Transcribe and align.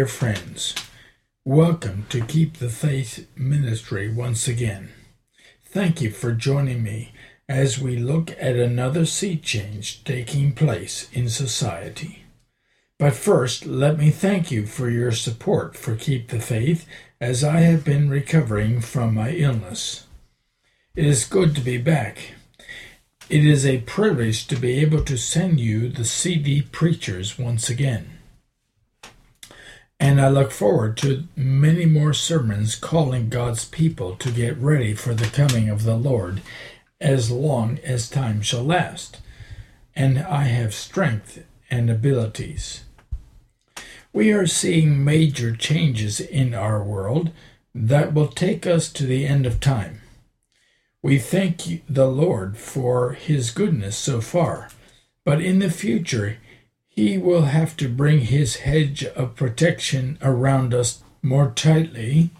Dear 0.00 0.06
friends, 0.06 0.74
welcome 1.44 2.06
to 2.08 2.24
Keep 2.24 2.56
the 2.56 2.70
Faith 2.70 3.28
Ministry 3.36 4.10
once 4.10 4.48
again. 4.48 4.88
Thank 5.62 6.00
you 6.00 6.10
for 6.10 6.32
joining 6.32 6.82
me 6.82 7.12
as 7.50 7.78
we 7.78 7.98
look 7.98 8.30
at 8.40 8.56
another 8.56 9.04
sea 9.04 9.36
change 9.36 10.02
taking 10.04 10.54
place 10.54 11.10
in 11.12 11.28
society. 11.28 12.24
But 12.98 13.12
first, 13.12 13.66
let 13.66 13.98
me 13.98 14.08
thank 14.08 14.50
you 14.50 14.64
for 14.64 14.88
your 14.88 15.12
support 15.12 15.76
for 15.76 15.94
Keep 15.96 16.30
the 16.30 16.40
Faith 16.40 16.86
as 17.20 17.44
I 17.44 17.60
have 17.60 17.84
been 17.84 18.08
recovering 18.08 18.80
from 18.80 19.12
my 19.12 19.32
illness. 19.32 20.06
It 20.94 21.04
is 21.04 21.26
good 21.26 21.54
to 21.56 21.60
be 21.60 21.76
back. 21.76 22.36
It 23.28 23.44
is 23.44 23.66
a 23.66 23.82
privilege 23.82 24.46
to 24.46 24.56
be 24.56 24.80
able 24.80 25.04
to 25.04 25.18
send 25.18 25.60
you 25.60 25.90
the 25.90 26.06
CD 26.06 26.62
preachers 26.62 27.38
once 27.38 27.68
again 27.68 28.19
and 30.00 30.18
I 30.18 30.28
look 30.28 30.50
forward 30.50 30.96
to 30.98 31.24
many 31.36 31.84
more 31.84 32.14
sermons 32.14 32.74
calling 32.74 33.28
God's 33.28 33.66
people 33.66 34.16
to 34.16 34.32
get 34.32 34.56
ready 34.56 34.94
for 34.94 35.12
the 35.12 35.26
coming 35.26 35.68
of 35.68 35.84
the 35.84 35.94
Lord 35.94 36.40
as 37.00 37.30
long 37.30 37.78
as 37.84 38.08
time 38.08 38.40
shall 38.40 38.64
last, 38.64 39.18
and 39.94 40.18
I 40.18 40.44
have 40.44 40.72
strength 40.72 41.44
and 41.70 41.90
abilities. 41.90 42.84
We 44.10 44.32
are 44.32 44.46
seeing 44.46 45.04
major 45.04 45.54
changes 45.54 46.18
in 46.18 46.54
our 46.54 46.82
world 46.82 47.30
that 47.74 48.14
will 48.14 48.28
take 48.28 48.66
us 48.66 48.90
to 48.94 49.04
the 49.04 49.26
end 49.26 49.44
of 49.44 49.60
time. 49.60 50.00
We 51.02 51.18
thank 51.18 51.84
the 51.88 52.08
Lord 52.08 52.56
for 52.56 53.12
His 53.12 53.50
goodness 53.50 53.98
so 53.98 54.22
far, 54.22 54.70
but 55.24 55.42
in 55.42 55.58
the 55.58 55.70
future, 55.70 56.38
he 56.90 57.16
will 57.16 57.42
have 57.42 57.76
to 57.78 57.88
bring 57.88 58.20
his 58.20 58.56
hedge 58.56 59.04
of 59.04 59.36
protection 59.36 60.18
around 60.20 60.74
us 60.74 61.02
more 61.22 61.50
tightly 61.54 62.30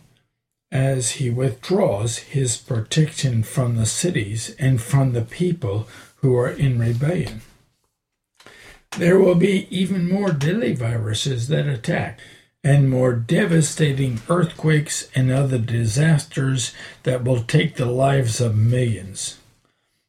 as 0.71 1.13
he 1.13 1.31
withdraws 1.31 2.19
his 2.19 2.57
protection 2.57 3.43
from 3.43 3.77
the 3.77 3.87
cities 3.87 4.55
and 4.59 4.81
from 4.81 5.13
the 5.13 5.23
people 5.23 5.89
who 6.17 6.37
are 6.37 6.51
in 6.51 6.79
rebellion. 6.79 7.41
There 8.99 9.19
will 9.19 9.37
be 9.37 9.67
even 9.71 10.09
more 10.09 10.33
deadly 10.33 10.75
viruses 10.75 11.49
that 11.49 11.67
attack, 11.67 12.21
and 12.63 12.91
more 12.91 13.15
devastating 13.15 14.21
earthquakes 14.29 15.09
and 15.15 15.31
other 15.31 15.59
disasters 15.59 16.75
that 17.05 17.25
will 17.25 17.43
take 17.43 17.77
the 17.77 17.87
lives 17.87 18.41
of 18.41 18.57
millions. 18.57 19.39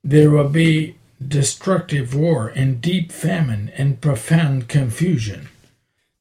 There 0.04 0.30
will 0.30 0.50
be 0.50 0.98
destructive 1.28 2.16
war 2.16 2.48
and 2.50 2.82
deep 2.82 3.12
famine 3.12 3.72
and 3.78 4.02
profound 4.02 4.68
confusion. 4.68 5.50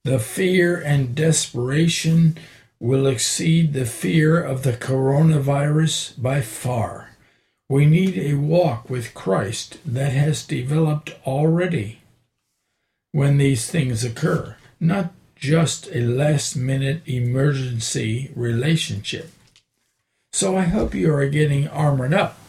The 0.04 0.18
fear 0.18 0.80
and 0.80 1.14
desperation 1.14 2.38
will 2.78 3.06
exceed 3.06 3.72
the 3.72 3.84
fear 3.84 4.42
of 4.42 4.62
the 4.62 4.72
coronavirus 4.72 6.20
by 6.20 6.40
far. 6.40 7.10
We 7.68 7.86
need 7.86 8.18
a 8.18 8.34
walk 8.34 8.88
with 8.88 9.14
Christ 9.14 9.78
that 9.84 10.12
has 10.12 10.44
developed 10.44 11.14
already 11.26 12.00
when 13.12 13.38
these 13.38 13.70
things 13.70 14.02
occur, 14.02 14.56
not 14.80 15.12
just 15.36 15.88
a 15.92 16.00
last 16.00 16.56
minute 16.56 17.02
emergency 17.06 18.30
relationship. 18.34 19.30
So 20.32 20.56
I 20.56 20.62
hope 20.62 20.94
you 20.94 21.12
are 21.14 21.28
getting 21.28 21.68
armored 21.68 22.14
up 22.14 22.39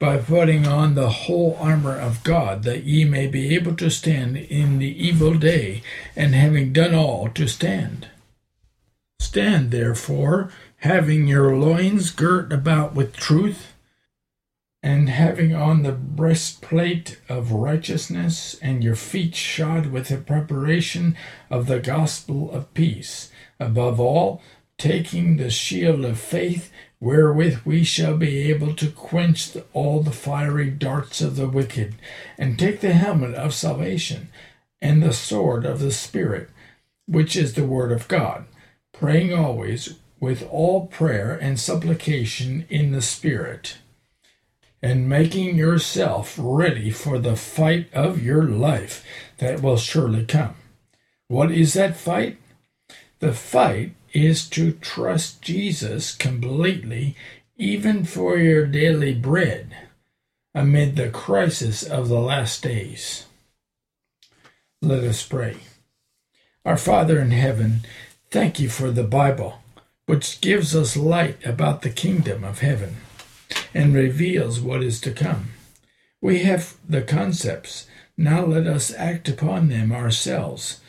by 0.00 0.16
putting 0.16 0.66
on 0.66 0.94
the 0.94 1.10
whole 1.10 1.56
armor 1.60 1.94
of 1.94 2.24
God, 2.24 2.62
that 2.62 2.84
ye 2.84 3.04
may 3.04 3.26
be 3.26 3.54
able 3.54 3.76
to 3.76 3.90
stand 3.90 4.36
in 4.36 4.78
the 4.78 5.06
evil 5.06 5.34
day, 5.34 5.82
and 6.16 6.34
having 6.34 6.72
done 6.72 6.94
all, 6.94 7.28
to 7.28 7.46
stand. 7.46 8.08
Stand 9.20 9.70
therefore, 9.70 10.50
having 10.78 11.28
your 11.28 11.54
loins 11.54 12.10
girt 12.10 12.50
about 12.50 12.94
with 12.94 13.14
truth, 13.14 13.74
and 14.82 15.10
having 15.10 15.54
on 15.54 15.82
the 15.82 15.92
breastplate 15.92 17.20
of 17.28 17.52
righteousness, 17.52 18.56
and 18.62 18.82
your 18.82 18.96
feet 18.96 19.34
shod 19.34 19.88
with 19.88 20.08
the 20.08 20.16
preparation 20.16 21.14
of 21.50 21.66
the 21.66 21.78
gospel 21.78 22.50
of 22.50 22.72
peace. 22.72 23.30
Above 23.60 24.00
all, 24.00 24.40
taking 24.78 25.36
the 25.36 25.50
shield 25.50 26.06
of 26.06 26.18
faith, 26.18 26.72
wherewith 27.00 27.60
we 27.64 27.82
shall 27.82 28.16
be 28.16 28.50
able 28.50 28.74
to 28.74 28.90
quench 28.90 29.56
all 29.72 30.02
the 30.02 30.12
fiery 30.12 30.70
darts 30.70 31.20
of 31.20 31.36
the 31.36 31.48
wicked, 31.48 31.94
and 32.36 32.58
take 32.58 32.80
the 32.80 32.92
helmet 32.92 33.34
of 33.34 33.54
salvation, 33.54 34.28
and 34.82 35.02
the 35.02 35.12
sword 35.12 35.64
of 35.64 35.80
the 35.80 35.90
Spirit, 35.90 36.50
which 37.06 37.34
is 37.36 37.54
the 37.54 37.64
Word 37.64 37.90
of 37.90 38.06
God, 38.08 38.44
praying 38.92 39.32
always 39.32 39.94
with 40.20 40.46
all 40.50 40.86
prayer 40.86 41.34
and 41.34 41.58
supplication 41.58 42.66
in 42.68 42.92
the 42.92 43.02
Spirit, 43.02 43.78
and 44.82 45.08
making 45.08 45.56
yourself 45.56 46.38
ready 46.38 46.90
for 46.90 47.18
the 47.18 47.36
fight 47.36 47.92
of 47.94 48.22
your 48.22 48.44
life 48.44 49.04
that 49.38 49.62
will 49.62 49.76
surely 49.76 50.24
come. 50.24 50.54
What 51.28 51.50
is 51.50 51.74
that 51.74 51.96
fight? 51.96 52.38
The 53.20 53.32
fight 53.32 53.92
is 54.12 54.48
to 54.50 54.72
trust 54.72 55.42
Jesus 55.42 56.14
completely, 56.14 57.16
even 57.56 58.04
for 58.04 58.38
your 58.38 58.66
daily 58.66 59.14
bread, 59.14 59.76
amid 60.54 60.96
the 60.96 61.10
crisis 61.10 61.82
of 61.82 62.08
the 62.08 62.18
last 62.18 62.62
days. 62.62 63.26
Let 64.82 65.04
us 65.04 65.26
pray. 65.26 65.58
Our 66.64 66.76
Father 66.76 67.20
in 67.20 67.30
heaven, 67.30 67.80
thank 68.30 68.58
you 68.58 68.68
for 68.68 68.90
the 68.90 69.04
Bible, 69.04 69.60
which 70.06 70.40
gives 70.40 70.74
us 70.74 70.96
light 70.96 71.44
about 71.46 71.82
the 71.82 71.90
kingdom 71.90 72.44
of 72.44 72.60
heaven 72.60 72.96
and 73.72 73.94
reveals 73.94 74.60
what 74.60 74.82
is 74.82 75.00
to 75.02 75.12
come. 75.12 75.50
We 76.20 76.40
have 76.40 76.76
the 76.88 77.02
concepts. 77.02 77.86
Now 78.16 78.44
let 78.44 78.66
us 78.66 78.92
act 78.94 79.28
upon 79.28 79.68
them 79.68 79.92
ourselves 79.92 80.80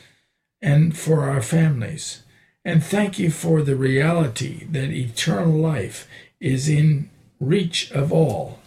and 0.61 0.97
for 0.97 1.29
our 1.29 1.41
families 1.41 2.23
and 2.63 2.83
thank 2.83 3.17
you 3.17 3.31
for 3.31 3.61
the 3.61 3.75
reality 3.75 4.65
that 4.65 4.91
eternal 4.91 5.51
life 5.51 6.07
is 6.39 6.69
in 6.69 7.09
reach 7.39 7.91
of 7.91 8.11
all. 8.11 8.59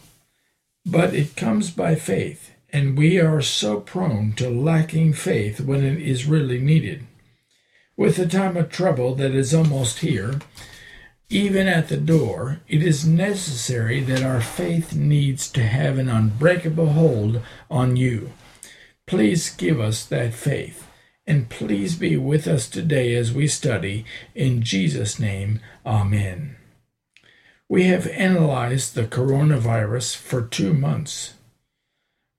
But 0.84 1.14
it 1.14 1.36
comes 1.36 1.70
by 1.70 1.94
faith, 1.94 2.50
and 2.72 2.98
we 2.98 3.20
are 3.20 3.40
so 3.40 3.80
prone 3.80 4.32
to 4.34 4.50
lacking 4.50 5.12
faith 5.12 5.60
when 5.60 5.84
it 5.84 6.00
is 6.00 6.26
really 6.26 6.58
needed. 6.58 7.06
With 7.96 8.16
the 8.16 8.26
time 8.26 8.56
of 8.56 8.70
trouble 8.70 9.14
that 9.14 9.30
is 9.30 9.54
almost 9.54 10.00
here, 10.00 10.40
even 11.30 11.68
at 11.68 11.88
the 11.88 11.96
door, 11.96 12.60
it 12.68 12.82
is 12.82 13.06
necessary 13.06 14.00
that 14.00 14.22
our 14.22 14.40
faith 14.40 14.94
needs 14.94 15.50
to 15.52 15.62
have 15.62 15.98
an 15.98 16.08
unbreakable 16.08 16.90
hold 16.90 17.40
on 17.70 17.96
you. 17.96 18.32
Please 19.06 19.50
give 19.50 19.80
us 19.80 20.04
that 20.06 20.34
faith 20.34 20.83
and 21.26 21.48
please 21.48 21.96
be 21.96 22.16
with 22.16 22.46
us 22.46 22.68
today 22.68 23.14
as 23.14 23.32
we 23.32 23.46
study. 23.46 24.04
In 24.34 24.62
Jesus' 24.62 25.18
name, 25.18 25.60
Amen. 25.86 26.56
We 27.68 27.84
have 27.84 28.06
analyzed 28.08 28.94
the 28.94 29.04
coronavirus 29.04 30.16
for 30.16 30.42
two 30.42 30.74
months. 30.74 31.34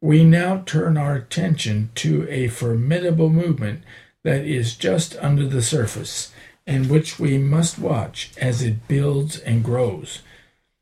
We 0.01 0.23
now 0.23 0.63
turn 0.65 0.97
our 0.97 1.15
attention 1.15 1.89
to 1.95 2.27
a 2.29 2.47
formidable 2.47 3.29
movement 3.29 3.83
that 4.23 4.45
is 4.45 4.75
just 4.75 5.15
under 5.17 5.47
the 5.47 5.61
surface 5.61 6.31
and 6.67 6.89
which 6.89 7.19
we 7.19 7.37
must 7.37 7.79
watch 7.79 8.31
as 8.37 8.61
it 8.61 8.87
builds 8.87 9.39
and 9.39 9.63
grows. 9.63 10.21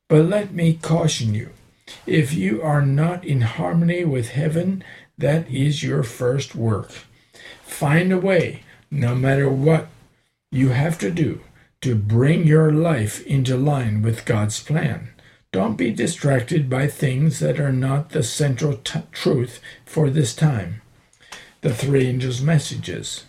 But 0.09 0.25
let 0.25 0.53
me 0.53 0.73
caution 0.73 1.33
you 1.33 1.51
if 2.06 2.33
you 2.33 2.61
are 2.61 2.81
not 2.81 3.25
in 3.25 3.41
harmony 3.41 4.03
with 4.03 4.29
heaven, 4.29 4.83
that 5.17 5.49
is 5.49 5.83
your 5.83 6.03
first 6.03 6.56
work. 6.56 6.91
Find 7.73 8.13
a 8.13 8.19
way, 8.19 8.61
no 8.91 9.15
matter 9.15 9.49
what 9.49 9.87
you 10.51 10.69
have 10.69 10.99
to 10.99 11.09
do, 11.09 11.41
to 11.81 11.95
bring 11.95 12.45
your 12.45 12.71
life 12.71 13.25
into 13.25 13.57
line 13.57 14.03
with 14.03 14.25
God's 14.25 14.61
plan. 14.61 15.09
Don't 15.51 15.75
be 15.75 15.91
distracted 15.91 16.69
by 16.69 16.85
things 16.87 17.39
that 17.39 17.59
are 17.59 17.73
not 17.73 18.11
the 18.11 18.21
central 18.21 18.77
t- 18.77 19.01
truth 19.11 19.59
for 19.85 20.11
this 20.11 20.35
time. 20.35 20.81
The 21.61 21.73
three 21.73 22.05
angels' 22.05 22.41
messages. 22.41 23.25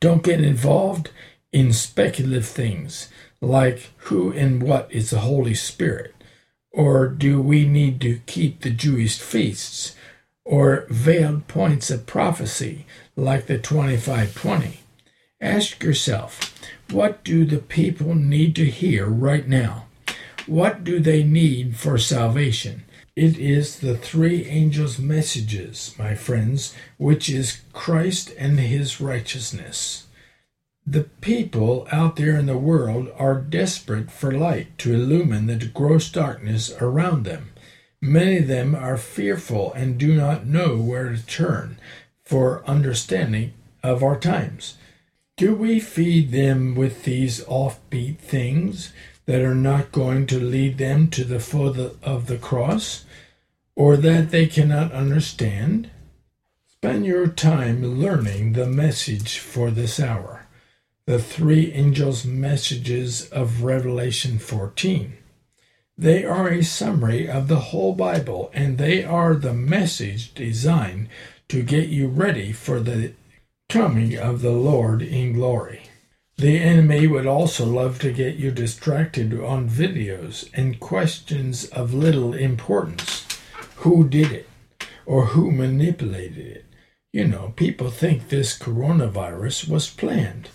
Don't 0.00 0.24
get 0.24 0.40
involved 0.40 1.10
in 1.52 1.72
speculative 1.72 2.46
things 2.46 3.08
like 3.40 3.92
who 4.08 4.32
and 4.32 4.60
what 4.60 4.92
is 4.92 5.10
the 5.10 5.20
Holy 5.20 5.54
Spirit, 5.54 6.12
or 6.72 7.06
do 7.06 7.40
we 7.40 7.66
need 7.66 8.00
to 8.00 8.20
keep 8.26 8.60
the 8.60 8.70
Jewish 8.70 9.20
feasts, 9.20 9.95
or 10.46 10.86
veiled 10.88 11.48
points 11.48 11.90
of 11.90 12.06
prophecy 12.06 12.86
like 13.16 13.46
the 13.46 13.58
2520. 13.58 14.78
Ask 15.40 15.82
yourself, 15.82 16.54
what 16.90 17.24
do 17.24 17.44
the 17.44 17.58
people 17.58 18.14
need 18.14 18.54
to 18.56 18.64
hear 18.64 19.06
right 19.06 19.46
now? 19.46 19.86
What 20.46 20.84
do 20.84 21.00
they 21.00 21.24
need 21.24 21.76
for 21.76 21.98
salvation? 21.98 22.84
It 23.16 23.36
is 23.38 23.80
the 23.80 23.96
three 23.96 24.46
angels' 24.46 24.98
messages, 24.98 25.94
my 25.98 26.14
friends, 26.14 26.74
which 26.96 27.28
is 27.28 27.62
Christ 27.72 28.32
and 28.38 28.60
his 28.60 29.00
righteousness. 29.00 30.06
The 30.86 31.04
people 31.20 31.88
out 31.90 32.14
there 32.14 32.36
in 32.36 32.46
the 32.46 32.56
world 32.56 33.08
are 33.18 33.40
desperate 33.40 34.10
for 34.10 34.30
light 34.30 34.78
to 34.78 34.94
illumine 34.94 35.46
the 35.46 35.66
gross 35.66 36.08
darkness 36.08 36.70
around 36.80 37.24
them. 37.24 37.50
Many 38.00 38.38
of 38.38 38.48
them 38.48 38.74
are 38.74 38.96
fearful 38.96 39.72
and 39.72 39.98
do 39.98 40.14
not 40.14 40.46
know 40.46 40.76
where 40.76 41.10
to 41.10 41.26
turn 41.26 41.78
for 42.24 42.64
understanding 42.66 43.52
of 43.82 44.02
our 44.02 44.18
times. 44.18 44.76
Do 45.36 45.54
we 45.54 45.80
feed 45.80 46.30
them 46.30 46.74
with 46.74 47.04
these 47.04 47.44
offbeat 47.44 48.18
things 48.18 48.92
that 49.26 49.42
are 49.42 49.54
not 49.54 49.92
going 49.92 50.26
to 50.28 50.40
lead 50.40 50.78
them 50.78 51.08
to 51.10 51.24
the 51.24 51.40
foot 51.40 51.96
of 52.02 52.26
the 52.26 52.38
cross? 52.38 53.04
or 53.76 53.96
that 53.98 54.30
they 54.30 54.46
cannot 54.46 54.90
understand? 54.90 55.90
Spend 56.66 57.04
your 57.04 57.28
time 57.28 58.00
learning 58.00 58.54
the 58.54 58.66
message 58.66 59.38
for 59.38 59.70
this 59.70 60.00
hour, 60.00 60.46
the 61.04 61.18
three 61.18 61.72
angels' 61.72 62.24
messages 62.24 63.28
of 63.28 63.62
Revelation 63.62 64.38
14. 64.38 65.18
They 65.98 66.24
are 66.24 66.48
a 66.48 66.62
summary 66.62 67.26
of 67.26 67.48
the 67.48 67.60
whole 67.70 67.94
Bible, 67.94 68.50
and 68.52 68.76
they 68.76 69.02
are 69.02 69.34
the 69.34 69.54
message 69.54 70.34
designed 70.34 71.08
to 71.48 71.62
get 71.62 71.88
you 71.88 72.06
ready 72.08 72.52
for 72.52 72.80
the 72.80 73.12
coming 73.68 74.18
of 74.18 74.42
the 74.42 74.52
Lord 74.52 75.00
in 75.00 75.32
glory. 75.32 75.82
The 76.36 76.58
enemy 76.58 77.06
would 77.06 77.26
also 77.26 77.64
love 77.64 77.98
to 78.00 78.12
get 78.12 78.36
you 78.36 78.50
distracted 78.50 79.32
on 79.40 79.70
videos 79.70 80.50
and 80.52 80.78
questions 80.78 81.64
of 81.66 81.94
little 81.94 82.34
importance 82.34 83.26
who 83.76 84.06
did 84.06 84.32
it 84.32 84.48
or 85.06 85.26
who 85.26 85.50
manipulated 85.50 86.46
it. 86.46 86.64
You 87.10 87.26
know, 87.26 87.54
people 87.56 87.90
think 87.90 88.28
this 88.28 88.58
coronavirus 88.58 89.68
was 89.68 89.88
planned. 89.88 90.50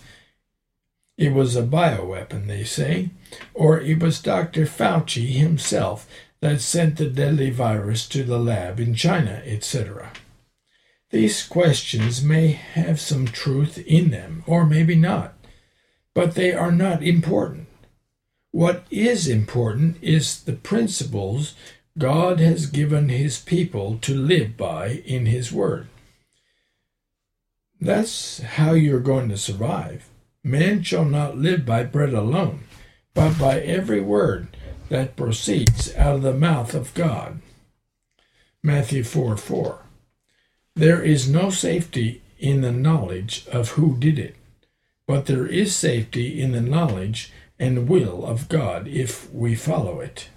It 1.16 1.32
was 1.32 1.56
a 1.56 1.62
bioweapon, 1.62 2.46
they 2.46 2.64
say, 2.64 3.10
or 3.54 3.80
it 3.80 4.02
was 4.02 4.20
Dr. 4.20 4.64
Fauci 4.66 5.32
himself 5.32 6.08
that 6.40 6.60
sent 6.60 6.96
the 6.96 7.08
deadly 7.08 7.50
virus 7.50 8.08
to 8.08 8.24
the 8.24 8.38
lab 8.38 8.80
in 8.80 8.94
China, 8.94 9.42
etc. 9.44 10.12
These 11.10 11.46
questions 11.46 12.22
may 12.22 12.48
have 12.48 13.00
some 13.00 13.26
truth 13.26 13.78
in 13.86 14.10
them, 14.10 14.42
or 14.46 14.64
maybe 14.64 14.94
not, 14.94 15.34
but 16.14 16.34
they 16.34 16.52
are 16.52 16.72
not 16.72 17.02
important. 17.02 17.68
What 18.50 18.84
is 18.90 19.28
important 19.28 19.98
is 20.02 20.42
the 20.42 20.54
principles 20.54 21.54
God 21.98 22.40
has 22.40 22.66
given 22.66 23.08
his 23.10 23.38
people 23.38 23.98
to 23.98 24.14
live 24.14 24.56
by 24.56 25.02
in 25.04 25.26
his 25.26 25.52
word. 25.52 25.88
That's 27.80 28.40
how 28.40 28.72
you're 28.72 29.00
going 29.00 29.28
to 29.28 29.36
survive. 29.36 30.08
Man 30.44 30.82
shall 30.82 31.04
not 31.04 31.38
live 31.38 31.64
by 31.64 31.84
bread 31.84 32.12
alone, 32.12 32.64
but 33.14 33.38
by 33.38 33.60
every 33.60 34.00
word 34.00 34.48
that 34.88 35.16
proceeds 35.16 35.94
out 35.94 36.16
of 36.16 36.22
the 36.22 36.34
mouth 36.34 36.74
of 36.74 36.92
God. 36.94 37.40
Matthew 38.62 39.04
4 39.04 39.36
4. 39.36 39.78
There 40.74 41.02
is 41.02 41.28
no 41.28 41.50
safety 41.50 42.22
in 42.38 42.60
the 42.60 42.72
knowledge 42.72 43.46
of 43.48 43.70
who 43.70 43.96
did 43.96 44.18
it, 44.18 44.34
but 45.06 45.26
there 45.26 45.46
is 45.46 45.76
safety 45.76 46.40
in 46.40 46.52
the 46.52 46.60
knowledge 46.60 47.32
and 47.58 47.88
will 47.88 48.26
of 48.26 48.48
God 48.48 48.88
if 48.88 49.32
we 49.32 49.54
follow 49.54 50.00
it. 50.00 50.28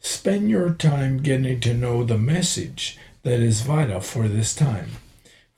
Spend 0.00 0.50
your 0.50 0.74
time 0.74 1.22
getting 1.22 1.60
to 1.60 1.72
know 1.74 2.02
the 2.02 2.18
message 2.18 2.98
that 3.22 3.38
is 3.38 3.60
vital 3.60 4.00
for 4.00 4.26
this 4.26 4.52
time. 4.52 4.90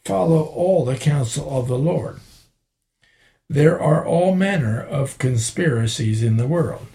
Follow 0.04 0.42
all 0.42 0.84
the 0.84 0.98
counsel 0.98 1.58
of 1.58 1.66
the 1.66 1.78
Lord. 1.78 2.20
There 3.48 3.80
are 3.80 4.04
all 4.04 4.34
manner 4.34 4.80
of 4.80 5.18
conspiracies 5.18 6.22
in 6.22 6.38
the 6.38 6.46
world, 6.46 6.86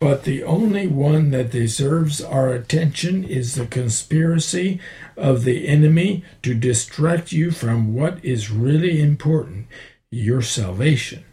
but 0.00 0.24
the 0.24 0.42
only 0.42 0.88
one 0.88 1.30
that 1.30 1.52
deserves 1.52 2.20
our 2.20 2.52
attention 2.52 3.22
is 3.22 3.54
the 3.54 3.66
conspiracy 3.66 4.80
of 5.16 5.44
the 5.44 5.68
enemy 5.68 6.24
to 6.42 6.54
distract 6.54 7.30
you 7.30 7.52
from 7.52 7.94
what 7.94 8.24
is 8.24 8.50
really 8.50 9.00
important 9.00 9.68
your 10.10 10.42
salvation. 10.42 11.24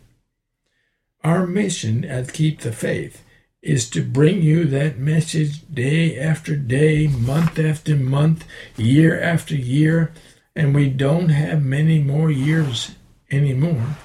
Our 1.24 1.48
mission 1.48 2.06
at 2.06 2.32
Keep 2.32 2.62
the 2.62 2.72
Faith 2.72 3.24
is 3.62 3.90
to 3.90 4.04
bring 4.04 4.42
you 4.42 4.66
that 4.66 4.98
message 4.98 5.64
day 5.74 6.18
after 6.18 6.56
day, 6.56 7.08
month 7.08 7.60
after 7.60 7.96
month, 7.96 8.46
year 8.78 9.20
after 9.20 9.56
year, 9.56 10.14
and 10.56 10.74
we 10.74 10.90
don't 10.90 11.30
have 11.30 11.64
many 11.64 12.00
more 12.00 12.32
years 12.32 12.92
anymore. 13.32 13.98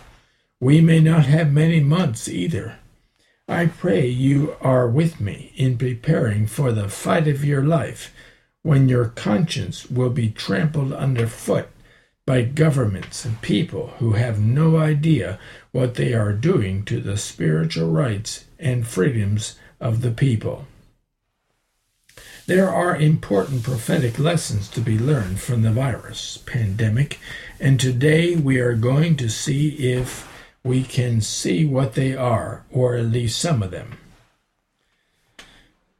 We 0.64 0.80
may 0.80 1.00
not 1.00 1.26
have 1.26 1.52
many 1.52 1.80
months 1.80 2.26
either. 2.26 2.76
I 3.46 3.66
pray 3.66 4.06
you 4.06 4.56
are 4.62 4.88
with 4.88 5.20
me 5.20 5.52
in 5.56 5.76
preparing 5.76 6.46
for 6.46 6.72
the 6.72 6.88
fight 6.88 7.28
of 7.28 7.44
your 7.44 7.62
life 7.62 8.14
when 8.62 8.88
your 8.88 9.04
conscience 9.04 9.90
will 9.90 10.08
be 10.08 10.30
trampled 10.30 10.94
underfoot 10.94 11.68
by 12.24 12.44
governments 12.44 13.26
and 13.26 13.42
people 13.42 13.88
who 13.98 14.12
have 14.12 14.40
no 14.40 14.78
idea 14.78 15.38
what 15.72 15.96
they 15.96 16.14
are 16.14 16.32
doing 16.32 16.82
to 16.86 16.98
the 16.98 17.18
spiritual 17.18 17.90
rights 17.90 18.46
and 18.58 18.86
freedoms 18.86 19.58
of 19.80 20.00
the 20.00 20.12
people. 20.12 20.66
There 22.46 22.70
are 22.70 22.96
important 22.96 23.64
prophetic 23.64 24.18
lessons 24.18 24.70
to 24.70 24.80
be 24.80 24.98
learned 24.98 25.40
from 25.40 25.60
the 25.60 25.72
virus 25.72 26.38
pandemic, 26.46 27.18
and 27.60 27.78
today 27.78 28.34
we 28.34 28.60
are 28.60 28.74
going 28.74 29.16
to 29.16 29.28
see 29.28 29.92
if 29.92 30.26
we 30.64 30.82
can 30.82 31.20
see 31.20 31.66
what 31.66 31.92
they 31.92 32.16
are, 32.16 32.64
or 32.72 32.96
at 32.96 33.04
least 33.04 33.38
some 33.38 33.62
of 33.62 33.70
them. 33.70 33.98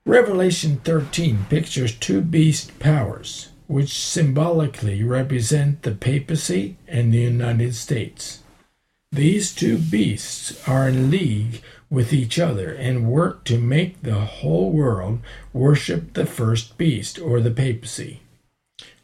Revelation 0.06 0.78
13 0.78 1.47
pictures 1.50 1.94
two 1.94 2.23
beast 2.23 2.78
powers, 2.78 3.50
which 3.66 3.99
symbolically 3.99 5.02
represent 5.02 5.83
the 5.83 5.92
papacy 5.92 6.76
and 6.88 7.12
the 7.12 7.18
United 7.18 7.75
States. 7.75 8.40
These 9.12 9.54
two 9.54 9.78
beasts 9.78 10.66
are 10.68 10.88
in 10.88 11.11
league 11.11 11.62
with 11.88 12.12
each 12.12 12.38
other 12.38 12.73
and 12.73 13.06
work 13.06 13.44
to 13.44 13.59
make 13.59 14.02
the 14.02 14.21
whole 14.21 14.73
world 14.73 15.21
worship 15.52 16.14
the 16.14 16.26
first 16.26 16.76
beast 16.76 17.18
or 17.18 17.40
the 17.40 17.50
papacy. 17.50 18.21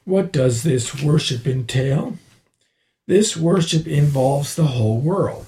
What 0.04 0.32
does 0.32 0.62
this 0.62 1.02
worship 1.02 1.46
entail? 1.46 2.18
This 3.06 3.36
worship 3.36 3.86
involves 3.86 4.56
the 4.56 4.66
whole 4.66 4.98
world. 4.98 5.46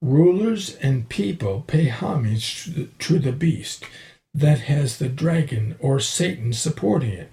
Rulers 0.00 0.76
and 0.76 1.08
people 1.08 1.64
pay 1.66 1.88
homage 1.88 2.70
to 2.98 3.18
the 3.18 3.32
beast 3.32 3.84
that 4.32 4.60
has 4.60 4.98
the 4.98 5.08
dragon 5.08 5.76
or 5.78 6.00
Satan 6.00 6.52
supporting 6.52 7.12
it. 7.12 7.32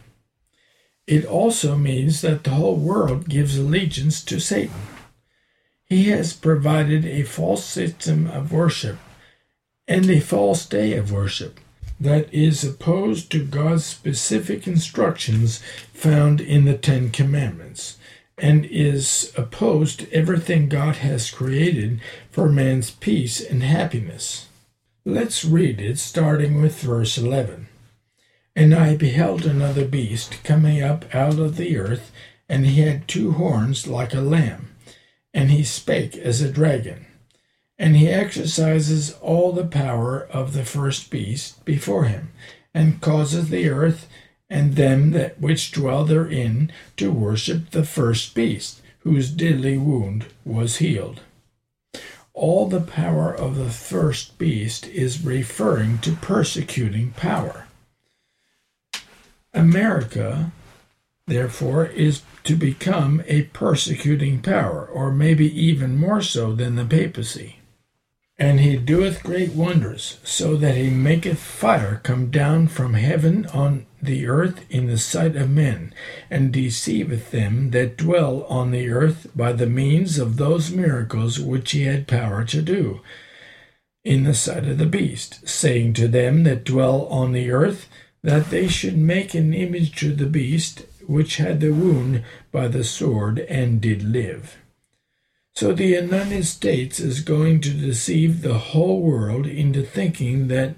It 1.05 1.23
also 1.23 1.77
means 1.77 2.21
that 2.21 2.43
the 2.43 2.51
whole 2.51 2.75
world 2.75 3.29
gives 3.29 3.57
allegiance 3.57 4.21
to 4.25 4.39
Satan. 4.41 4.81
He 5.85 6.09
has 6.09 6.33
provided 6.33 7.05
a 7.05 7.23
false 7.23 7.63
system 7.63 8.27
of 8.27 8.51
worship 8.51 8.97
and 9.87 10.09
a 10.09 10.19
false 10.19 10.65
day 10.65 10.97
of 10.97 11.13
worship 11.13 11.61
that 11.99 12.31
is 12.33 12.65
opposed 12.65 13.31
to 13.31 13.45
God's 13.45 13.85
specific 13.85 14.67
instructions 14.67 15.59
found 15.93 16.41
in 16.41 16.65
the 16.65 16.77
Ten 16.77 17.09
Commandments 17.09 17.97
and 18.37 18.65
is 18.65 19.33
opposed 19.35 19.99
to 19.99 20.13
everything 20.13 20.69
God 20.69 20.97
has 20.97 21.31
created 21.31 21.99
for 22.29 22.49
man's 22.49 22.91
peace 22.91 23.41
and 23.41 23.63
happiness. 23.63 24.47
Let's 25.05 25.43
read 25.43 25.79
it 25.79 25.97
starting 25.97 26.61
with 26.61 26.81
verse 26.81 27.17
11. 27.17 27.67
And 28.55 28.73
I 28.73 28.95
beheld 28.95 29.45
another 29.45 29.85
beast 29.85 30.43
coming 30.43 30.81
up 30.81 31.13
out 31.15 31.39
of 31.39 31.57
the 31.57 31.77
earth, 31.77 32.11
and 32.49 32.65
he 32.65 32.81
had 32.81 33.07
two 33.07 33.33
horns 33.33 33.87
like 33.87 34.13
a 34.13 34.21
lamb 34.21 34.67
and 35.37 35.51
he 35.51 35.63
spake 35.63 36.17
as 36.17 36.41
a 36.41 36.51
dragon. 36.51 37.05
And 37.77 37.95
he 37.95 38.09
exercises 38.09 39.13
all 39.21 39.51
the 39.51 39.67
power 39.67 40.25
of 40.31 40.53
the 40.53 40.65
first 40.65 41.11
beast 41.11 41.63
before 41.63 42.05
him, 42.05 42.31
and 42.73 43.01
causeth 43.01 43.49
the 43.49 43.69
earth 43.69 44.09
and 44.49 44.75
them 44.75 45.11
that 45.11 45.39
which 45.41 45.71
dwell 45.71 46.05
therein 46.05 46.71
to 46.95 47.11
worship 47.11 47.71
the 47.71 47.83
first 47.83 48.33
beast, 48.33 48.81
whose 48.99 49.29
deadly 49.29 49.77
wound 49.77 50.25
was 50.45 50.77
healed. 50.77 51.21
all 52.37 52.67
the 52.67 52.79
power 52.81 53.33
of 53.33 53.55
the 53.55 53.69
first 53.69 54.37
beast 54.37 54.85
is 54.89 55.25
referring 55.25 55.97
to 55.97 56.11
persecuting 56.11 57.11
power. 57.13 57.65
America, 59.55 60.51
therefore, 61.25 61.87
is 61.87 62.21
to 62.43 62.55
become 62.55 63.23
a 63.25 63.41
persecuting 63.43 64.39
power, 64.39 64.85
or 64.85 65.11
maybe 65.11 65.47
even 65.59 65.97
more 65.97 66.21
so 66.21 66.53
than 66.53 66.75
the 66.75 66.85
papacy. 66.85 67.59
And 68.39 68.59
he 68.59 68.77
doeth 68.77 69.23
great 69.23 69.53
wonders, 69.53 70.19
so 70.23 70.55
that 70.57 70.75
he 70.75 70.91
maketh 70.91 71.39
fire 71.39 71.99
come 72.03 72.29
down 72.29 72.67
from 72.67 72.93
heaven 72.93 73.47
on 73.47 73.87
the 73.99 74.27
earth 74.27 74.63
in 74.69 74.85
the 74.85 74.99
sight 74.99 75.35
of 75.35 75.49
men, 75.49 75.93
and 76.29 76.51
deceiveth 76.51 77.31
them 77.31 77.71
that 77.71 77.97
dwell 77.97 78.43
on 78.43 78.69
the 78.69 78.89
earth 78.89 79.27
by 79.35 79.53
the 79.53 79.65
means 79.65 80.19
of 80.19 80.37
those 80.37 80.71
miracles 80.71 81.39
which 81.39 81.71
he 81.71 81.83
had 81.83 82.07
power 82.07 82.43
to 82.43 82.61
do 82.61 83.01
in 84.07 84.23
the 84.23 84.33
sight 84.33 84.65
of 84.65 84.77
the 84.77 84.85
beast, 84.85 85.45
saying 85.47 85.91
to 85.93 86.07
them 86.07 86.43
that 86.43 86.63
dwell 86.63 87.07
on 87.07 87.33
the 87.33 87.51
earth 87.51 87.89
that 88.23 88.49
they 88.49 88.67
should 88.67 88.97
make 88.97 89.33
an 89.33 89.53
image 89.53 89.93
to 89.97 90.13
the 90.13 90.25
beast 90.25 90.85
which 91.05 91.37
had 91.37 91.59
the 91.59 91.71
wound 91.71 92.23
by 92.51 92.69
the 92.69 92.85
sword 92.85 93.39
and 93.39 93.81
did 93.81 94.01
live. 94.03 94.57
So 95.57 95.73
the 95.73 95.87
United 95.87 96.45
States 96.45 96.99
is 96.99 97.21
going 97.21 97.61
to 97.61 97.71
deceive 97.71 98.43
the 98.43 98.59
whole 98.59 99.01
world 99.01 99.47
into 99.47 99.81
thinking 99.81 100.49
that 100.49 100.75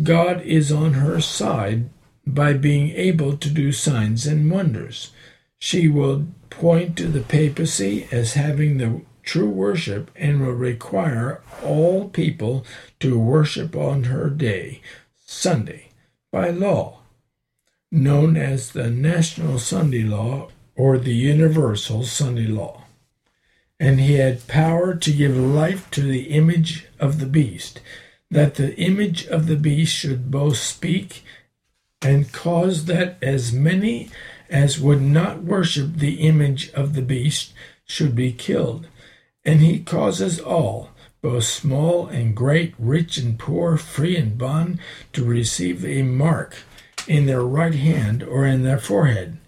God 0.00 0.42
is 0.42 0.70
on 0.70 0.92
her 0.92 1.20
side 1.20 1.90
by 2.24 2.52
being 2.52 2.90
able 2.90 3.36
to 3.36 3.50
do 3.50 3.72
signs 3.72 4.28
and 4.28 4.48
wonders. 4.48 5.10
She 5.58 5.88
will 5.88 6.28
point 6.50 6.96
to 6.98 7.08
the 7.08 7.22
papacy 7.22 8.06
as 8.12 8.34
having 8.34 8.78
the 8.78 9.00
true 9.24 9.50
worship 9.50 10.12
and 10.14 10.40
will 10.40 10.52
require 10.52 11.42
all 11.64 12.08
people 12.10 12.64
to 13.00 13.18
worship 13.18 13.74
on 13.74 14.04
her 14.04 14.30
day, 14.30 14.82
Sunday, 15.26 15.88
by 16.30 16.50
law, 16.50 17.00
known 17.90 18.36
as 18.36 18.70
the 18.70 18.88
National 18.88 19.58
Sunday 19.58 20.04
Law 20.04 20.48
or 20.76 20.96
the 20.96 21.12
Universal 21.12 22.04
Sunday 22.04 22.46
Law 22.46 22.79
and 23.80 23.98
he 23.98 24.16
had 24.16 24.46
power 24.46 24.94
to 24.94 25.10
give 25.10 25.34
life 25.34 25.90
to 25.90 26.02
the 26.02 26.24
image 26.24 26.86
of 27.00 27.18
the 27.18 27.26
beast, 27.26 27.80
that 28.30 28.56
the 28.56 28.76
image 28.76 29.26
of 29.26 29.46
the 29.46 29.56
beast 29.56 29.92
should 29.92 30.30
both 30.30 30.58
speak 30.58 31.24
and 32.02 32.30
cause 32.30 32.84
that 32.84 33.16
as 33.22 33.52
many 33.54 34.10
as 34.50 34.78
would 34.78 35.00
not 35.00 35.42
worship 35.42 35.94
the 35.94 36.20
image 36.20 36.70
of 36.72 36.94
the 36.94 37.02
beast 37.02 37.54
should 37.86 38.14
be 38.14 38.32
killed. 38.32 38.86
And 39.44 39.60
he 39.60 39.80
causes 39.80 40.38
all, 40.38 40.90
both 41.22 41.44
small 41.44 42.06
and 42.06 42.36
great, 42.36 42.74
rich 42.78 43.16
and 43.16 43.38
poor, 43.38 43.78
free 43.78 44.16
and 44.16 44.36
bond, 44.36 44.78
to 45.14 45.24
receive 45.24 45.84
a 45.84 46.02
mark 46.02 46.58
in 47.08 47.24
their 47.24 47.42
right 47.42 47.74
hand 47.74 48.22
or 48.22 48.44
in 48.44 48.62
their 48.62 48.78
forehead 48.78 49.38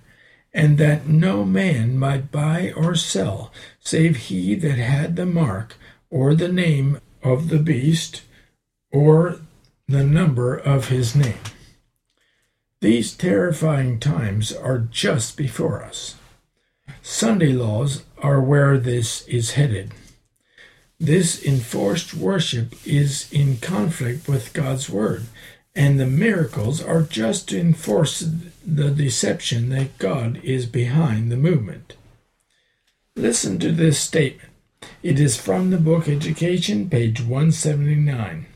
and 0.54 0.78
that 0.78 1.06
no 1.06 1.44
man 1.44 1.98
might 1.98 2.30
buy 2.30 2.72
or 2.76 2.94
sell, 2.94 3.52
save 3.84 4.16
he 4.16 4.54
that 4.54 4.78
had 4.78 5.16
the 5.16 5.26
mark, 5.26 5.76
or 6.10 6.34
the 6.34 6.52
name 6.52 7.00
of 7.22 7.48
the 7.48 7.58
beast, 7.58 8.22
or 8.92 9.40
the 9.88 10.04
number 10.04 10.56
of 10.56 10.88
his 10.88 11.16
name. 11.16 11.40
These 12.80 13.14
terrifying 13.14 14.00
times 14.00 14.52
are 14.52 14.78
just 14.78 15.36
before 15.36 15.82
us. 15.82 16.16
Sunday 17.02 17.52
laws 17.52 18.04
are 18.18 18.40
where 18.40 18.78
this 18.78 19.26
is 19.26 19.52
headed. 19.52 19.92
This 20.98 21.44
enforced 21.44 22.14
worship 22.14 22.74
is 22.86 23.30
in 23.32 23.56
conflict 23.58 24.28
with 24.28 24.52
God's 24.52 24.88
Word, 24.88 25.26
and 25.74 25.98
the 25.98 26.06
miracles 26.06 26.80
are 26.80 27.02
just 27.02 27.48
to 27.48 27.58
enforce 27.58 28.20
the 28.64 28.90
deception 28.90 29.70
that 29.70 29.98
God 29.98 30.40
is 30.44 30.66
behind 30.66 31.32
the 31.32 31.36
movement. 31.36 31.94
Listen 33.16 33.58
to 33.58 33.72
this 33.72 34.00
statement. 34.00 34.48
It 35.02 35.20
is 35.20 35.36
from 35.36 35.68
the 35.68 35.76
book 35.76 36.08
Education, 36.08 36.88
page 36.88 37.20
179. 37.20 38.46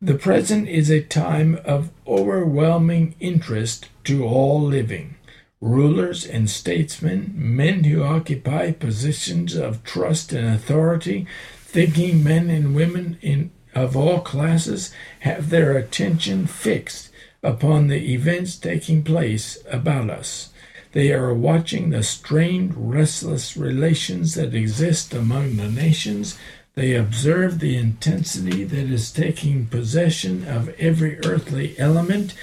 The 0.00 0.14
present 0.14 0.68
is 0.68 0.88
a 0.88 1.02
time 1.02 1.58
of 1.64 1.90
overwhelming 2.06 3.16
interest 3.18 3.88
to 4.04 4.24
all 4.24 4.62
living 4.62 5.16
rulers 5.60 6.24
and 6.24 6.48
statesmen, 6.48 7.32
men 7.34 7.82
who 7.82 8.04
occupy 8.04 8.70
positions 8.70 9.56
of 9.56 9.82
trust 9.82 10.32
and 10.32 10.46
authority, 10.46 11.26
thinking 11.56 12.22
men 12.22 12.48
and 12.48 12.76
women 12.76 13.18
in 13.20 13.50
of 13.74 13.96
all 13.96 14.20
classes 14.20 14.92
have 15.20 15.50
their 15.50 15.76
attention 15.76 16.46
fixed 16.46 17.10
upon 17.42 17.88
the 17.88 18.14
events 18.14 18.56
taking 18.56 19.02
place 19.02 19.58
about 19.68 20.08
us. 20.08 20.50
They 20.92 21.12
are 21.12 21.34
watching 21.34 21.90
the 21.90 22.02
strained, 22.02 22.72
restless 22.76 23.56
relations 23.56 24.34
that 24.34 24.54
exist 24.54 25.12
among 25.12 25.56
the 25.56 25.70
nations. 25.70 26.38
They 26.74 26.94
observe 26.94 27.58
the 27.58 27.76
intensity 27.76 28.64
that 28.64 28.90
is 28.90 29.12
taking 29.12 29.66
possession 29.66 30.46
of 30.46 30.70
every 30.78 31.18
earthly 31.26 31.78
element, 31.78 32.34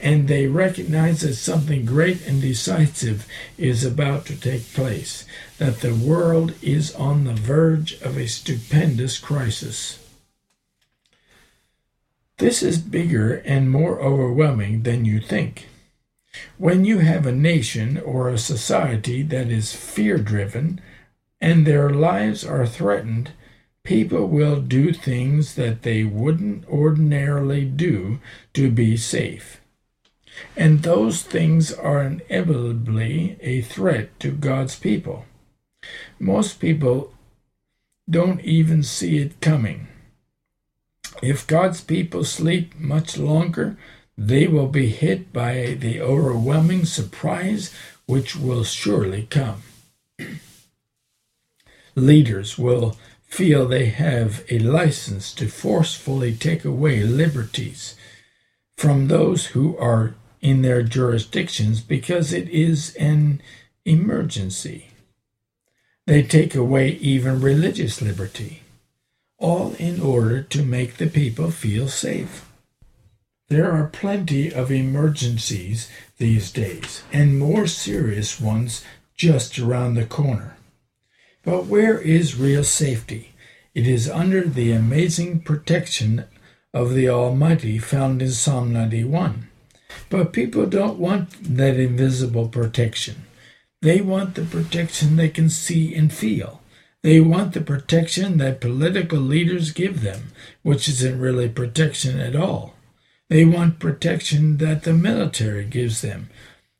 and 0.00 0.28
they 0.28 0.46
recognize 0.46 1.22
that 1.22 1.34
something 1.34 1.86
great 1.86 2.26
and 2.26 2.42
decisive 2.42 3.26
is 3.56 3.84
about 3.84 4.26
to 4.26 4.36
take 4.38 4.74
place, 4.74 5.24
that 5.58 5.80
the 5.80 5.94
world 5.94 6.54
is 6.60 6.94
on 6.94 7.24
the 7.24 7.32
verge 7.32 7.94
of 8.02 8.18
a 8.18 8.26
stupendous 8.26 9.18
crisis. 9.18 9.98
This 12.38 12.62
is 12.62 12.78
bigger 12.78 13.36
and 13.46 13.70
more 13.70 14.00
overwhelming 14.00 14.82
than 14.82 15.04
you 15.04 15.20
think. 15.20 15.68
When 16.58 16.84
you 16.84 16.98
have 16.98 17.26
a 17.26 17.32
nation 17.32 17.98
or 17.98 18.28
a 18.28 18.38
society 18.38 19.22
that 19.22 19.48
is 19.48 19.74
fear 19.74 20.18
driven 20.18 20.80
and 21.40 21.66
their 21.66 21.90
lives 21.90 22.44
are 22.44 22.66
threatened, 22.66 23.32
people 23.82 24.26
will 24.26 24.60
do 24.60 24.92
things 24.92 25.54
that 25.54 25.82
they 25.82 26.04
wouldn't 26.04 26.66
ordinarily 26.68 27.64
do 27.64 28.18
to 28.54 28.70
be 28.70 28.96
safe. 28.96 29.60
And 30.56 30.82
those 30.82 31.22
things 31.22 31.72
are 31.72 32.02
inevitably 32.02 33.36
a 33.40 33.60
threat 33.60 34.18
to 34.20 34.32
God's 34.32 34.76
people. 34.76 35.26
Most 36.18 36.60
people 36.60 37.12
don't 38.08 38.40
even 38.40 38.82
see 38.82 39.18
it 39.18 39.40
coming. 39.40 39.88
If 41.22 41.46
God's 41.46 41.80
people 41.80 42.24
sleep 42.24 42.74
much 42.78 43.16
longer, 43.16 43.76
they 44.16 44.46
will 44.46 44.68
be 44.68 44.88
hit 44.88 45.32
by 45.32 45.76
the 45.78 46.00
overwhelming 46.00 46.84
surprise 46.84 47.74
which 48.06 48.36
will 48.36 48.64
surely 48.64 49.26
come. 49.30 49.62
Leaders 51.94 52.58
will 52.58 52.96
feel 53.26 53.66
they 53.66 53.86
have 53.86 54.44
a 54.50 54.58
license 54.60 55.32
to 55.34 55.48
forcefully 55.48 56.34
take 56.34 56.64
away 56.64 57.02
liberties 57.02 57.96
from 58.76 59.08
those 59.08 59.46
who 59.46 59.76
are 59.78 60.14
in 60.40 60.62
their 60.62 60.82
jurisdictions 60.82 61.80
because 61.80 62.32
it 62.32 62.48
is 62.48 62.94
an 62.96 63.40
emergency. 63.84 64.88
They 66.06 66.22
take 66.22 66.54
away 66.54 66.90
even 66.90 67.40
religious 67.40 68.02
liberty 68.02 68.62
all 69.38 69.74
in 69.78 70.00
order 70.00 70.42
to 70.42 70.62
make 70.62 70.96
the 70.96 71.06
people 71.06 71.50
feel 71.50 71.88
safe. 71.88 72.48
There 73.48 73.70
are 73.72 73.88
plenty 73.88 74.52
of 74.52 74.70
emergencies 74.70 75.90
these 76.16 76.50
days, 76.50 77.02
and 77.12 77.38
more 77.38 77.66
serious 77.66 78.40
ones 78.40 78.82
just 79.16 79.58
around 79.58 79.94
the 79.94 80.06
corner. 80.06 80.56
But 81.42 81.66
where 81.66 82.00
is 82.00 82.36
real 82.36 82.64
safety? 82.64 83.34
It 83.74 83.86
is 83.86 84.08
under 84.08 84.48
the 84.48 84.72
amazing 84.72 85.40
protection 85.40 86.24
of 86.72 86.94
the 86.94 87.08
Almighty 87.08 87.78
found 87.78 88.22
in 88.22 88.30
Psalm 88.30 88.72
91. 88.72 89.48
But 90.08 90.32
people 90.32 90.64
don't 90.64 90.98
want 90.98 91.56
that 91.56 91.78
invisible 91.78 92.48
protection. 92.48 93.26
They 93.82 94.00
want 94.00 94.36
the 94.36 94.44
protection 94.44 95.16
they 95.16 95.28
can 95.28 95.50
see 95.50 95.94
and 95.94 96.10
feel. 96.10 96.62
They 97.02 97.20
want 97.20 97.52
the 97.52 97.60
protection 97.60 98.38
that 98.38 98.62
political 98.62 99.18
leaders 99.18 99.72
give 99.72 100.00
them, 100.00 100.32
which 100.62 100.88
isn't 100.88 101.20
really 101.20 101.50
protection 101.50 102.18
at 102.18 102.34
all. 102.34 102.74
They 103.30 103.44
want 103.44 103.78
protection 103.78 104.58
that 104.58 104.82
the 104.82 104.92
military 104.92 105.64
gives 105.64 106.02
them. 106.02 106.28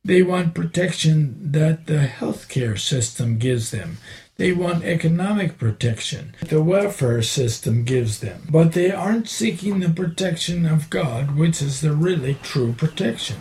They 0.05 0.23
want 0.23 0.55
protection 0.55 1.53
that 1.53 1.87
the 1.87 2.07
healthcare 2.07 2.79
system 2.79 3.39
gives 3.39 3.71
them. 3.71 3.97
They 4.37 4.53
want 4.53 4.85
economic 4.85 5.59
protection 5.59 6.35
the 6.49 6.63
welfare 6.63 7.23
system 7.23 7.85
gives 7.85 8.19
them. 8.19 8.43
But 8.51 8.73
they 8.73 8.91
aren't 8.91 9.29
seeking 9.29 9.81
the 9.81 9.89
protection 9.89 10.67
of 10.67 10.91
God, 10.91 11.37
which 11.37 11.63
is 11.63 11.81
the 11.81 11.93
really 11.93 12.35
true 12.43 12.73
protection. 12.73 13.37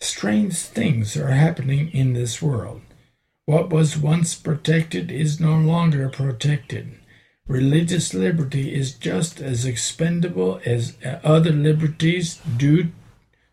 Strange 0.00 0.56
things 0.56 1.16
are 1.16 1.32
happening 1.32 1.90
in 1.90 2.14
this 2.14 2.40
world. 2.40 2.80
What 3.44 3.70
was 3.70 3.98
once 3.98 4.34
protected 4.34 5.10
is 5.10 5.40
no 5.40 5.58
longer 5.58 6.08
protected. 6.08 6.99
Religious 7.50 8.14
liberty 8.14 8.72
is 8.72 8.92
just 8.92 9.40
as 9.40 9.66
expendable 9.66 10.60
as 10.64 10.96
uh, 11.04 11.18
other 11.24 11.50
liberties 11.50 12.40
due 12.56 12.92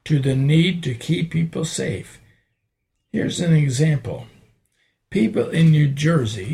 to 0.05 0.19
the 0.19 0.35
need 0.35 0.83
to 0.83 0.93
keep 0.93 1.31
people 1.31 1.65
safe. 1.65 2.19
Here's 3.11 3.39
an 3.39 3.55
example 3.55 4.27
people 5.09 5.49
in 5.49 5.71
New 5.71 5.87
Jersey 5.87 6.53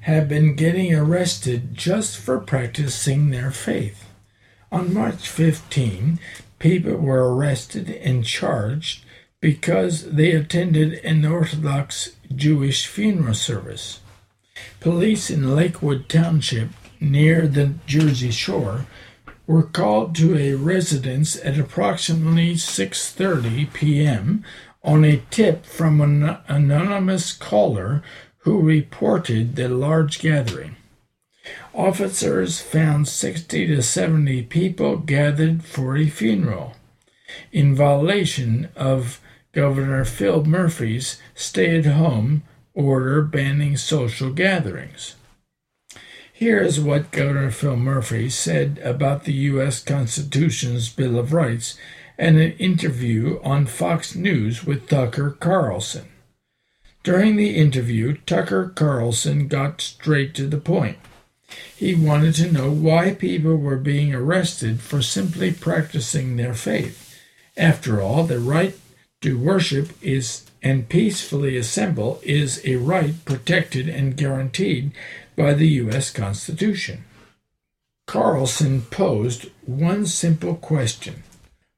have 0.00 0.28
been 0.28 0.56
getting 0.56 0.92
arrested 0.92 1.76
just 1.76 2.18
for 2.18 2.40
practicing 2.40 3.30
their 3.30 3.52
faith. 3.52 4.08
On 4.72 4.92
March 4.92 5.28
15, 5.28 6.18
people 6.58 6.96
were 6.96 7.32
arrested 7.36 7.88
and 7.88 8.24
charged 8.24 9.04
because 9.38 10.10
they 10.10 10.32
attended 10.32 10.94
an 11.04 11.24
Orthodox 11.24 12.16
Jewish 12.34 12.88
funeral 12.88 13.34
service. 13.34 14.00
Police 14.84 15.30
in 15.30 15.56
Lakewood 15.56 16.10
Township, 16.10 16.68
near 17.00 17.48
the 17.48 17.72
Jersey 17.86 18.30
Shore, 18.30 18.84
were 19.46 19.62
called 19.62 20.14
to 20.16 20.36
a 20.36 20.52
residence 20.56 21.42
at 21.42 21.58
approximately 21.58 22.52
6:30 22.52 23.72
p.m. 23.72 24.44
on 24.82 25.02
a 25.02 25.22
tip 25.30 25.64
from 25.64 26.02
an 26.02 26.36
anonymous 26.48 27.32
caller 27.32 28.02
who 28.40 28.60
reported 28.60 29.56
the 29.56 29.70
large 29.70 30.18
gathering. 30.18 30.76
Officers 31.72 32.60
found 32.60 33.08
60 33.08 33.66
to 33.68 33.80
70 33.80 34.42
people 34.42 34.98
gathered 34.98 35.64
for 35.64 35.96
a 35.96 36.10
funeral, 36.10 36.74
in 37.52 37.74
violation 37.74 38.68
of 38.76 39.18
Governor 39.52 40.04
Phil 40.04 40.44
Murphy's 40.44 41.18
stay 41.34 41.78
at 41.78 41.86
home 41.86 42.42
order 42.74 43.22
banning 43.22 43.76
social 43.76 44.30
gatherings. 44.30 45.14
Here 46.32 46.60
is 46.60 46.80
what 46.80 47.12
Governor 47.12 47.52
Phil 47.52 47.76
Murphy 47.76 48.28
said 48.28 48.80
about 48.82 49.24
the 49.24 49.32
U.S. 49.32 49.82
Constitution's 49.82 50.88
Bill 50.88 51.18
of 51.18 51.32
Rights 51.32 51.78
in 52.18 52.38
an 52.38 52.52
interview 52.52 53.40
on 53.44 53.66
Fox 53.66 54.14
News 54.14 54.64
with 54.64 54.88
Tucker 54.88 55.30
Carlson. 55.30 56.08
During 57.04 57.36
the 57.36 57.54
interview, 57.54 58.16
Tucker 58.26 58.72
Carlson 58.74 59.46
got 59.46 59.80
straight 59.80 60.34
to 60.34 60.46
the 60.46 60.58
point. 60.58 60.98
He 61.76 61.94
wanted 61.94 62.34
to 62.36 62.50
know 62.50 62.70
why 62.70 63.14
people 63.14 63.56
were 63.56 63.76
being 63.76 64.14
arrested 64.14 64.80
for 64.80 65.02
simply 65.02 65.52
practicing 65.52 66.36
their 66.36 66.54
faith. 66.54 67.16
After 67.56 68.00
all, 68.00 68.24
the 68.24 68.40
right 68.40 68.74
to 69.20 69.38
worship 69.38 69.90
is 70.02 70.43
and 70.64 70.88
peacefully 70.88 71.58
assemble 71.58 72.18
is 72.22 72.62
a 72.64 72.76
right 72.76 73.22
protected 73.26 73.86
and 73.86 74.16
guaranteed 74.16 74.90
by 75.36 75.52
the 75.52 75.68
U.S. 75.68 76.10
Constitution. 76.10 77.04
Carlson 78.06 78.80
posed 78.82 79.50
one 79.66 80.06
simple 80.06 80.54
question, 80.54 81.22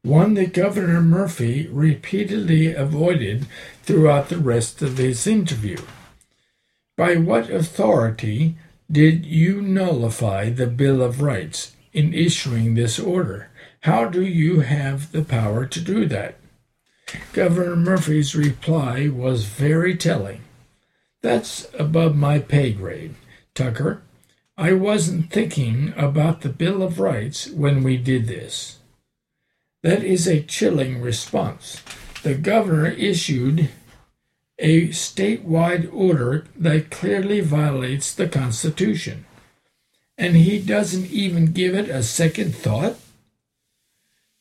one 0.02 0.34
that 0.34 0.54
Governor 0.54 1.00
Murphy 1.00 1.66
repeatedly 1.66 2.72
avoided 2.72 3.46
throughout 3.82 4.28
the 4.28 4.38
rest 4.38 4.80
of 4.82 4.98
his 4.98 5.26
interview. 5.26 5.78
By 6.96 7.16
what 7.16 7.50
authority 7.50 8.54
did 8.90 9.26
you 9.26 9.60
nullify 9.60 10.50
the 10.50 10.68
Bill 10.68 11.02
of 11.02 11.20
Rights 11.20 11.74
in 11.92 12.14
issuing 12.14 12.74
this 12.74 13.00
order? 13.00 13.50
How 13.80 14.04
do 14.04 14.24
you 14.24 14.60
have 14.60 15.10
the 15.10 15.22
power 15.22 15.66
to 15.66 15.80
do 15.80 16.06
that? 16.06 16.36
Governor 17.32 17.76
Murphy's 17.76 18.34
reply 18.34 19.08
was 19.08 19.44
very 19.44 19.96
telling. 19.96 20.40
That's 21.22 21.68
above 21.78 22.16
my 22.16 22.38
pay 22.38 22.72
grade, 22.72 23.14
Tucker. 23.54 24.02
I 24.56 24.72
wasn't 24.72 25.30
thinking 25.30 25.92
about 25.96 26.40
the 26.40 26.48
Bill 26.48 26.82
of 26.82 26.98
Rights 26.98 27.48
when 27.48 27.82
we 27.82 27.96
did 27.96 28.26
this. 28.26 28.78
That 29.82 30.02
is 30.02 30.26
a 30.26 30.42
chilling 30.42 31.00
response. 31.00 31.82
The 32.22 32.34
governor 32.34 32.86
issued 32.86 33.68
a 34.58 34.88
statewide 34.88 35.92
order 35.92 36.46
that 36.56 36.90
clearly 36.90 37.40
violates 37.40 38.14
the 38.14 38.28
Constitution, 38.28 39.26
and 40.16 40.34
he 40.34 40.58
doesn't 40.58 41.10
even 41.10 41.52
give 41.52 41.74
it 41.74 41.88
a 41.88 42.02
second 42.02 42.54
thought? 42.54 42.96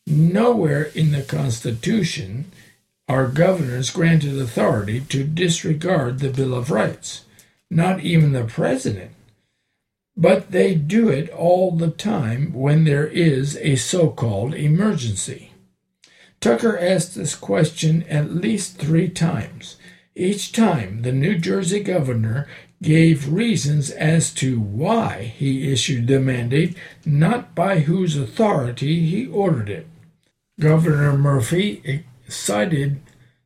Nowhere 0.08 0.84
in 0.84 1.12
the 1.12 1.23
Constitution 1.23 2.51
are 3.08 3.28
governors 3.28 3.91
granted 3.91 4.39
authority 4.39 5.00
to 5.00 5.24
disregard 5.24 6.20
the 6.20 6.30
Bill 6.30 6.56
of 6.56 6.72
Rights, 6.72 7.26
not 7.70 8.00
even 8.00 8.32
the 8.32 8.44
president. 8.44 9.12
But 10.18 10.52
they 10.52 10.76
do 10.76 11.10
it 11.10 11.30
all 11.30 11.72
the 11.72 11.91
time 11.91 12.54
when 12.54 12.84
there 12.84 13.06
is 13.06 13.58
a 13.58 13.76
so 13.76 14.10
called 14.10 14.54
emergency. 14.54 15.52
Tucker 16.39 16.78
asked 16.80 17.15
this 17.15 17.36
question 17.36 18.04
at 18.04 18.34
least 18.34 18.78
three 18.78 19.10
times. 19.10 19.78
Each 20.15 20.52
time, 20.52 21.02
the 21.02 21.12
New 21.12 21.38
Jersey 21.38 21.82
governor 21.82 22.48
gave 22.82 23.32
reasons 23.32 23.89
as 23.91 24.34
to 24.36 24.60
why 24.60 25.34
he 25.36 25.72
issued 25.72 26.08
the 26.08 26.20
mandate, 26.20 26.76
not 27.06 27.54
by 27.54 27.80
whose 27.80 28.15
authority 28.15 29.06
he 29.06 29.28
ordered 29.28 29.70
it. 29.70 29.88
Governor 30.60 31.18
Murphy 31.18 32.06
cited 32.27 33.01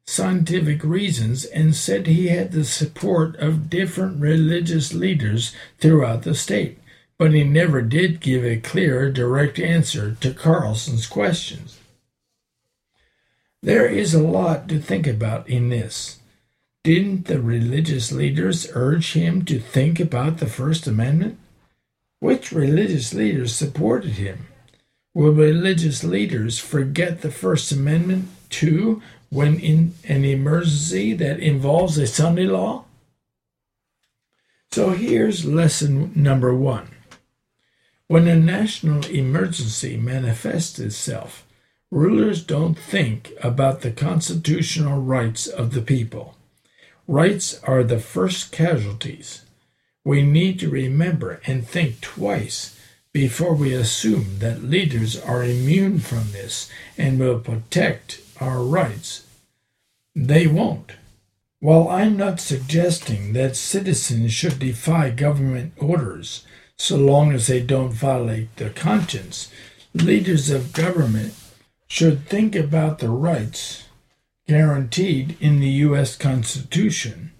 scientific 0.09 0.83
reasons 0.83 1.45
and 1.45 1.75
said 1.75 2.07
he 2.07 2.29
had 2.29 2.51
the 2.51 2.63
support 2.63 3.35
of 3.35 3.69
different 3.69 4.19
religious 4.19 4.91
leaders 4.91 5.53
throughout 5.77 6.23
the 6.23 6.33
state, 6.33 6.79
but 7.19 7.31
he 7.31 7.43
never 7.43 7.81
did 7.81 8.19
give 8.19 8.43
a 8.43 8.57
clear, 8.57 9.11
direct 9.11 9.59
answer 9.59 10.17
to 10.19 10.33
Carlson's 10.33 11.05
questions. 11.05 11.79
There 13.61 13.85
is 13.85 14.15
a 14.15 14.23
lot 14.23 14.67
to 14.69 14.79
think 14.79 15.05
about 15.05 15.47
in 15.47 15.69
this. 15.69 16.19
Didn't 16.83 17.25
the 17.25 17.41
religious 17.41 18.11
leaders 18.11 18.67
urge 18.73 19.13
him 19.13 19.45
to 19.45 19.59
think 19.59 19.99
about 19.99 20.37
the 20.37 20.47
First 20.47 20.87
Amendment? 20.87 21.37
Which 22.19 22.51
religious 22.51 23.13
leaders 23.13 23.53
supported 23.53 24.13
him? 24.13 24.47
Will 25.13 25.33
religious 25.33 26.03
leaders 26.03 26.57
forget 26.57 27.21
the 27.21 27.31
First 27.31 27.71
Amendment 27.71 28.29
too 28.49 29.01
when 29.29 29.59
in 29.59 29.93
an 30.03 30.25
emergency 30.25 31.13
that 31.13 31.39
involves 31.39 31.97
a 31.97 32.07
Sunday 32.07 32.45
law? 32.45 32.85
So 34.71 34.91
here's 34.91 35.45
lesson 35.45 36.11
number 36.15 36.53
one. 36.53 36.89
When 38.07 38.27
a 38.27 38.35
national 38.35 39.05
emergency 39.05 39.97
manifests 39.97 40.79
itself, 40.79 41.45
rulers 41.91 42.43
don't 42.43 42.77
think 42.77 43.31
about 43.41 43.81
the 43.81 43.91
constitutional 43.91 45.01
rights 45.01 45.47
of 45.47 45.73
the 45.73 45.81
people. 45.81 46.35
Rights 47.07 47.59
are 47.63 47.83
the 47.83 47.99
first 47.99 48.51
casualties. 48.51 49.43
We 50.03 50.21
need 50.21 50.59
to 50.59 50.69
remember 50.69 51.41
and 51.45 51.67
think 51.67 52.01
twice 52.01 52.79
before 53.11 53.55
we 53.55 53.73
assume 53.73 54.39
that 54.39 54.63
leaders 54.63 55.19
are 55.19 55.43
immune 55.43 55.99
from 55.99 56.31
this 56.31 56.69
and 56.97 57.19
will 57.19 57.39
protect 57.39 58.21
our 58.39 58.63
rights. 58.63 59.25
They 60.15 60.47
won't. 60.47 60.93
While 61.59 61.89
I'm 61.89 62.15
not 62.15 62.39
suggesting 62.39 63.33
that 63.33 63.55
citizens 63.55 64.33
should 64.33 64.59
defy 64.59 65.09
government 65.09 65.73
orders 65.77 66.45
so 66.77 66.95
long 66.95 67.33
as 67.33 67.47
they 67.47 67.61
don't 67.61 67.91
violate 67.91 68.55
their 68.55 68.69
conscience, 68.69 69.51
leaders 69.93 70.49
of 70.49 70.73
government 70.73 71.33
should 71.87 72.25
think 72.25 72.55
about 72.55 72.99
the 72.99 73.09
rights 73.09 73.83
guaranteed 74.47 75.37
in 75.39 75.59
the 75.59 75.69
U.S. 75.87 76.15
Constitution 76.15 77.31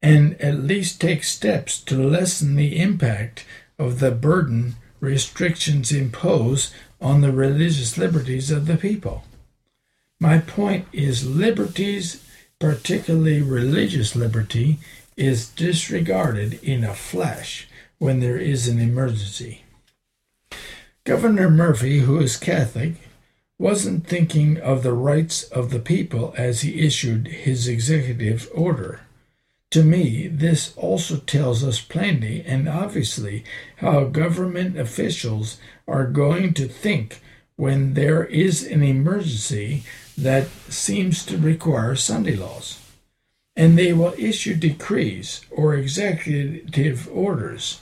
and 0.00 0.40
at 0.40 0.58
least 0.58 1.00
take 1.00 1.22
steps 1.22 1.80
to 1.80 1.96
lessen 1.96 2.56
the 2.56 2.80
impact 2.80 3.44
of 3.78 4.00
the 4.00 4.10
burden 4.10 4.74
restrictions 5.00 5.92
impose 5.92 6.72
on 7.00 7.20
the 7.20 7.32
religious 7.32 7.98
liberties 7.98 8.50
of 8.50 8.66
the 8.66 8.76
people. 8.76 9.24
My 10.22 10.38
point 10.38 10.86
is 10.92 11.26
liberties, 11.26 12.22
particularly 12.60 13.42
religious 13.42 14.14
liberty, 14.14 14.78
is 15.16 15.48
disregarded 15.48 16.62
in 16.62 16.84
a 16.84 16.94
flash 16.94 17.66
when 17.98 18.20
there 18.20 18.38
is 18.38 18.68
an 18.68 18.78
emergency. 18.78 19.64
Governor 21.02 21.50
Murphy, 21.50 21.98
who 21.98 22.20
is 22.20 22.36
Catholic, 22.36 22.92
wasn't 23.58 24.06
thinking 24.06 24.60
of 24.60 24.84
the 24.84 24.92
rights 24.92 25.42
of 25.42 25.70
the 25.70 25.80
people 25.80 26.32
as 26.36 26.60
he 26.60 26.86
issued 26.86 27.26
his 27.26 27.66
executive 27.66 28.48
order. 28.54 29.00
To 29.72 29.82
me, 29.82 30.28
this 30.28 30.72
also 30.76 31.16
tells 31.16 31.64
us 31.64 31.80
plainly 31.80 32.44
and 32.46 32.68
obviously 32.68 33.42
how 33.78 34.04
government 34.04 34.78
officials 34.78 35.58
are 35.88 36.06
going 36.06 36.54
to 36.54 36.68
think 36.68 37.20
when 37.56 37.94
there 37.94 38.24
is 38.24 38.64
an 38.66 38.82
emergency 38.82 39.84
that 40.16 40.48
seems 40.68 41.24
to 41.26 41.36
require 41.38 41.94
Sunday 41.96 42.36
laws. 42.36 42.78
and 43.54 43.76
they 43.76 43.92
will 43.92 44.14
issue 44.16 44.54
decrees 44.54 45.42
or 45.50 45.74
executive 45.74 47.08
orders 47.12 47.80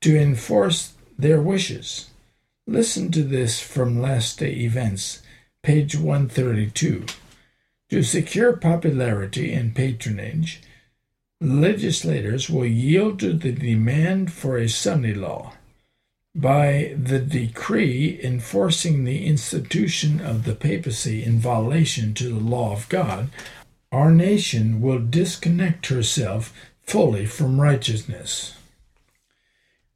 to 0.00 0.16
enforce 0.16 0.92
their 1.18 1.40
wishes. 1.40 2.10
Listen 2.68 3.10
to 3.10 3.24
this 3.24 3.58
from 3.60 4.00
Last 4.00 4.38
Day 4.38 4.52
Events, 4.52 5.22
page 5.62 5.96
132. 5.96 7.04
To 7.90 8.02
secure 8.02 8.52
popularity 8.56 9.52
and 9.52 9.74
patronage, 9.74 10.60
legislators 11.40 12.48
will 12.48 12.66
yield 12.66 13.18
to 13.20 13.32
the 13.32 13.52
demand 13.52 14.32
for 14.32 14.56
a 14.56 14.68
Sunday 14.68 15.14
law. 15.14 15.54
By 16.38 16.94
the 16.96 17.18
decree 17.18 18.20
enforcing 18.22 19.02
the 19.02 19.26
institution 19.26 20.20
of 20.20 20.44
the 20.44 20.54
papacy 20.54 21.24
in 21.24 21.40
violation 21.40 22.14
to 22.14 22.28
the 22.28 22.38
law 22.38 22.72
of 22.72 22.88
God, 22.88 23.30
our 23.90 24.12
nation 24.12 24.80
will 24.80 25.00
disconnect 25.00 25.88
herself 25.88 26.54
fully 26.86 27.26
from 27.26 27.60
righteousness. 27.60 28.54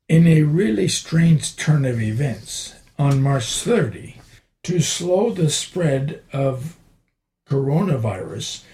In 0.09 0.26
a 0.26 0.42
really 0.42 0.88
strange 0.88 1.55
turn 1.55 1.85
of 1.85 2.02
events, 2.02 2.74
on 2.98 3.22
March 3.22 3.62
30, 3.62 4.16
to 4.64 4.81
slow 4.81 5.31
the 5.31 5.48
spread 5.48 6.22
of 6.33 6.76
coronavirus, 7.48 8.64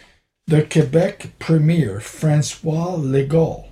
the 0.46 0.62
Quebec 0.62 1.38
Premier 1.38 2.00
Francois 2.00 2.96
Legault 2.96 3.67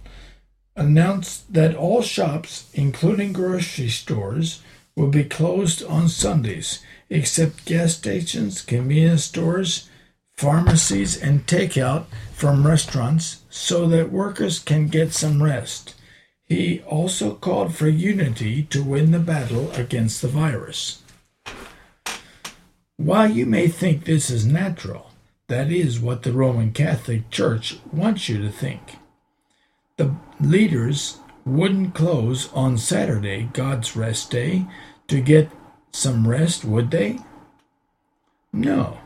announced 0.77 1.53
that 1.53 1.75
all 1.75 2.03
shops, 2.03 2.71
including 2.75 3.33
grocery 3.33 3.89
stores, 3.89 4.61
will 4.95 5.09
be 5.09 5.25
closed 5.25 5.83
on 5.85 6.09
Sundays, 6.09 6.83
except 7.11 7.65
gas 7.65 7.95
stations, 7.95 8.63
convenience 8.63 9.25
stores, 9.25 9.89
pharmacies, 10.37 11.21
and 11.21 11.47
takeout 11.47 12.05
from 12.33 12.67
restaurants 12.67 13.43
so 13.49 13.87
that 13.89 14.13
workers 14.13 14.59
can 14.59 14.89
get 14.89 15.13
some 15.13 15.43
rest. 15.43 15.95
He 16.45 16.81
also 16.83 17.35
called 17.35 17.75
for 17.75 17.89
unity 17.89 18.63
to 18.65 18.85
win 18.85 19.11
the 19.11 19.19
battle 19.19 19.71
against 19.73 20.23
the 20.23 20.29
virus. 20.29 21.03
While 22.97 23.31
you 23.31 23.47
may 23.47 23.69
think 23.69 24.05
this 24.05 24.31
is 24.31 24.47
natural, 24.47 25.11
that 25.49 25.71
is 25.71 26.01
what 26.01 26.23
the 26.23 26.33
Roman 26.33 26.73
Catholic 26.73 27.31
Church 27.31 27.79
wants 27.93 28.29
you 28.29 28.41
to 28.43 28.51
think. 28.51 28.97
The 29.97 30.15
leaders 30.41 31.21
wouldn't 31.47 31.95
close 31.95 32.53
on 32.53 32.77
Saturday, 32.77 33.49
God's 33.53 33.97
rest 33.97 34.31
day, 34.31 34.67
to 35.09 35.21
get 35.21 35.51
some 35.91 36.29
rest, 36.29 36.65
would 36.65 36.91
they? 36.91 37.19
No. 38.53 38.99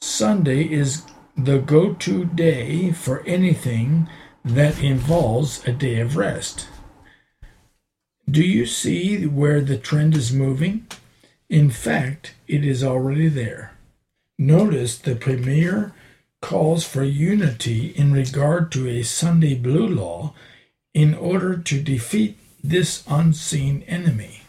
Sunday 0.00 0.64
is 0.64 1.04
the 1.36 1.58
go 1.58 1.94
to 1.94 2.24
day 2.24 2.90
for 2.90 3.22
anything 3.24 4.08
that 4.44 4.82
involves 4.82 5.66
a 5.66 5.72
day 5.72 6.00
of 6.00 6.16
rest. 6.16 6.66
Do 8.28 8.42
you 8.42 8.66
see 8.66 9.26
where 9.26 9.60
the 9.60 9.78
trend 9.78 10.16
is 10.16 10.32
moving? 10.32 10.86
In 11.48 11.70
fact, 11.70 12.34
it 12.48 12.64
is 12.64 12.82
already 12.82 13.28
there. 13.28 13.76
Notice 14.38 14.98
the 14.98 15.14
Premier 15.14 15.92
calls 16.42 16.84
for 16.84 17.04
unity 17.04 17.94
in 17.96 18.12
regard 18.12 18.70
to 18.72 18.86
a 18.86 19.02
Sunday 19.02 19.54
blue 19.54 19.86
law 19.86 20.34
in 20.92 21.14
order 21.14 21.56
to 21.56 21.80
defeat 21.80 22.36
this 22.62 23.04
unseen 23.08 23.82
enemy. 23.86 24.42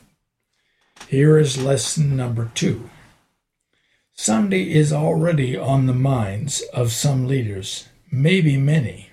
Here 1.08 1.38
is 1.38 1.64
lesson 1.64 2.18
number 2.18 2.52
two. 2.54 2.90
Sunday 4.16 4.72
is 4.74 4.92
already 4.92 5.56
on 5.56 5.86
the 5.86 5.94
minds 5.94 6.62
of 6.74 6.92
some 6.92 7.28
leaders, 7.28 7.88
maybe 8.12 8.58
many. 8.58 9.10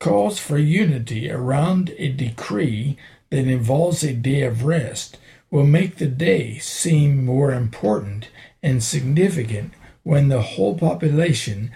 Calls 0.00 0.38
for 0.38 0.58
unity 0.58 1.30
around 1.30 1.94
a 1.98 2.08
decree 2.10 2.96
that 3.30 3.46
involves 3.46 4.02
a 4.02 4.12
day 4.12 4.42
of 4.42 4.64
rest 4.64 5.18
will 5.50 5.66
make 5.66 5.96
the 5.96 6.06
day 6.06 6.58
seem 6.58 7.24
more 7.24 7.52
important 7.52 8.28
and 8.62 8.82
significant 8.82 9.72
when 10.02 10.28
the 10.28 10.42
whole 10.42 10.78
population 10.78 11.70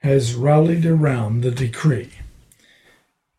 has 0.00 0.34
rallied 0.34 0.84
around 0.84 1.42
the 1.42 1.50
decree. 1.50 2.10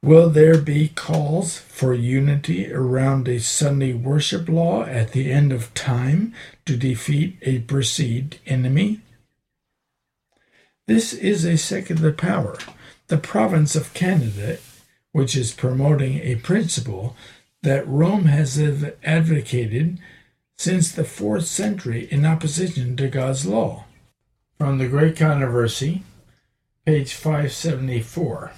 Will 0.04 0.30
there 0.32 0.60
be 0.60 0.88
calls 0.88 1.60
for 1.60 1.94
unity 1.94 2.72
around 2.74 3.28
a 3.28 3.40
Sunday 3.40 3.94
worship 3.94 4.50
law 4.50 4.84
at 4.84 5.12
the 5.12 5.32
end 5.32 5.52
of 5.52 5.74
time 5.76 6.34
to 6.66 6.76
defeat 6.76 7.38
a 7.44 7.60
perceived 7.60 8.40
enemy? 8.48 9.02
This 10.88 11.14
is 11.14 11.46
a 11.46 11.58
secular 11.58 12.12
power, 12.12 12.58
the 13.08 13.18
province 13.18 13.76
of 13.76 13.94
Canada, 13.94 14.58
which 15.12 15.36
is 15.36 15.54
promoting 15.54 16.20
a 16.20 16.36
principle 16.36 17.16
that 17.62 17.88
Rome 17.88 18.26
has 18.26 18.60
advocated 19.04 20.00
since 20.58 20.92
the 20.92 21.04
fourth 21.04 21.46
century 21.46 22.08
in 22.12 22.26
opposition 22.26 22.98
to 22.98 23.08
God's 23.08 23.46
law. 23.46 23.86
From 24.58 24.80
the 24.80 24.88
Great 24.88 25.16
Controversy, 25.16 26.04
page 26.86 27.14
574 27.14 28.52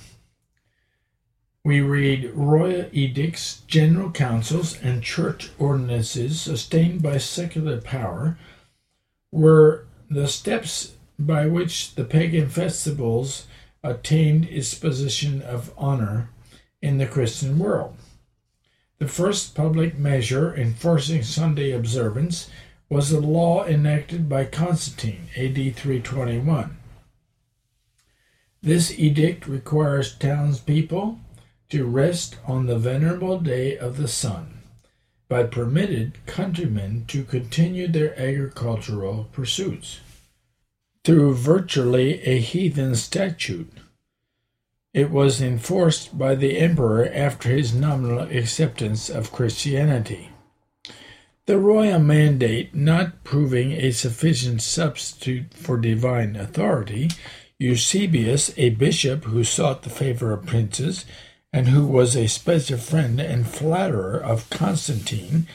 we 1.65 1.79
read 1.79 2.29
royal 2.33 2.89
edicts, 2.91 3.61
general 3.67 4.11
councils, 4.11 4.77
and 4.81 5.01
church 5.01 5.49
ordinances 5.57 6.41
sustained 6.41 7.01
by 7.01 7.17
secular 7.17 7.79
power 7.79 8.37
were 9.31 9.85
the 10.09 10.27
steps 10.27 10.95
by 11.17 11.45
which 11.45 11.95
the 11.95 12.03
pagan 12.03 12.49
festivals 12.49 13.47
attained 13.81 14.45
its 14.49 14.73
position 14.73 15.41
of 15.41 15.73
honor 15.77 16.29
in 16.81 16.97
the 16.97 17.07
Christian 17.07 17.57
world. 17.57 17.95
The 18.99 19.07
first 19.07 19.55
public 19.55 19.97
measure 19.97 20.53
enforcing 20.53 21.23
Sunday 21.23 21.71
observance 21.71 22.49
was 22.89 23.09
a 23.11 23.21
law 23.21 23.65
enacted 23.65 24.27
by 24.27 24.45
Constantine, 24.45 25.29
AD 25.37 25.55
321. 25.55 26.77
This 28.63 28.97
edict 28.97 29.45
requires 29.45 30.15
townspeople 30.15 31.19
to 31.69 31.85
rest 31.85 32.37
on 32.47 32.65
the 32.65 32.77
venerable 32.77 33.37
day 33.37 33.77
of 33.77 33.97
the 33.97 34.07
sun, 34.07 34.59
but 35.27 35.51
permitted 35.51 36.25
countrymen 36.25 37.03
to 37.09 37.25
continue 37.25 37.89
their 37.89 38.17
agricultural 38.17 39.27
pursuits. 39.33 39.99
Through 41.03 41.33
virtually 41.33 42.21
a 42.21 42.39
heathen 42.39 42.95
statute, 42.95 43.73
it 44.93 45.11
was 45.11 45.41
enforced 45.41 46.17
by 46.17 46.33
the 46.33 46.57
emperor 46.57 47.09
after 47.13 47.49
his 47.49 47.73
nominal 47.73 48.21
acceptance 48.21 49.09
of 49.09 49.33
Christianity. 49.33 50.29
The 51.47 51.59
royal 51.59 51.99
mandate 51.99 52.73
not 52.73 53.25
proving 53.25 53.73
a 53.73 53.91
sufficient 53.91 54.61
substitute 54.61 55.53
for 55.53 55.77
divine 55.77 56.37
authority, 56.37 57.09
Eusebius, 57.63 58.53
a 58.57 58.71
bishop 58.71 59.23
who 59.23 59.41
sought 59.41 59.83
the 59.83 59.89
favor 59.89 60.33
of 60.33 60.45
princes, 60.45 61.05
and 61.53 61.69
who 61.69 61.87
was 61.87 62.13
a 62.13 62.27
special 62.27 62.77
friend 62.77 63.21
and 63.21 63.47
flatterer 63.47 64.17
of 64.17 64.49
Constantine, 64.49 65.47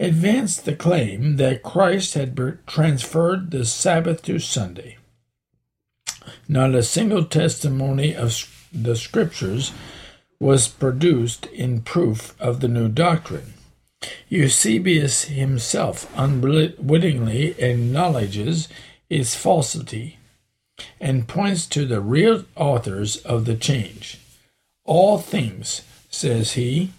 advanced 0.00 0.64
the 0.64 0.74
claim 0.74 1.36
that 1.36 1.62
Christ 1.62 2.14
had 2.14 2.36
transferred 2.66 3.52
the 3.52 3.64
Sabbath 3.64 4.22
to 4.22 4.40
Sunday. 4.40 4.96
Not 6.48 6.74
a 6.74 6.82
single 6.82 7.24
testimony 7.24 8.16
of 8.16 8.32
the 8.72 8.96
Scriptures 8.96 9.70
was 10.40 10.66
produced 10.66 11.46
in 11.46 11.82
proof 11.82 12.34
of 12.40 12.58
the 12.58 12.68
new 12.68 12.88
doctrine. 12.88 13.54
Eusebius 14.28 15.24
himself 15.24 16.10
unwittingly 16.16 17.50
acknowledges 17.60 18.68
its 19.08 19.36
falsity 19.36 20.18
and 21.00 21.28
points 21.28 21.66
to 21.66 21.84
the 21.84 22.00
real 22.00 22.44
authors 22.56 23.16
of 23.18 23.44
the 23.44 23.54
change. 23.54 24.18
All 24.84 25.18
things, 25.18 25.82
says 26.10 26.52
he, 26.52 26.92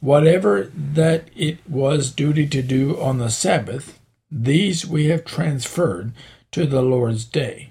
whatever 0.00 0.70
that 0.74 1.28
it 1.36 1.58
was 1.68 2.10
duty 2.10 2.46
to 2.48 2.62
do 2.62 3.00
on 3.00 3.18
the 3.18 3.30
Sabbath, 3.30 3.98
these 4.30 4.86
we 4.86 5.06
have 5.06 5.24
transferred 5.24 6.12
to 6.50 6.66
the 6.66 6.82
Lord's 6.82 7.24
day. 7.24 7.70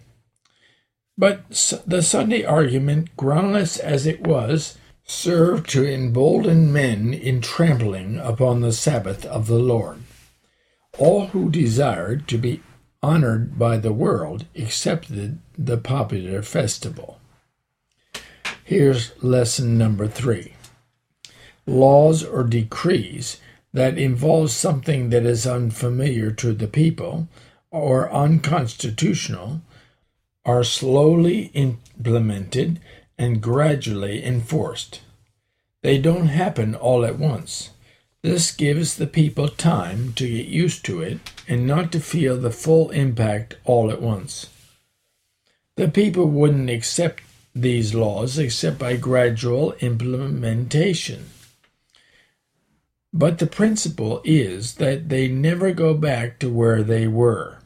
But 1.17 1.49
the 1.85 2.01
Sunday 2.01 2.43
argument, 2.45 3.15
groundless 3.17 3.77
as 3.77 4.05
it 4.05 4.21
was, 4.25 4.77
served 5.03 5.69
to 5.71 5.85
embolden 5.85 6.71
men 6.71 7.13
in 7.13 7.41
trampling 7.41 8.17
upon 8.17 8.61
the 8.61 8.71
Sabbath 8.71 9.25
of 9.25 9.47
the 9.47 9.59
Lord. 9.59 10.01
All 10.97 11.27
who 11.27 11.51
desired 11.51 12.27
to 12.29 12.37
be 12.37 12.61
honored 13.03 13.57
by 13.57 13.77
the 13.77 13.93
world 13.93 14.45
accepted 14.55 15.39
the 15.57 15.77
popular 15.77 16.41
festival. 16.41 17.19
Here's 18.63 19.11
lesson 19.23 19.77
number 19.77 20.07
three 20.07 20.53
laws 21.65 22.23
or 22.23 22.43
decrees 22.43 23.39
that 23.73 23.97
involve 23.97 24.51
something 24.51 25.09
that 25.09 25.25
is 25.25 25.47
unfamiliar 25.47 26.31
to 26.31 26.53
the 26.53 26.67
people 26.67 27.27
or 27.69 28.11
unconstitutional 28.11 29.61
are 30.43 30.63
slowly 30.63 31.51
implemented 31.53 32.79
and 33.17 33.41
gradually 33.41 34.23
enforced. 34.23 35.01
They 35.81 35.97
don't 35.97 36.27
happen 36.27 36.75
all 36.75 37.05
at 37.05 37.17
once. 37.17 37.69
This 38.23 38.51
gives 38.51 38.95
the 38.95 39.07
people 39.07 39.47
time 39.47 40.13
to 40.13 40.27
get 40.27 40.45
used 40.45 40.85
to 40.85 41.01
it 41.01 41.19
and 41.47 41.65
not 41.65 41.91
to 41.91 41.99
feel 41.99 42.37
the 42.37 42.51
full 42.51 42.91
impact 42.91 43.55
all 43.65 43.89
at 43.89 44.01
once. 44.01 44.47
The 45.75 45.87
people 45.87 46.27
wouldn't 46.27 46.69
accept 46.69 47.23
these 47.55 47.95
laws 47.95 48.37
except 48.37 48.77
by 48.77 48.95
gradual 48.95 49.73
implementation. 49.79 51.29
But 53.11 53.39
the 53.39 53.47
principle 53.47 54.21
is 54.23 54.75
that 54.75 55.09
they 55.09 55.27
never 55.27 55.71
go 55.71 55.93
back 55.93 56.39
to 56.39 56.49
where 56.49 56.83
they 56.83 57.07
were. 57.07 57.57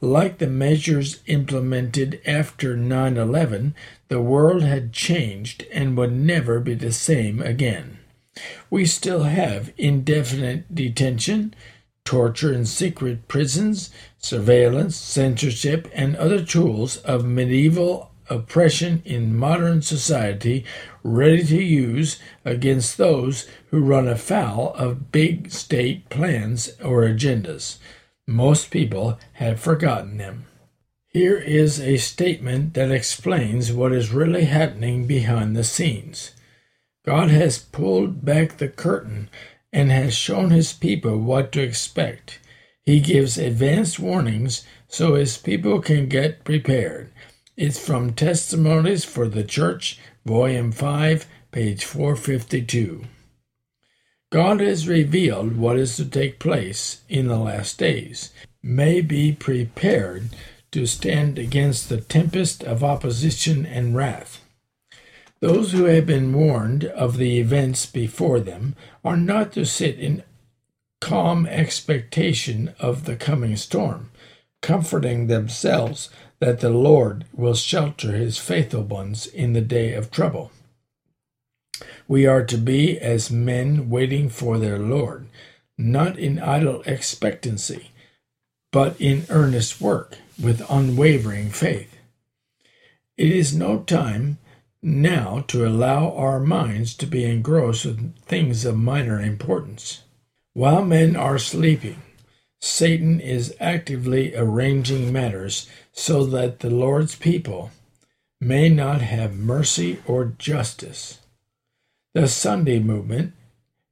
Like 0.00 0.38
the 0.38 0.46
measures 0.46 1.20
implemented 1.26 2.20
after 2.24 2.76
9 2.76 3.18
11, 3.18 3.74
the 4.08 4.22
world 4.22 4.62
had 4.62 4.94
changed 4.94 5.66
and 5.72 5.96
would 5.96 6.12
never 6.12 6.60
be 6.60 6.74
the 6.74 6.92
same 6.92 7.42
again. 7.42 7.99
We 8.70 8.86
still 8.86 9.24
have 9.24 9.72
indefinite 9.76 10.74
detention, 10.74 11.54
torture 12.04 12.52
in 12.52 12.66
secret 12.66 13.28
prisons, 13.28 13.90
surveillance, 14.18 14.96
censorship, 14.96 15.88
and 15.94 16.16
other 16.16 16.42
tools 16.44 16.96
of 16.98 17.24
medieval 17.24 18.10
oppression 18.30 19.02
in 19.04 19.36
modern 19.36 19.82
society 19.82 20.64
ready 21.02 21.42
to 21.44 21.62
use 21.62 22.18
against 22.44 22.96
those 22.96 23.46
who 23.70 23.80
run 23.80 24.08
afoul 24.08 24.72
of 24.74 25.10
big 25.12 25.50
state 25.50 26.08
plans 26.08 26.70
or 26.82 27.02
agendas. 27.02 27.78
Most 28.26 28.70
people 28.70 29.18
have 29.34 29.60
forgotten 29.60 30.16
them. 30.16 30.46
Here 31.08 31.36
is 31.36 31.80
a 31.80 31.96
statement 31.96 32.74
that 32.74 32.92
explains 32.92 33.72
what 33.72 33.92
is 33.92 34.12
really 34.12 34.44
happening 34.44 35.06
behind 35.06 35.56
the 35.56 35.64
scenes. 35.64 36.30
God 37.10 37.30
has 37.30 37.58
pulled 37.58 38.24
back 38.24 38.58
the 38.58 38.68
curtain 38.68 39.30
and 39.72 39.90
has 39.90 40.14
shown 40.14 40.50
his 40.50 40.72
people 40.72 41.18
what 41.18 41.50
to 41.50 41.60
expect. 41.60 42.38
He 42.84 43.00
gives 43.00 43.36
advance 43.36 43.98
warnings 43.98 44.64
so 44.86 45.16
his 45.16 45.36
people 45.36 45.80
can 45.80 46.08
get 46.08 46.44
prepared. 46.44 47.10
It's 47.56 47.84
from 47.84 48.12
Testimonies 48.12 49.04
for 49.04 49.26
the 49.26 49.42
Church, 49.42 49.98
Volume 50.24 50.70
5, 50.70 51.26
page 51.50 51.84
452. 51.84 53.06
God 54.30 54.60
has 54.60 54.86
revealed 54.86 55.56
what 55.56 55.76
is 55.76 55.96
to 55.96 56.04
take 56.04 56.38
place 56.38 57.00
in 57.08 57.26
the 57.26 57.40
last 57.40 57.76
days. 57.76 58.32
May 58.62 59.00
be 59.00 59.32
prepared 59.32 60.28
to 60.70 60.86
stand 60.86 61.40
against 61.40 61.88
the 61.88 62.00
tempest 62.00 62.62
of 62.62 62.84
opposition 62.84 63.66
and 63.66 63.96
wrath. 63.96 64.39
Those 65.40 65.72
who 65.72 65.84
have 65.84 66.06
been 66.06 66.32
warned 66.34 66.84
of 66.84 67.16
the 67.16 67.38
events 67.38 67.86
before 67.86 68.40
them 68.40 68.76
are 69.02 69.16
not 69.16 69.52
to 69.54 69.64
sit 69.64 69.98
in 69.98 70.22
calm 71.00 71.46
expectation 71.46 72.74
of 72.78 73.04
the 73.04 73.16
coming 73.16 73.56
storm, 73.56 74.10
comforting 74.60 75.26
themselves 75.26 76.10
that 76.40 76.60
the 76.60 76.70
Lord 76.70 77.24
will 77.32 77.54
shelter 77.54 78.12
his 78.12 78.36
faithful 78.36 78.82
ones 78.82 79.26
in 79.26 79.54
the 79.54 79.62
day 79.62 79.94
of 79.94 80.10
trouble. 80.10 80.52
We 82.06 82.26
are 82.26 82.44
to 82.44 82.58
be 82.58 82.98
as 82.98 83.30
men 83.30 83.88
waiting 83.88 84.28
for 84.28 84.58
their 84.58 84.78
Lord, 84.78 85.26
not 85.78 86.18
in 86.18 86.38
idle 86.38 86.82
expectancy, 86.84 87.92
but 88.72 89.00
in 89.00 89.24
earnest 89.30 89.80
work, 89.80 90.18
with 90.40 90.68
unwavering 90.70 91.50
faith. 91.50 91.96
It 93.16 93.30
is 93.30 93.54
no 93.54 93.78
time 93.80 94.38
now 94.82 95.44
to 95.48 95.66
allow 95.66 96.10
our 96.12 96.40
minds 96.40 96.94
to 96.94 97.06
be 97.06 97.24
engrossed 97.24 97.84
with 97.84 98.16
things 98.24 98.64
of 98.64 98.76
minor 98.76 99.20
importance. 99.20 100.02
While 100.52 100.84
men 100.84 101.16
are 101.16 101.38
sleeping, 101.38 102.02
Satan 102.60 103.20
is 103.20 103.54
actively 103.60 104.34
arranging 104.34 105.12
matters 105.12 105.68
so 105.92 106.24
that 106.26 106.60
the 106.60 106.70
Lord's 106.70 107.14
people 107.14 107.70
may 108.40 108.68
not 108.68 109.00
have 109.00 109.34
mercy 109.34 109.98
or 110.06 110.34
justice. 110.38 111.18
The 112.14 112.26
Sunday 112.26 112.78
movement 112.78 113.34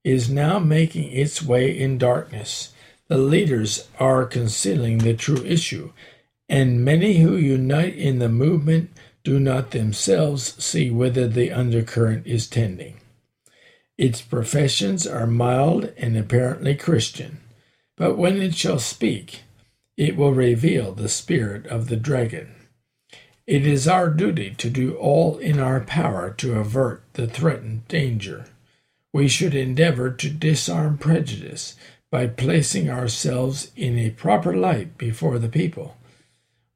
is 0.04 0.30
now 0.30 0.58
making 0.58 1.12
its 1.12 1.42
way 1.42 1.78
in 1.78 1.98
darkness. 1.98 2.72
The 3.08 3.18
leaders 3.18 3.88
are 3.98 4.24
concealing 4.24 4.98
the 4.98 5.14
true 5.14 5.44
issue, 5.44 5.92
and 6.48 6.84
many 6.84 7.18
who 7.18 7.36
unite 7.36 7.94
in 7.94 8.18
the 8.18 8.28
movement 8.28 8.90
do 9.28 9.38
not 9.38 9.72
themselves 9.72 10.54
see 10.64 10.90
whither 10.90 11.28
the 11.28 11.52
undercurrent 11.52 12.26
is 12.26 12.46
tending. 12.46 12.98
Its 13.98 14.22
professions 14.22 15.06
are 15.06 15.26
mild 15.26 15.92
and 15.98 16.16
apparently 16.16 16.74
Christian, 16.74 17.38
but 17.94 18.16
when 18.16 18.40
it 18.40 18.54
shall 18.54 18.78
speak, 18.78 19.42
it 19.98 20.16
will 20.16 20.32
reveal 20.32 20.92
the 20.92 21.10
spirit 21.10 21.66
of 21.66 21.88
the 21.88 21.96
dragon. 21.96 22.54
It 23.46 23.66
is 23.66 23.86
our 23.86 24.08
duty 24.08 24.54
to 24.56 24.70
do 24.70 24.94
all 24.94 25.36
in 25.36 25.60
our 25.60 25.80
power 25.80 26.30
to 26.38 26.58
avert 26.58 27.02
the 27.12 27.26
threatened 27.26 27.86
danger. 27.86 28.46
We 29.12 29.28
should 29.28 29.54
endeavor 29.54 30.10
to 30.10 30.30
disarm 30.30 30.96
prejudice 30.96 31.76
by 32.10 32.28
placing 32.28 32.88
ourselves 32.88 33.72
in 33.76 33.98
a 33.98 34.08
proper 34.08 34.56
light 34.56 34.96
before 34.96 35.38
the 35.38 35.50
people. 35.50 35.98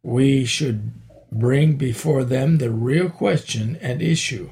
We 0.03 0.45
should 0.45 0.93
bring 1.33 1.77
before 1.77 2.25
them 2.25 2.59
the 2.59 2.71
real 2.71 3.09
question 3.09 3.77
at 3.77 4.03
issue, 4.03 4.51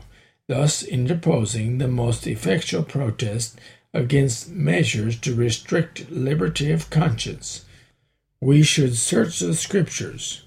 thus 0.48 0.82
interposing 0.82 1.78
the 1.78 1.88
most 1.88 2.26
effectual 2.26 2.82
protest 2.82 3.58
against 3.92 4.50
measures 4.50 5.18
to 5.18 5.34
restrict 5.34 6.10
liberty 6.10 6.70
of 6.70 6.90
conscience. 6.90 7.64
We 8.40 8.62
should 8.62 8.96
search 8.96 9.40
the 9.40 9.54
Scriptures 9.54 10.44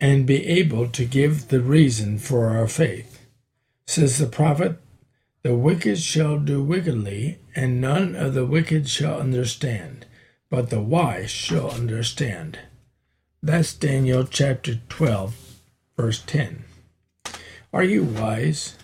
and 0.00 0.26
be 0.26 0.46
able 0.46 0.88
to 0.88 1.04
give 1.04 1.48
the 1.48 1.60
reason 1.60 2.18
for 2.18 2.48
our 2.48 2.66
faith. 2.66 3.26
Says 3.86 4.18
the 4.18 4.26
prophet, 4.26 4.78
The 5.42 5.54
wicked 5.54 5.98
shall 5.98 6.38
do 6.38 6.62
wickedly, 6.62 7.38
and 7.54 7.80
none 7.80 8.16
of 8.16 8.34
the 8.34 8.46
wicked 8.46 8.88
shall 8.88 9.20
understand, 9.20 10.06
but 10.48 10.70
the 10.70 10.80
wise 10.80 11.30
shall 11.30 11.70
understand. 11.70 12.58
That's 13.44 13.74
Daniel 13.74 14.24
chapter 14.24 14.76
12, 14.88 15.60
verse 15.98 16.22
10. 16.26 16.64
Are 17.74 17.84
you 17.84 18.02
wise? 18.02 18.78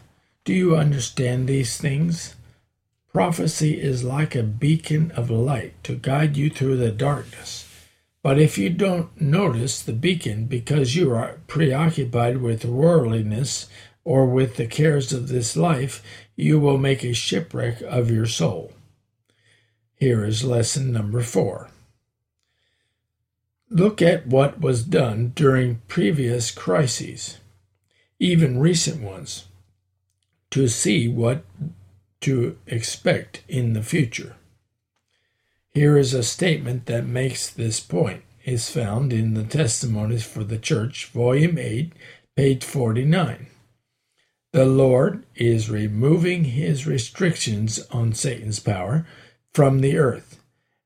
Do 0.44 0.52
you 0.52 0.76
understand 0.76 1.48
these 1.48 1.78
things? 1.78 2.34
Prophecy 3.10 3.80
is 3.80 4.04
like 4.04 4.34
a 4.34 4.42
beacon 4.42 5.12
of 5.12 5.30
light 5.30 5.82
to 5.84 5.96
guide 5.96 6.36
you 6.36 6.50
through 6.50 6.76
the 6.76 6.90
darkness. 6.90 7.66
But 8.22 8.38
if 8.38 8.58
you 8.58 8.68
don't 8.68 9.18
notice 9.18 9.82
the 9.82 9.94
beacon 9.94 10.44
because 10.44 10.94
you 10.94 11.10
are 11.14 11.40
preoccupied 11.46 12.42
with 12.42 12.66
worldliness 12.66 13.66
or 14.04 14.26
with 14.26 14.56
the 14.56 14.66
cares 14.66 15.10
of 15.10 15.28
this 15.28 15.56
life, 15.56 16.02
you 16.36 16.60
will 16.60 16.76
make 16.76 17.02
a 17.02 17.14
shipwreck 17.14 17.80
of 17.80 18.10
your 18.10 18.26
soul. 18.26 18.74
Here 19.94 20.22
is 20.22 20.44
lesson 20.44 20.92
number 20.92 21.22
four. 21.22 21.70
Look 23.72 24.02
at 24.02 24.26
what 24.26 24.60
was 24.60 24.82
done 24.82 25.32
during 25.36 25.80
previous 25.86 26.50
crises, 26.50 27.38
even 28.18 28.58
recent 28.58 29.00
ones, 29.00 29.46
to 30.50 30.66
see 30.66 31.06
what 31.06 31.44
to 32.22 32.58
expect 32.66 33.44
in 33.46 33.74
the 33.74 33.82
future. 33.82 34.34
Here 35.72 35.96
is 35.96 36.14
a 36.14 36.24
statement 36.24 36.86
that 36.86 37.06
makes 37.06 37.48
this 37.48 37.78
point. 37.78 38.24
Is 38.44 38.70
found 38.70 39.12
in 39.12 39.34
the 39.34 39.44
Testimonies 39.44 40.24
for 40.24 40.42
the 40.42 40.58
Church, 40.58 41.06
Volume 41.06 41.58
8, 41.58 41.92
page 42.34 42.64
49. 42.64 43.46
The 44.52 44.64
Lord 44.64 45.24
is 45.36 45.70
removing 45.70 46.44
his 46.44 46.86
restrictions 46.86 47.78
on 47.90 48.14
Satan's 48.14 48.58
power 48.58 49.06
from 49.52 49.80
the 49.80 49.98
earth, 49.98 50.40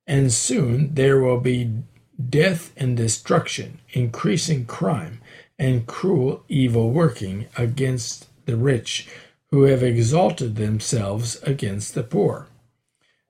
and 0.06 0.32
soon 0.32 0.94
there 0.94 1.20
will 1.20 1.40
be 1.40 1.84
death 2.30 2.72
and 2.76 2.96
destruction, 2.96 3.80
increasing 3.92 4.66
crime, 4.66 5.20
and 5.58 5.86
cruel 5.86 6.44
evil 6.48 6.90
working 6.90 7.46
against 7.56 8.26
the 8.46 8.56
rich 8.56 9.08
who 9.50 9.62
have 9.62 9.82
exalted 9.82 10.56
themselves 10.56 11.40
against 11.42 11.94
the 11.94 12.02
poor. 12.02 12.48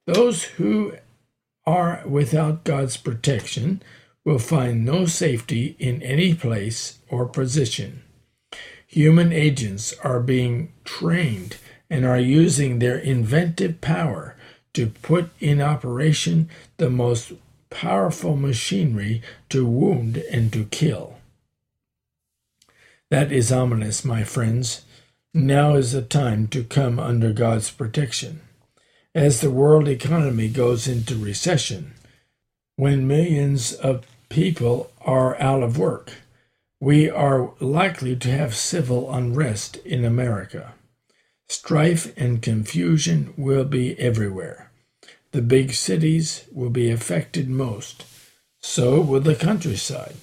Those 0.07 0.45
who 0.45 0.95
are 1.67 2.03
without 2.07 2.65
God's 2.65 2.97
protection 2.97 3.83
will 4.25 4.39
find 4.39 4.85
no 4.85 5.07
safety 5.07 5.77
in 5.79 6.03
any 6.03 6.35
place 6.35 6.99
or 7.09 7.27
position. 7.27 8.03
Human 8.87 9.33
agents 9.33 9.95
are 10.03 10.21
being 10.21 10.73
trained 10.85 11.57
and 11.91 12.05
are 12.05 12.19
using 12.19 12.79
their 12.79 12.99
inventive 12.99 13.81
power 13.81 14.37
to 14.73 14.87
put 14.87 15.31
in 15.41 15.61
operation 15.61 16.49
the 16.79 16.91
most 16.91 17.33
powerful 17.75 18.37
machinery 18.37 19.21
to 19.49 19.67
wound 19.67 20.17
and 20.31 20.53
to 20.53 20.65
kill. 20.65 21.19
That 23.11 23.33
is 23.33 23.53
ominous, 23.53 24.05
my 24.05 24.23
friends. 24.25 24.85
Now 25.35 25.75
is 25.75 25.93
the 25.93 26.03
time 26.03 26.47
to 26.49 26.63
come 26.63 26.99
under 27.01 27.33
God's 27.33 27.71
protection. 27.71 28.41
As 29.15 29.41
the 29.41 29.51
world 29.51 29.89
economy 29.89 30.49
goes 30.49 30.87
into 30.89 31.17
recession, 31.17 31.95
when 32.77 33.07
millions 33.07 33.73
of 33.73 34.07
people 34.29 34.91
are 35.01 35.41
out 35.41 35.63
of 35.63 35.77
work, 35.77 36.13
we 36.81 37.11
are 37.11 37.53
likely 37.61 38.15
to 38.17 38.31
have 38.31 38.55
civil 38.55 39.13
unrest 39.13 39.77
in 39.79 40.05
America. 40.05 40.75
Strife 41.49 42.17
and 42.17 42.41
confusion 42.41 43.35
will 43.37 43.65
be 43.65 43.99
everywhere. 43.99 44.64
The 45.35 45.43
big 45.43 45.73
cities 45.73 46.45
will 46.53 46.71
be 46.71 46.93
affected 46.93 47.49
most. 47.51 48.05
So 48.63 49.01
will 49.01 49.19
the 49.19 49.35
countryside. 49.35 50.15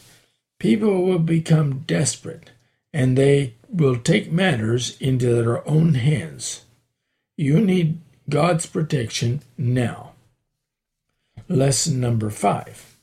People 0.57 1.03
will 1.03 1.19
become 1.19 1.79
desperate, 1.79 2.51
and 2.93 3.17
they 3.17 3.55
will 3.67 3.97
take 3.97 4.31
matters 4.31 4.95
into 5.01 5.35
their 5.35 5.67
own 5.67 5.95
hands. 5.95 6.63
You 7.35 7.59
need 7.59 7.99
God's 8.29 8.65
protection 8.67 9.41
now. 9.57 10.13
Lesson 11.49 11.99
number 11.99 12.29
five 12.29 12.95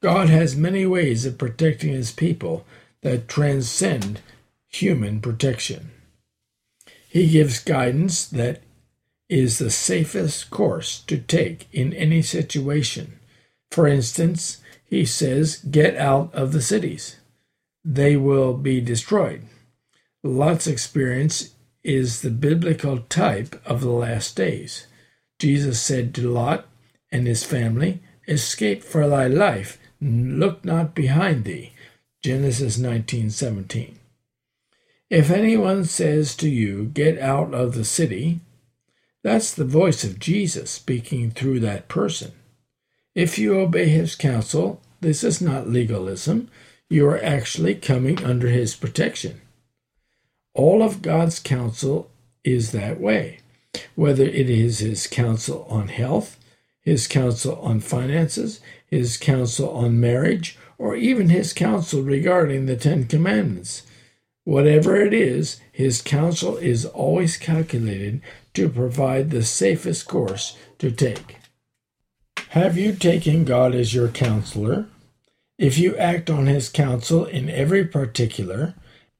God 0.00 0.30
has 0.30 0.56
many 0.56 0.86
ways 0.86 1.26
of 1.26 1.36
protecting 1.36 1.92
his 1.92 2.10
people 2.10 2.64
that 3.02 3.28
transcend 3.28 4.22
human 4.66 5.20
protection. 5.20 5.90
He 7.10 7.28
gives 7.28 7.62
guidance 7.62 8.26
that 8.28 8.62
is 9.28 9.58
the 9.58 9.70
safest 9.70 10.50
course 10.50 11.00
to 11.00 11.18
take 11.18 11.68
in 11.72 11.92
any 11.92 12.22
situation. 12.22 13.18
For 13.70 13.86
instance, 13.86 14.58
he 14.84 15.04
says, 15.04 15.56
Get 15.56 15.96
out 15.96 16.34
of 16.34 16.52
the 16.52 16.62
cities. 16.62 17.16
They 17.84 18.16
will 18.16 18.54
be 18.54 18.80
destroyed. 18.80 19.42
Lot's 20.22 20.66
experience 20.66 21.54
is 21.84 22.22
the 22.22 22.30
biblical 22.30 22.98
type 22.98 23.60
of 23.64 23.80
the 23.80 23.90
last 23.90 24.36
days. 24.36 24.86
Jesus 25.38 25.80
said 25.80 26.14
to 26.14 26.28
Lot 26.28 26.66
and 27.12 27.26
his 27.26 27.44
family, 27.44 28.02
Escape 28.26 28.82
for 28.82 29.08
thy 29.08 29.26
life, 29.26 29.78
look 30.00 30.64
not 30.64 30.94
behind 30.94 31.44
thee. 31.44 31.72
Genesis 32.22 32.78
19:17. 32.78 33.94
If 35.08 35.30
anyone 35.30 35.84
says 35.84 36.34
to 36.36 36.48
you, 36.48 36.86
Get 36.86 37.18
out 37.18 37.54
of 37.54 37.74
the 37.74 37.84
city, 37.84 38.40
that's 39.22 39.52
the 39.52 39.64
voice 39.64 40.04
of 40.04 40.18
Jesus 40.18 40.70
speaking 40.70 41.30
through 41.30 41.60
that 41.60 41.88
person. 41.88 42.32
If 43.14 43.38
you 43.38 43.58
obey 43.58 43.88
his 43.88 44.14
counsel, 44.14 44.80
this 45.00 45.24
is 45.24 45.40
not 45.40 45.68
legalism. 45.68 46.48
You 46.88 47.08
are 47.08 47.22
actually 47.22 47.74
coming 47.74 48.24
under 48.24 48.48
his 48.48 48.76
protection. 48.76 49.40
All 50.54 50.82
of 50.82 51.02
God's 51.02 51.38
counsel 51.38 52.10
is 52.44 52.72
that 52.72 53.00
way, 53.00 53.40
whether 53.94 54.24
it 54.24 54.48
is 54.48 54.78
his 54.78 55.06
counsel 55.06 55.66
on 55.68 55.88
health, 55.88 56.38
his 56.80 57.06
counsel 57.06 57.56
on 57.56 57.80
finances, 57.80 58.60
his 58.86 59.16
counsel 59.16 59.70
on 59.70 60.00
marriage, 60.00 60.58
or 60.78 60.96
even 60.96 61.28
his 61.28 61.52
counsel 61.52 62.02
regarding 62.02 62.66
the 62.66 62.76
Ten 62.76 63.06
Commandments. 63.06 63.82
Whatever 64.44 64.96
it 64.96 65.12
is, 65.12 65.60
his 65.70 66.00
counsel 66.00 66.56
is 66.56 66.86
always 66.86 67.36
calculated 67.36 68.22
to 68.54 68.68
provide 68.68 69.30
the 69.30 69.44
safest 69.44 70.06
course 70.08 70.56
to 70.78 70.90
take. 70.90 71.36
Have 72.50 72.78
you 72.78 72.94
taken 72.94 73.44
God 73.44 73.74
as 73.74 73.94
your 73.94 74.08
counselor? 74.08 74.86
If 75.58 75.78
you 75.78 75.96
act 75.96 76.30
on 76.30 76.46
his 76.46 76.68
counsel 76.68 77.24
in 77.24 77.50
every 77.50 77.84
particular, 77.84 78.74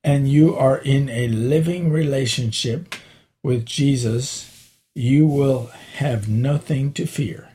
and 0.05 0.29
you 0.29 0.55
are 0.55 0.79
in 0.79 1.09
a 1.09 1.29
living 1.29 1.91
relationship 1.91 2.95
with 3.43 3.67
Jesus, 3.67 4.71
you 4.95 5.27
will 5.27 5.71
have 5.97 6.29
nothing 6.29 6.93
to 6.95 7.07
fear. 7.07 7.51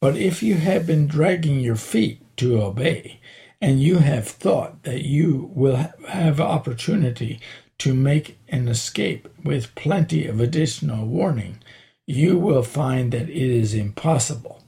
But 0.00 0.16
if 0.16 0.42
you 0.42 0.54
have 0.56 0.86
been 0.86 1.06
dragging 1.06 1.60
your 1.60 1.76
feet 1.76 2.20
to 2.38 2.62
obey, 2.62 3.20
and 3.60 3.82
you 3.82 3.98
have 3.98 4.26
thought 4.26 4.84
that 4.84 5.02
you 5.04 5.50
will 5.54 5.90
have 6.08 6.40
opportunity 6.40 7.40
to 7.80 7.94
make 7.94 8.38
an 8.48 8.68
escape 8.68 9.28
with 9.42 9.74
plenty 9.74 10.26
of 10.26 10.38
additional 10.38 11.06
warning, 11.06 11.58
you 12.06 12.38
will 12.38 12.62
find 12.62 13.12
that 13.12 13.28
it 13.28 13.30
is 13.30 13.74
impossible. 13.74 14.62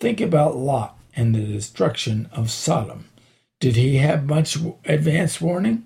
Think 0.00 0.20
about 0.20 0.56
Lot 0.56 0.96
and 1.16 1.34
the 1.34 1.44
destruction 1.44 2.28
of 2.32 2.50
Sodom. 2.50 3.06
Did 3.58 3.76
he 3.76 3.96
have 3.96 4.26
much 4.26 4.56
advance 4.84 5.40
warning? 5.40 5.84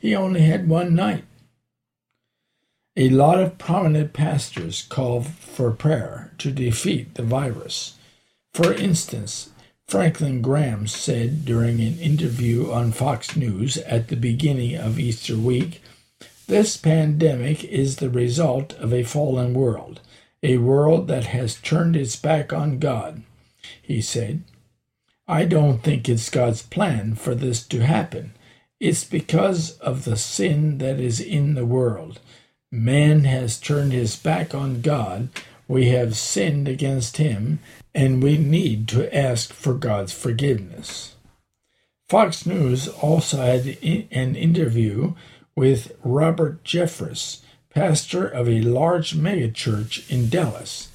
He 0.00 0.14
only 0.14 0.42
had 0.42 0.68
one 0.68 0.94
night. 0.94 1.24
A 2.96 3.10
lot 3.10 3.40
of 3.40 3.58
prominent 3.58 4.12
pastors 4.12 4.82
call 4.82 5.22
for 5.22 5.72
prayer 5.72 6.32
to 6.38 6.50
defeat 6.52 7.16
the 7.16 7.22
virus. 7.22 7.96
For 8.52 8.72
instance, 8.72 9.50
Franklin 9.88 10.42
Graham 10.42 10.86
said 10.86 11.44
during 11.44 11.80
an 11.80 11.98
interview 11.98 12.70
on 12.70 12.92
Fox 12.92 13.36
News 13.36 13.76
at 13.78 14.08
the 14.08 14.16
beginning 14.16 14.76
of 14.76 14.98
Easter 14.98 15.36
week 15.36 15.80
this 16.46 16.76
pandemic 16.76 17.64
is 17.64 17.96
the 17.96 18.10
result 18.10 18.74
of 18.74 18.92
a 18.92 19.02
fallen 19.02 19.54
world, 19.54 20.00
a 20.42 20.58
world 20.58 21.08
that 21.08 21.24
has 21.26 21.54
turned 21.54 21.96
its 21.96 22.16
back 22.16 22.52
on 22.52 22.78
God. 22.78 23.22
He 23.80 24.02
said, 24.02 24.42
I 25.26 25.46
don't 25.46 25.82
think 25.82 26.06
it's 26.06 26.28
God's 26.28 26.60
plan 26.60 27.14
for 27.14 27.34
this 27.34 27.66
to 27.68 27.80
happen. 27.80 28.34
It's 28.78 29.04
because 29.04 29.78
of 29.78 30.04
the 30.04 30.18
sin 30.18 30.76
that 30.78 31.00
is 31.00 31.18
in 31.18 31.54
the 31.54 31.64
world. 31.64 32.20
Man 32.70 33.24
has 33.24 33.58
turned 33.58 33.92
his 33.92 34.16
back 34.16 34.54
on 34.54 34.82
God. 34.82 35.30
We 35.66 35.88
have 35.88 36.14
sinned 36.14 36.68
against 36.68 37.16
him, 37.16 37.60
and 37.94 38.22
we 38.22 38.36
need 38.36 38.88
to 38.88 39.14
ask 39.16 39.52
for 39.52 39.74
God's 39.74 40.12
forgiveness. 40.12 41.14
Fox 42.08 42.44
News 42.44 42.88
also 42.88 43.38
had 43.38 43.66
an 43.82 44.36
interview 44.36 45.14
with 45.56 45.92
Robert 46.02 46.64
Jeffress, 46.64 47.40
pastor 47.70 48.26
of 48.26 48.48
a 48.48 48.60
large 48.60 49.14
megachurch 49.14 50.10
in 50.10 50.28
Dallas. 50.28 50.90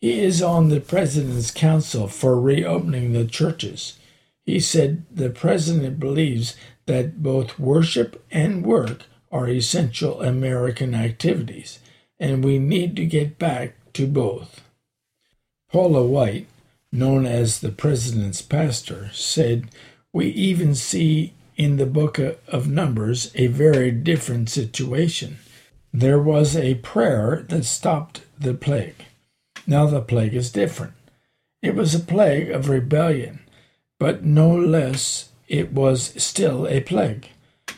He 0.00 0.20
is 0.20 0.42
on 0.42 0.68
the 0.68 0.80
president's 0.80 1.50
council 1.50 2.08
for 2.08 2.40
reopening 2.40 3.12
the 3.12 3.24
churches. 3.24 3.98
He 4.44 4.58
said 4.60 5.04
the 5.10 5.30
president 5.30 6.00
believes 6.00 6.56
that 6.86 7.22
both 7.22 7.58
worship 7.58 8.24
and 8.30 8.66
work 8.66 9.04
are 9.30 9.48
essential 9.48 10.20
American 10.20 10.94
activities, 10.94 11.78
and 12.18 12.44
we 12.44 12.58
need 12.58 12.96
to 12.96 13.06
get 13.06 13.38
back 13.38 13.74
to 13.94 14.06
both. 14.06 14.61
Paula 15.72 16.04
White, 16.04 16.48
known 16.92 17.24
as 17.24 17.60
the 17.60 17.72
President's 17.72 18.42
Pastor, 18.42 19.08
said, 19.14 19.70
We 20.12 20.26
even 20.26 20.74
see 20.74 21.32
in 21.56 21.78
the 21.78 21.86
book 21.86 22.18
of 22.18 22.68
Numbers 22.68 23.32
a 23.34 23.46
very 23.46 23.90
different 23.90 24.50
situation. 24.50 25.38
There 25.90 26.20
was 26.20 26.54
a 26.54 26.74
prayer 26.76 27.46
that 27.48 27.64
stopped 27.64 28.20
the 28.38 28.52
plague. 28.52 29.06
Now 29.66 29.86
the 29.86 30.02
plague 30.02 30.34
is 30.34 30.52
different. 30.52 30.92
It 31.62 31.74
was 31.74 31.94
a 31.94 32.00
plague 32.00 32.50
of 32.50 32.68
rebellion, 32.68 33.40
but 33.98 34.24
no 34.24 34.54
less 34.54 35.30
it 35.48 35.72
was 35.72 36.12
still 36.22 36.68
a 36.68 36.80
plague. 36.80 37.28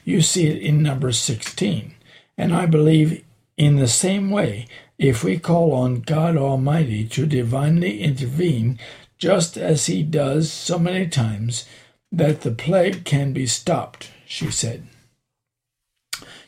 You 0.05 0.21
see 0.21 0.49
it 0.49 0.61
in 0.61 0.83
number 0.83 1.13
16. 1.13 1.95
And 2.37 2.53
I 2.53 2.67
believe 2.67 3.23
in 3.57 3.77
the 3.77 3.87
same 3.87 4.31
way 4.31 4.67
if 4.99 5.25
we 5.25 5.39
call 5.39 5.73
on 5.73 6.01
God 6.01 6.37
Almighty 6.37 7.07
to 7.09 7.27
divinely 7.27 8.01
intervene, 8.01 8.79
just 9.19 9.57
as 9.57 9.87
He 9.87 10.03
does 10.03 10.53
so 10.53 10.79
many 10.79 11.07
times, 11.07 11.67
that 12.13 12.43
the 12.43 12.51
plague 12.51 13.05
can 13.05 13.33
be 13.33 13.47
stopped, 13.47 14.11
she 14.27 14.51
said. 14.51 14.87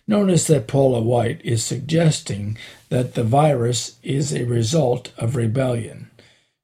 Notice 0.08 0.46
that 0.46 0.68
Paula 0.68 1.00
White 1.00 1.40
is 1.44 1.64
suggesting 1.64 2.56
that 2.90 3.14
the 3.14 3.24
virus 3.24 3.98
is 4.04 4.32
a 4.32 4.44
result 4.44 5.12
of 5.18 5.34
rebellion. 5.34 6.10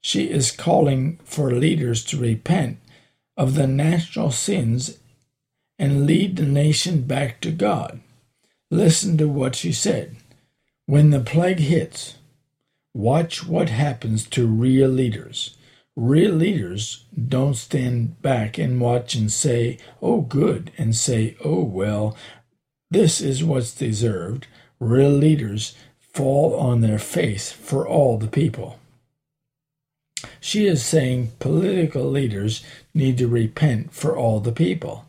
She 0.01 0.29
is 0.29 0.51
calling 0.51 1.19
for 1.25 1.51
leaders 1.51 2.03
to 2.05 2.17
repent 2.17 2.77
of 3.35 3.55
the 3.55 3.67
national 3.67 4.31
sins 4.31 4.99
and 5.77 6.05
lead 6.05 6.37
the 6.37 6.45
nation 6.45 7.01
back 7.01 7.41
to 7.41 7.51
God. 7.51 7.99
Listen 8.71 9.17
to 9.17 9.27
what 9.27 9.55
she 9.55 9.73
said. 9.73 10.15
When 10.85 11.11
the 11.11 11.21
plague 11.21 11.59
hits, 11.59 12.17
watch 12.93 13.47
what 13.47 13.69
happens 13.69 14.27
to 14.29 14.45
real 14.45 14.89
leaders. 14.89 15.55
Real 15.95 16.33
leaders 16.33 17.05
don't 17.15 17.55
stand 17.55 18.21
back 18.21 18.57
and 18.57 18.81
watch 18.81 19.15
and 19.15 19.31
say, 19.31 19.77
oh, 20.01 20.21
good, 20.21 20.71
and 20.77 20.93
say, 20.93 21.37
oh, 21.45 21.63
well, 21.63 22.17
this 22.91 23.21
is 23.21 23.45
what's 23.45 23.73
deserved. 23.73 24.47
Real 24.79 25.09
leaders 25.11 25.73
fall 25.99 26.53
on 26.55 26.81
their 26.81 26.99
face 26.99 27.49
for 27.49 27.87
all 27.87 28.17
the 28.17 28.27
people. 28.27 28.77
She 30.41 30.67
is 30.67 30.83
saying 30.83 31.31
political 31.39 32.03
leaders 32.03 32.61
need 32.93 33.17
to 33.19 33.27
repent 33.29 33.93
for 33.93 34.17
all 34.17 34.41
the 34.41 34.51
people. 34.51 35.05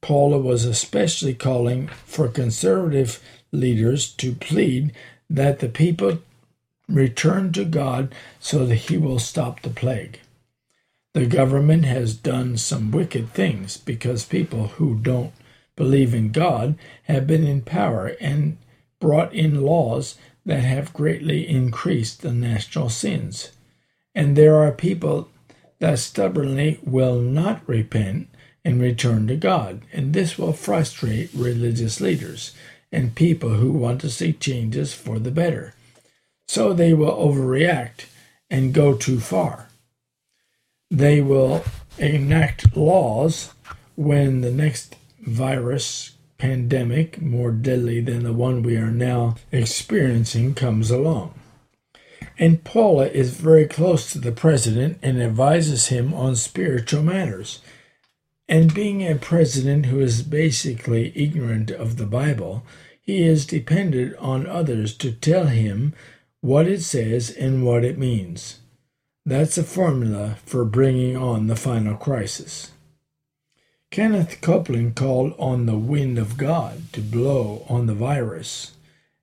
Paula 0.00 0.38
was 0.38 0.64
especially 0.64 1.34
calling 1.34 1.88
for 2.06 2.28
conservative 2.28 3.20
leaders 3.52 4.10
to 4.12 4.32
plead 4.34 4.92
that 5.30 5.58
the 5.58 5.68
people 5.68 6.18
return 6.88 7.52
to 7.52 7.64
God 7.64 8.14
so 8.40 8.64
that 8.66 8.74
He 8.74 8.96
will 8.96 9.18
stop 9.18 9.60
the 9.62 9.70
plague. 9.70 10.20
The 11.14 11.26
government 11.26 11.84
has 11.84 12.14
done 12.14 12.56
some 12.56 12.90
wicked 12.90 13.30
things 13.32 13.76
because 13.76 14.24
people 14.24 14.68
who 14.68 14.96
don't 14.96 15.32
believe 15.76 16.14
in 16.14 16.32
God 16.32 16.76
have 17.04 17.26
been 17.26 17.46
in 17.46 17.62
power 17.62 18.16
and 18.20 18.58
brought 19.00 19.32
in 19.32 19.62
laws 19.62 20.16
that 20.44 20.60
have 20.60 20.92
greatly 20.92 21.48
increased 21.48 22.22
the 22.22 22.32
national 22.32 22.88
sins. 22.88 23.52
And 24.14 24.36
there 24.36 24.56
are 24.56 24.72
people 24.72 25.28
that 25.78 25.98
stubbornly 25.98 26.80
will 26.82 27.20
not 27.20 27.66
repent 27.68 28.28
and 28.64 28.80
return 28.80 29.26
to 29.28 29.36
God, 29.36 29.82
and 29.92 30.12
this 30.12 30.36
will 30.36 30.52
frustrate 30.52 31.30
religious 31.32 32.00
leaders 32.00 32.54
and 32.90 33.14
people 33.14 33.50
who 33.50 33.72
want 33.72 34.00
to 34.00 34.10
see 34.10 34.32
changes 34.32 34.94
for 34.94 35.18
the 35.18 35.30
better. 35.30 35.74
So 36.46 36.72
they 36.72 36.94
will 36.94 37.12
overreact 37.12 38.06
and 38.50 38.72
go 38.72 38.94
too 38.94 39.20
far. 39.20 39.68
They 40.90 41.20
will 41.20 41.64
enact 41.98 42.76
laws 42.76 43.52
when 43.96 44.40
the 44.40 44.50
next 44.50 44.96
virus 45.20 46.12
pandemic, 46.38 47.20
more 47.20 47.50
deadly 47.50 48.00
than 48.00 48.22
the 48.22 48.32
one 48.32 48.62
we 48.62 48.76
are 48.76 48.90
now 48.90 49.34
experiencing, 49.52 50.54
comes 50.54 50.90
along. 50.90 51.34
And 52.38 52.62
Paula 52.62 53.08
is 53.08 53.36
very 53.36 53.66
close 53.66 54.12
to 54.12 54.20
the 54.20 54.32
president 54.32 54.98
and 55.02 55.20
advises 55.20 55.88
him 55.88 56.14
on 56.14 56.36
spiritual 56.36 57.02
matters. 57.02 57.60
And 58.48 58.72
being 58.72 59.02
a 59.02 59.14
president 59.16 59.86
who 59.86 60.00
is 60.00 60.22
basically 60.22 61.12
ignorant 61.14 61.70
of 61.70 61.98
the 61.98 62.06
Bible, 62.06 62.64
he 63.00 63.22
is 63.22 63.44
dependent 63.44 64.16
on 64.16 64.46
others 64.46 64.96
to 64.98 65.12
tell 65.12 65.46
him 65.46 65.94
what 66.40 66.66
it 66.66 66.82
says 66.82 67.30
and 67.30 67.64
what 67.64 67.84
it 67.84 67.98
means. 67.98 68.60
That's 69.26 69.58
a 69.58 69.64
formula 69.64 70.36
for 70.46 70.64
bringing 70.64 71.14
on 71.14 71.46
the 71.46 71.56
final 71.56 71.94
crisis. 71.96 72.70
Kenneth 73.90 74.40
Copeland 74.40 74.96
called 74.96 75.34
on 75.38 75.66
the 75.66 75.78
wind 75.78 76.18
of 76.18 76.38
God 76.38 76.92
to 76.92 77.00
blow 77.00 77.66
on 77.68 77.86
the 77.86 77.94
virus 77.94 78.72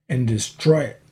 and 0.08 0.28
destroy 0.28 0.82
it. 0.84 1.02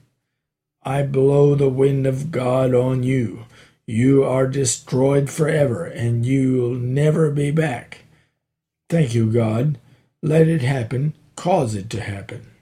I 0.85 1.03
blow 1.03 1.55
the 1.55 1.69
wind 1.69 2.07
of 2.07 2.31
God 2.31 2.75
on 2.75 3.03
you. 3.03 3.47
You 3.87 4.23
are 4.23 4.47
destroyed 4.47 5.31
forever, 5.31 5.85
and 5.85 6.25
you'll 6.25 6.75
never 6.75 7.31
be 7.31 7.51
back. 7.51 8.03
Thank 8.95 9.12
you, 9.12 9.26
God. 9.26 9.78
Let 10.22 10.47
it 10.47 10.62
happen. 10.62 11.14
Cause 11.34 11.74
it 11.74 11.90
to 11.90 12.01
happen. 12.01 12.53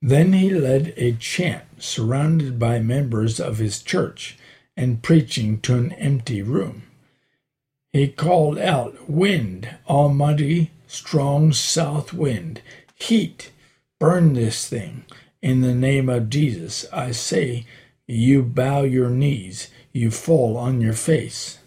Then 0.00 0.34
he 0.34 0.48
led 0.48 0.94
a 0.96 1.14
chant 1.14 1.64
surrounded 1.82 2.60
by 2.60 2.78
members 2.78 3.40
of 3.40 3.58
his 3.58 3.82
church 3.82 4.38
and 4.76 5.02
preaching 5.02 5.60
to 5.62 5.74
an 5.74 5.90
empty 5.94 6.42
room. 6.42 6.84
He 7.92 8.06
called 8.06 8.56
out, 8.56 9.10
Wind, 9.10 9.68
almighty, 9.88 10.70
strong 10.86 11.52
south 11.52 12.12
wind, 12.12 12.62
heat, 12.94 13.50
burn 13.98 14.34
this 14.34 14.68
thing. 14.68 15.04
In 15.42 15.60
the 15.60 15.74
name 15.74 16.08
of 16.08 16.30
Jesus, 16.30 16.86
I 16.92 17.10
say, 17.10 17.66
you 18.06 18.44
bow 18.44 18.82
your 18.82 19.10
knees, 19.10 19.70
you 19.92 20.12
fall 20.12 20.56
on 20.56 20.80
your 20.80 20.92
face. 20.92 21.58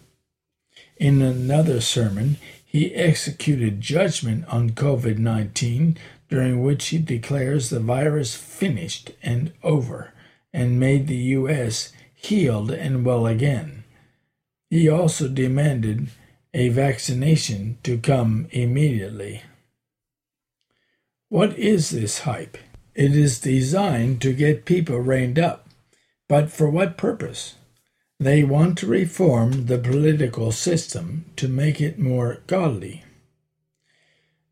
In 0.96 1.20
another 1.20 1.82
sermon, 1.82 2.38
he 2.74 2.92
executed 2.92 3.80
judgment 3.80 4.44
on 4.48 4.68
COVID 4.70 5.16
19, 5.16 5.96
during 6.28 6.60
which 6.60 6.88
he 6.88 6.98
declares 6.98 7.70
the 7.70 7.78
virus 7.78 8.34
finished 8.34 9.12
and 9.22 9.52
over, 9.62 10.12
and 10.52 10.80
made 10.80 11.06
the 11.06 11.14
U.S. 11.38 11.92
healed 12.12 12.72
and 12.72 13.06
well 13.06 13.28
again. 13.28 13.84
He 14.70 14.88
also 14.88 15.28
demanded 15.28 16.08
a 16.52 16.68
vaccination 16.70 17.78
to 17.84 17.96
come 17.96 18.48
immediately. 18.50 19.42
What 21.28 21.56
is 21.56 21.90
this 21.90 22.20
hype? 22.20 22.58
It 22.96 23.14
is 23.14 23.40
designed 23.40 24.20
to 24.22 24.32
get 24.32 24.64
people 24.64 24.98
reined 24.98 25.38
up. 25.38 25.68
But 26.28 26.50
for 26.50 26.68
what 26.68 26.98
purpose? 26.98 27.54
They 28.20 28.44
want 28.44 28.78
to 28.78 28.86
reform 28.86 29.66
the 29.66 29.78
political 29.78 30.52
system 30.52 31.24
to 31.36 31.48
make 31.48 31.80
it 31.80 31.98
more 31.98 32.42
godly. 32.46 33.04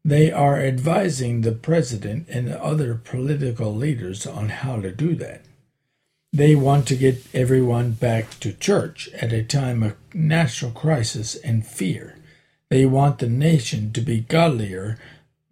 They 0.04 0.32
are 0.32 0.58
advising 0.58 1.40
the 1.40 1.52
president 1.52 2.28
and 2.28 2.48
other 2.52 2.94
political 2.94 3.74
leaders 3.74 4.26
on 4.26 4.48
how 4.48 4.80
to 4.80 4.90
do 4.90 5.14
that. 5.16 5.42
They 6.32 6.56
want 6.56 6.88
to 6.88 6.96
get 6.96 7.24
everyone 7.34 7.92
back 7.92 8.40
to 8.40 8.52
church 8.52 9.08
at 9.10 9.32
a 9.32 9.44
time 9.44 9.82
of 9.82 9.96
national 10.12 10.72
crisis 10.72 11.36
and 11.36 11.64
fear. 11.64 12.16
They 12.68 12.86
want 12.86 13.18
the 13.18 13.28
nation 13.28 13.92
to 13.92 14.00
be 14.00 14.22
godlier 14.22 14.98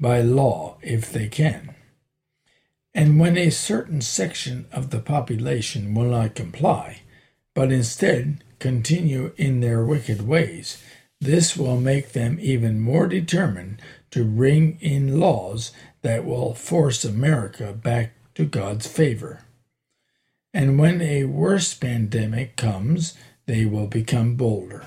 by 0.00 0.22
law 0.22 0.78
if 0.82 1.12
they 1.12 1.28
can. 1.28 1.74
And 2.92 3.20
when 3.20 3.36
a 3.36 3.50
certain 3.50 4.00
section 4.00 4.66
of 4.72 4.90
the 4.90 5.00
population 5.00 5.94
will 5.94 6.10
not 6.10 6.34
comply, 6.34 7.02
but 7.54 7.72
instead 7.72 8.42
continue 8.58 9.32
in 9.36 9.60
their 9.60 9.84
wicked 9.84 10.26
ways, 10.26 10.82
this 11.20 11.56
will 11.56 11.80
make 11.80 12.12
them 12.12 12.38
even 12.40 12.80
more 12.80 13.06
determined 13.06 13.80
to 14.10 14.24
bring 14.24 14.78
in 14.80 15.20
laws 15.20 15.72
that 16.02 16.24
will 16.24 16.54
force 16.54 17.04
America 17.04 17.72
back 17.72 18.12
to 18.34 18.44
God's 18.44 18.86
favor. 18.86 19.40
And 20.52 20.78
when 20.78 21.00
a 21.00 21.24
worse 21.24 21.74
pandemic 21.74 22.56
comes, 22.56 23.14
they 23.46 23.64
will 23.64 23.86
become 23.86 24.36
bolder. 24.36 24.84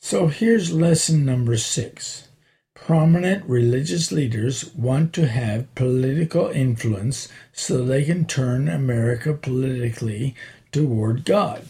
So 0.00 0.28
here's 0.28 0.72
lesson 0.72 1.24
number 1.24 1.56
six. 1.56 2.28
Prominent 2.74 3.44
religious 3.46 4.12
leaders 4.12 4.74
want 4.74 5.12
to 5.14 5.26
have 5.26 5.74
political 5.74 6.48
influence 6.48 7.28
so 7.52 7.82
they 7.82 8.04
can 8.04 8.26
turn 8.26 8.68
America 8.68 9.32
politically 9.32 10.34
toward 10.76 11.24
God. 11.24 11.66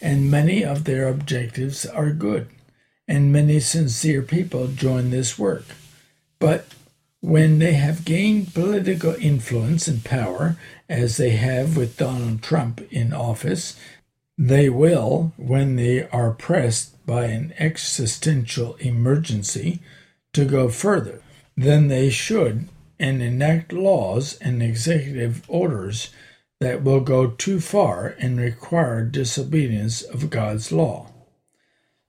And 0.00 0.30
many 0.30 0.64
of 0.64 0.84
their 0.84 1.08
objectives 1.08 1.84
are 1.84 2.10
good, 2.10 2.48
and 3.06 3.30
many 3.30 3.60
sincere 3.60 4.22
people 4.22 4.68
join 4.68 5.10
this 5.10 5.38
work. 5.38 5.64
But 6.38 6.66
when 7.20 7.58
they 7.58 7.74
have 7.74 8.06
gained 8.06 8.54
political 8.54 9.14
influence 9.16 9.88
and 9.88 10.02
power, 10.02 10.56
as 10.88 11.18
they 11.18 11.30
have 11.30 11.76
with 11.76 11.98
Donald 11.98 12.42
Trump 12.42 12.80
in 12.90 13.12
office, 13.12 13.78
they 14.38 14.70
will, 14.70 15.34
when 15.36 15.76
they 15.76 16.08
are 16.08 16.30
pressed 16.30 17.04
by 17.04 17.26
an 17.26 17.52
existential 17.58 18.74
emergency, 18.76 19.80
to 20.32 20.46
go 20.46 20.70
further 20.70 21.20
than 21.58 21.88
they 21.88 22.08
should 22.08 22.68
and 22.98 23.20
enact 23.20 23.70
laws 23.70 24.38
and 24.38 24.62
executive 24.62 25.42
orders 25.46 26.08
that 26.60 26.84
will 26.84 27.00
go 27.00 27.26
too 27.26 27.58
far 27.58 28.14
and 28.18 28.38
require 28.38 29.02
disobedience 29.02 30.02
of 30.02 30.28
God's 30.28 30.70
law. 30.70 31.06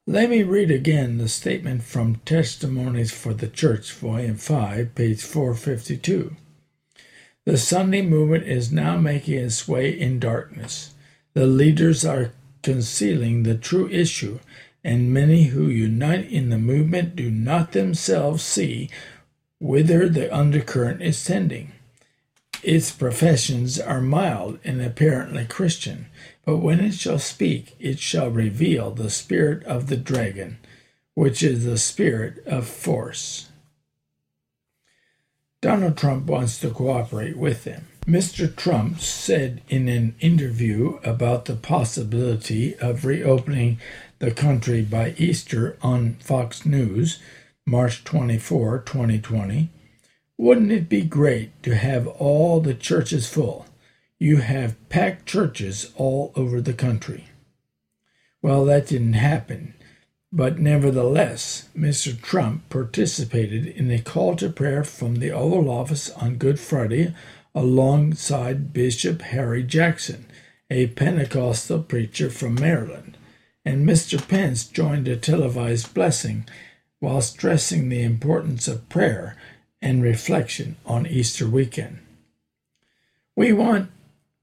Let 0.05 0.29
me 0.29 0.43
read 0.43 0.69
again 0.69 1.17
the 1.17 1.29
statement 1.29 1.83
from 1.83 2.15
Testimonies 2.25 3.11
for 3.11 3.33
the 3.33 3.47
Church, 3.47 3.93
Volume 3.93 4.35
5, 4.35 4.93
page 4.93 5.23
452. 5.23 6.35
The 7.45 7.57
Sunday 7.57 8.01
movement 8.01 8.43
is 8.43 8.73
now 8.73 8.97
making 8.97 9.35
its 9.35 9.69
way 9.69 9.89
in 9.89 10.19
darkness. 10.19 10.95
The 11.33 11.47
leaders 11.47 12.03
are 12.03 12.33
concealing 12.61 13.43
the 13.43 13.55
true 13.55 13.87
issue, 13.89 14.39
and 14.83 15.13
many 15.13 15.43
who 15.43 15.67
unite 15.67 16.29
in 16.29 16.49
the 16.49 16.57
movement 16.57 17.15
do 17.15 17.31
not 17.31 17.71
themselves 17.71 18.43
see 18.43 18.89
whither 19.59 20.09
the 20.09 20.35
undercurrent 20.35 21.01
is 21.01 21.23
tending. 21.23 21.71
Its 22.63 22.91
professions 22.91 23.79
are 23.79 24.01
mild 24.01 24.59
and 24.63 24.81
apparently 24.81 25.45
Christian, 25.45 26.05
but 26.45 26.57
when 26.57 26.79
it 26.79 26.93
shall 26.93 27.17
speak, 27.17 27.75
it 27.79 27.99
shall 27.99 28.29
reveal 28.29 28.91
the 28.91 29.09
spirit 29.09 29.63
of 29.63 29.87
the 29.87 29.97
dragon, 29.97 30.57
which 31.15 31.41
is 31.41 31.65
the 31.65 31.77
spirit 31.77 32.45
of 32.45 32.67
force. 32.67 33.49
Donald 35.61 35.97
Trump 35.97 36.25
wants 36.25 36.59
to 36.59 36.69
cooperate 36.69 37.37
with 37.37 37.63
them. 37.63 37.87
Mr. 38.07 38.53
Trump 38.55 38.99
said 38.99 39.61
in 39.69 39.87
an 39.87 40.15
interview 40.19 40.99
about 41.03 41.45
the 41.45 41.55
possibility 41.55 42.75
of 42.77 43.05
reopening 43.05 43.79
the 44.17 44.31
country 44.31 44.81
by 44.81 45.13
Easter 45.17 45.77
on 45.83 46.15
Fox 46.15 46.65
News, 46.65 47.19
March 47.65 48.03
24, 48.03 48.79
2020, 48.79 49.69
wouldn't 50.41 50.71
it 50.71 50.89
be 50.89 51.03
great 51.03 51.51
to 51.61 51.75
have 51.75 52.07
all 52.07 52.59
the 52.59 52.73
churches 52.73 53.29
full? 53.29 53.67
You 54.17 54.37
have 54.37 54.89
packed 54.89 55.27
churches 55.27 55.91
all 55.95 56.33
over 56.35 56.59
the 56.59 56.73
country. 56.73 57.25
Well, 58.41 58.65
that 58.65 58.87
didn't 58.87 59.13
happen. 59.13 59.75
But 60.33 60.57
nevertheless, 60.57 61.69
Mr. 61.77 62.19
Trump 62.19 62.67
participated 62.71 63.67
in 63.67 63.91
a 63.91 64.01
call 64.01 64.35
to 64.37 64.49
prayer 64.49 64.83
from 64.83 65.17
the 65.17 65.29
Oval 65.29 65.69
Office 65.69 66.09
on 66.09 66.37
Good 66.37 66.59
Friday 66.59 67.13
alongside 67.53 68.73
Bishop 68.73 69.21
Harry 69.21 69.61
Jackson, 69.61 70.25
a 70.71 70.87
Pentecostal 70.87 71.83
preacher 71.83 72.31
from 72.31 72.55
Maryland, 72.55 73.15
and 73.63 73.87
Mr. 73.87 74.27
Pence 74.27 74.63
joined 74.63 75.07
a 75.07 75.17
televised 75.17 75.93
blessing 75.93 76.47
while 76.99 77.21
stressing 77.21 77.89
the 77.89 78.01
importance 78.01 78.67
of 78.67 78.89
prayer 78.89 79.37
and 79.81 80.03
reflection 80.03 80.75
on 80.85 81.07
Easter 81.07 81.47
weekend. 81.47 81.99
We 83.35 83.53
want 83.53 83.89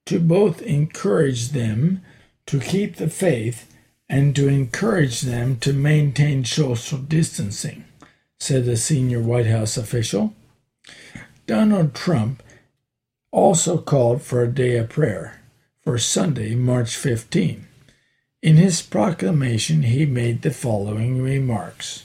to 0.07 0.19
both 0.19 0.63
encourage 0.63 1.51
them 1.51 2.03
to 2.47 2.59
keep 2.59 2.97
the 2.97 3.11
faith 3.11 3.73
and 4.09 4.35
to 4.35 4.49
encourage 4.49 5.21
them 5.21 5.59
to 5.61 5.73
maintain 5.73 6.45
social 6.45 6.99
distancing, 6.99 7.85
said 8.41 8.67
a 8.67 8.77
senior 8.77 9.21
White 9.21 9.47
House 9.47 9.77
official. 9.77 10.33
Donald 11.47 11.95
Trump 11.95 12.43
also 13.31 13.79
called 13.79 14.23
for 14.23 14.43
a 14.43 14.53
day 14.53 14.77
of 14.77 14.89
prayer 14.89 15.41
for 15.83 15.99
Sunday, 15.99 16.55
March 16.55 16.97
15. 16.97 17.67
In 18.43 18.57
his 18.57 18.83
proclamation, 18.83 19.83
he 19.83 20.07
made 20.07 20.43
the 20.43 20.51
following 20.51 21.23
remarks 21.23 22.05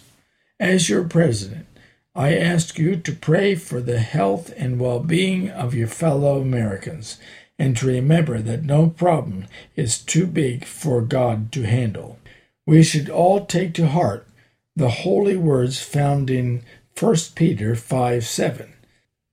As 0.60 0.90
your 0.90 1.04
president, 1.04 1.68
I 2.16 2.36
ask 2.36 2.78
you 2.78 2.96
to 2.96 3.12
pray 3.12 3.56
for 3.56 3.82
the 3.82 4.00
health 4.00 4.54
and 4.56 4.80
well 4.80 5.00
being 5.00 5.50
of 5.50 5.74
your 5.74 5.88
fellow 5.88 6.40
Americans 6.40 7.18
and 7.58 7.76
to 7.78 7.88
remember 7.88 8.40
that 8.40 8.64
no 8.64 8.90
problem 8.90 9.48
is 9.76 9.98
too 9.98 10.28
big 10.28 10.66
for 10.66 11.02
God 11.02 11.52
to 11.54 11.64
handle. 11.64 12.20
We 12.66 12.84
should 12.84 13.10
all 13.10 13.46
take 13.46 13.74
to 13.76 13.88
heart 13.88 14.28
the 14.76 14.90
holy 14.90 15.36
words 15.36 15.82
found 15.82 16.30
in 16.30 16.64
1 17.00 17.16
Peter 17.36 17.76
5 17.76 18.26
7 18.26 18.74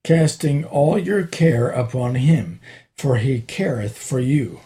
casting 0.02 0.64
all 0.64 0.98
your 0.98 1.24
care 1.24 1.68
upon 1.68 2.14
him, 2.14 2.60
for 2.96 3.16
he 3.16 3.40
careth 3.40 3.98
for 3.98 4.20
you. 4.20 4.60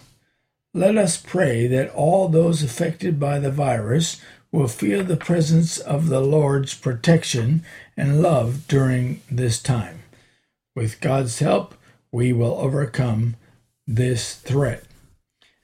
Let 0.73 0.97
us 0.97 1.17
pray 1.17 1.67
that 1.69 1.91
all 1.91 2.29
those 2.29 2.63
affected 2.63 3.21
by 3.21 3.39
the 3.39 3.51
virus 3.51 4.21
will 4.55 4.69
feel 4.69 5.03
the 5.03 5.17
presence 5.17 5.79
of 5.79 6.07
the 6.07 6.21
Lord's 6.21 6.75
protection 6.75 7.65
and 7.97 8.23
love 8.23 8.69
during 8.69 9.21
this 9.29 9.61
time. 9.61 10.05
With 10.77 11.01
God's 11.01 11.41
help, 11.41 11.75
we 12.13 12.33
will 12.33 12.55
overcome 12.59 13.35
this 13.85 14.37
threat. 14.37 14.85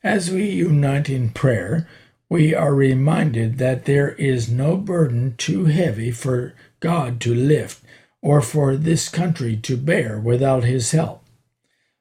As 0.03 0.33
we 0.33 0.51
unite 0.51 1.09
in 1.09 1.31
prayer, 1.31 1.89
we 2.29 2.53
are 2.53 2.75
reminded 2.75 3.59
that 3.59 3.85
there 3.85 4.11
is 4.15 4.51
no 4.51 4.77
burden 4.77 5.37
too 5.37 5.67
heavy 5.67 6.11
for 6.11 6.55
God 6.81 7.21
to 7.21 7.33
lift 7.33 7.85
or 8.21 8.41
for 8.41 8.77
this 8.77 9.09
country 9.09 9.57
to 9.59 9.77
bear 9.77 10.19
without 10.19 10.65
his 10.65 10.91
help. 10.91 11.23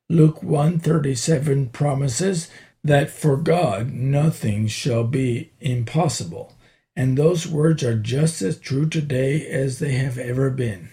Luke 0.10 0.42
137 0.42 1.70
promises 1.70 2.50
that 2.84 3.12
for 3.12 3.38
God 3.38 3.92
nothing 3.94 4.66
shall 4.66 5.04
be 5.04 5.52
impossible, 5.62 6.56
and 7.00 7.18
those 7.18 7.48
words 7.48 7.82
are 7.82 7.96
just 7.96 8.42
as 8.42 8.60
true 8.60 8.86
today 8.86 9.48
as 9.48 9.80
they 9.80 9.94
have 9.94 10.18
ever 10.18 10.50
been. 10.50 10.90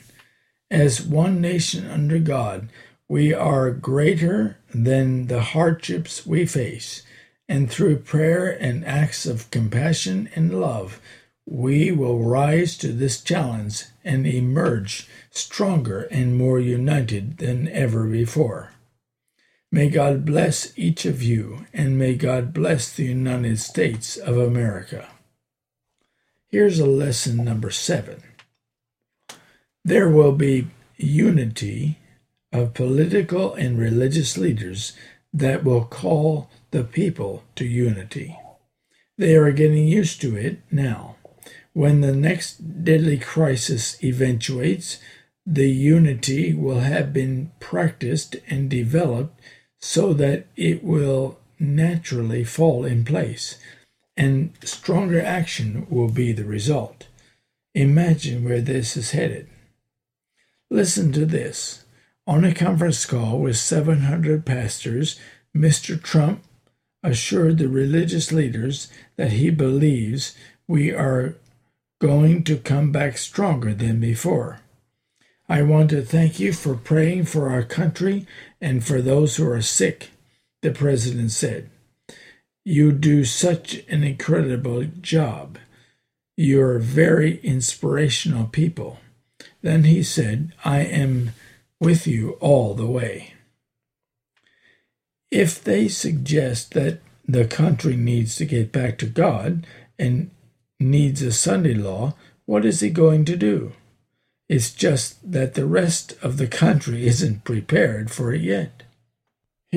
As 0.70 1.02
one 1.02 1.40
nation 1.40 1.84
under 1.90 2.20
God, 2.20 2.68
we 3.09 3.34
are 3.34 3.72
greater 3.72 4.57
than 4.72 5.26
the 5.26 5.40
hardships 5.40 6.24
we 6.24 6.46
face, 6.46 7.02
and 7.48 7.68
through 7.68 7.96
prayer 7.96 8.48
and 8.48 8.86
acts 8.86 9.26
of 9.26 9.50
compassion 9.50 10.30
and 10.36 10.61
love, 10.61 11.00
we 11.44 11.90
will 11.90 12.22
rise 12.22 12.76
to 12.78 12.92
this 12.92 13.20
challenge 13.20 13.86
and 14.04 14.28
emerge 14.28 15.09
stronger 15.32 16.02
and 16.12 16.38
more 16.38 16.61
united 16.61 17.38
than 17.38 17.66
ever 17.66 18.07
before. 18.07 18.70
May 19.72 19.90
God 19.90 20.24
bless 20.24 20.72
each 20.78 21.04
of 21.04 21.20
you, 21.20 21.66
and 21.74 21.98
may 21.98 22.14
God 22.14 22.54
bless 22.54 22.92
the 22.92 23.07
United 23.07 23.59
States 23.59 24.16
of 24.16 24.38
America. 24.38 25.09
Here's 26.57 26.80
a 26.80 26.86
lesson 26.86 27.44
number 27.44 27.70
seven. 27.70 28.22
There 29.84 30.09
will 30.09 30.32
be 30.32 30.68
unity 30.96 31.98
of 32.50 32.72
political 32.72 33.52
and 33.52 33.78
religious 33.78 34.38
leaders 34.38 34.94
that 35.34 35.64
will 35.64 35.84
call 35.84 36.48
the 36.70 36.82
people 36.82 37.44
to 37.57 37.66
unity. 37.66 38.38
They 39.18 39.36
are 39.36 39.52
getting 39.52 39.86
used 39.86 40.22
to 40.22 40.34
it 40.34 40.62
now. 40.70 41.16
When 41.74 42.00
the 42.00 42.16
next 42.16 42.82
deadly 42.82 43.18
crisis 43.18 44.02
eventuates, 44.02 44.98
the 45.44 45.68
unity 45.68 46.54
will 46.54 46.80
have 46.80 47.12
been 47.12 47.52
practiced 47.61 48.34
and 48.48 48.70
developed 48.70 49.38
so 49.78 50.14
that 50.14 50.46
it 50.57 50.82
will 50.82 51.38
naturally 51.59 52.44
fall 52.44 52.86
in 52.86 53.04
place, 53.04 53.59
and 54.17 54.53
stronger 54.64 55.21
action 55.21 55.87
will 55.91 56.09
be 56.09 56.33
the 56.33 56.45
result. 56.45 57.07
Imagine 57.75 58.45
where 58.45 58.61
this 58.61 58.97
is 58.97 59.11
headed. 59.11 59.49
Listen 60.71 61.12
to 61.12 61.27
this. 61.27 61.85
On 62.27 62.45
a 62.45 62.55
conference 62.55 63.05
call 63.07 63.39
with 63.39 63.57
700 63.57 64.45
pastors, 64.45 65.21
Mr. 65.55 66.03
Trump 66.03 66.43
assured 67.03 67.59
the 67.59 67.69
religious 67.69 68.33
leaders 68.33 68.89
that 69.17 69.33
he 69.33 69.51
believes 69.51 70.35
we 70.67 70.93
are 70.93 71.37
going 72.01 72.43
to 72.45 72.57
come 72.57 72.91
back 72.91 73.17
stronger 73.17 73.73
than 73.73 74.01
before. 74.01 74.61
I 75.49 75.62
want 75.62 75.91
to 75.91 76.03
thank 76.03 76.41
you 76.41 76.53
for 76.53 76.75
praying 76.75 77.27
for 77.27 77.49
our 77.49 77.62
country 77.62 78.27
and 78.61 78.85
for 78.85 79.01
those 79.01 79.37
who 79.37 79.49
are 79.49 79.62
sick, 79.62 80.11
the 80.62 80.73
president 80.73 81.31
said. 81.31 81.71
You 82.69 82.91
do 82.91 83.25
such 83.25 83.85
an 83.89 84.03
incredible 84.03 84.83
job. 85.01 85.57
You're 86.37 86.81
very 86.81 87.39
inspirational 87.45 88.49
people. 88.49 88.99
Then 89.62 89.85
he 89.85 90.03
said, 90.03 90.53
I 90.64 90.81
am 90.81 91.31
with 91.79 92.09
you 92.09 92.33
all 92.41 92.75
the 92.75 92.89
way. 92.89 93.35
If 95.31 95.62
they 95.62 95.87
suggest 95.87 96.73
that 96.73 97.03
the 97.25 97.45
country 97.45 97.95
needs 97.95 98.35
to 98.35 98.45
get 98.45 98.73
back 98.73 98.99
to 98.99 99.07
God 99.07 99.64
and 99.97 100.33
needs 100.81 101.23
a 101.23 101.31
Sunday 101.31 101.75
law, 101.75 102.14
what 102.47 102.64
is 102.64 102.81
he 102.81 102.91
going 102.91 103.25
to 103.27 103.37
do? 103.37 103.75
It's 104.49 104.73
just 104.73 105.31
that 105.31 105.55
the 105.55 105.67
rest 105.67 106.17
of 106.21 106.37
the 106.37 106.49
country 106.49 107.07
isn't 107.07 107.45
prepared 107.45 108.11
for 108.11 108.33
it 108.35 108.41
yet. 108.41 108.83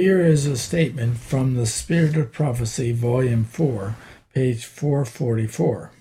Here 0.01 0.21
is 0.21 0.45
a 0.45 0.55
statement 0.55 1.17
from 1.17 1.55
the 1.55 1.65
Spirit 1.65 2.15
of 2.15 2.31
Prophecy, 2.31 2.93
Volume 2.93 3.43
4, 3.43 3.97
page 4.33 4.63
444. 4.63 5.91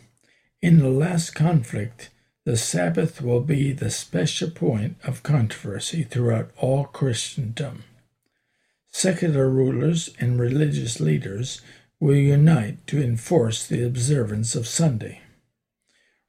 In 0.62 0.78
the 0.78 0.88
last 0.88 1.34
conflict, 1.34 2.08
the 2.44 2.56
Sabbath 2.56 3.20
will 3.20 3.40
be 3.40 3.72
the 3.72 3.90
special 3.90 4.50
point 4.50 4.98
of 5.02 5.24
controversy 5.24 6.04
throughout 6.04 6.52
all 6.58 6.84
Christendom. 6.84 7.82
Secular 8.92 9.50
rulers 9.50 10.10
and 10.20 10.38
religious 10.38 11.00
leaders 11.00 11.60
will 11.98 12.14
unite 12.14 12.86
to 12.86 13.02
enforce 13.02 13.66
the 13.66 13.84
observance 13.84 14.54
of 14.54 14.68
Sunday. 14.68 15.22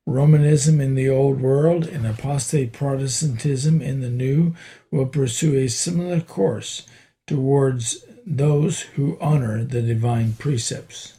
Romanism 0.08 0.82
in 0.82 0.96
the 0.96 1.08
Old 1.08 1.40
World 1.40 1.86
and 1.86 2.08
apostate 2.08 2.74
Protestantism 2.74 3.80
in 3.80 4.02
the 4.02 4.10
New 4.10 4.56
will 4.90 5.06
pursue 5.06 5.56
a 5.56 5.68
similar 5.68 6.20
course 6.20 6.88
towards 7.30 8.04
those 8.26 8.82
who 8.96 9.18
honor 9.22 9.64
the 9.64 9.84
divine 9.84 10.34
precepts. 10.34 11.14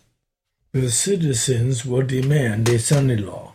The 0.73 0.91
citizens 0.91 1.87
will 1.87 2.03
demand 2.03 2.69
a 2.69 2.81
Sunday 2.81 3.17
law. 3.17 3.53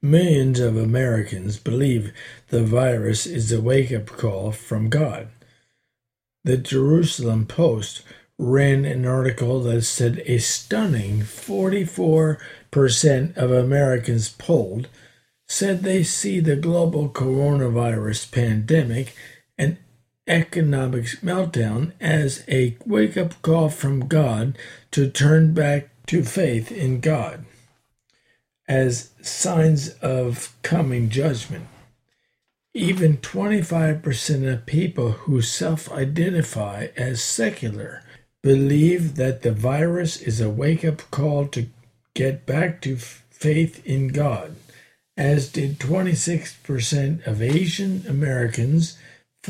Millions 0.00 0.60
of 0.60 0.76
Americans 0.76 1.58
believe 1.58 2.12
the 2.48 2.62
virus 2.62 3.26
is 3.26 3.50
a 3.50 3.60
wake 3.60 3.90
up 3.92 4.06
call 4.06 4.52
from 4.52 4.88
God. 4.88 5.26
The 6.44 6.56
Jerusalem 6.56 7.46
Post 7.46 8.02
ran 8.38 8.84
an 8.84 9.04
article 9.04 9.60
that 9.64 9.82
said 9.82 10.22
a 10.26 10.38
stunning 10.38 11.22
44% 11.22 13.36
of 13.36 13.50
Americans 13.50 14.28
polled 14.28 14.86
said 15.48 15.82
they 15.82 16.04
see 16.04 16.38
the 16.38 16.54
global 16.54 17.08
coronavirus 17.08 18.30
pandemic 18.30 19.16
and 19.58 19.76
economic 20.30 21.04
meltdown 21.22 21.92
as 22.00 22.44
a 22.48 22.76
wake 22.86 23.16
up 23.16 23.42
call 23.42 23.68
from 23.68 24.06
God 24.06 24.56
to 24.92 25.10
turn 25.10 25.52
back 25.52 25.90
to 26.06 26.22
faith 26.22 26.70
in 26.70 27.00
God 27.00 27.44
as 28.68 29.10
signs 29.20 29.88
of 29.94 30.54
coming 30.62 31.08
judgment. 31.10 31.66
Even 32.72 33.16
25% 33.16 34.52
of 34.52 34.66
people 34.66 35.10
who 35.10 35.42
self 35.42 35.90
identify 35.90 36.86
as 36.96 37.20
secular 37.20 38.04
believe 38.42 39.16
that 39.16 39.42
the 39.42 39.50
virus 39.50 40.22
is 40.22 40.40
a 40.40 40.48
wake 40.48 40.84
up 40.84 41.10
call 41.10 41.48
to 41.48 41.66
get 42.14 42.46
back 42.46 42.80
to 42.82 42.96
faith 42.96 43.84
in 43.84 44.08
God, 44.08 44.54
as 45.16 45.50
did 45.50 45.80
26% 45.80 47.26
of 47.26 47.42
Asian 47.42 48.04
Americans, 48.06 48.96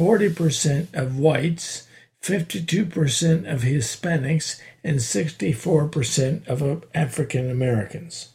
40% 0.01 0.95
of 0.95 1.19
whites, 1.19 1.87
52% 2.23 3.53
of 3.53 3.61
Hispanics, 3.61 4.59
and 4.83 4.99
64% 4.99 6.49
of 6.49 6.85
African 6.95 7.51
Americans. 7.51 8.31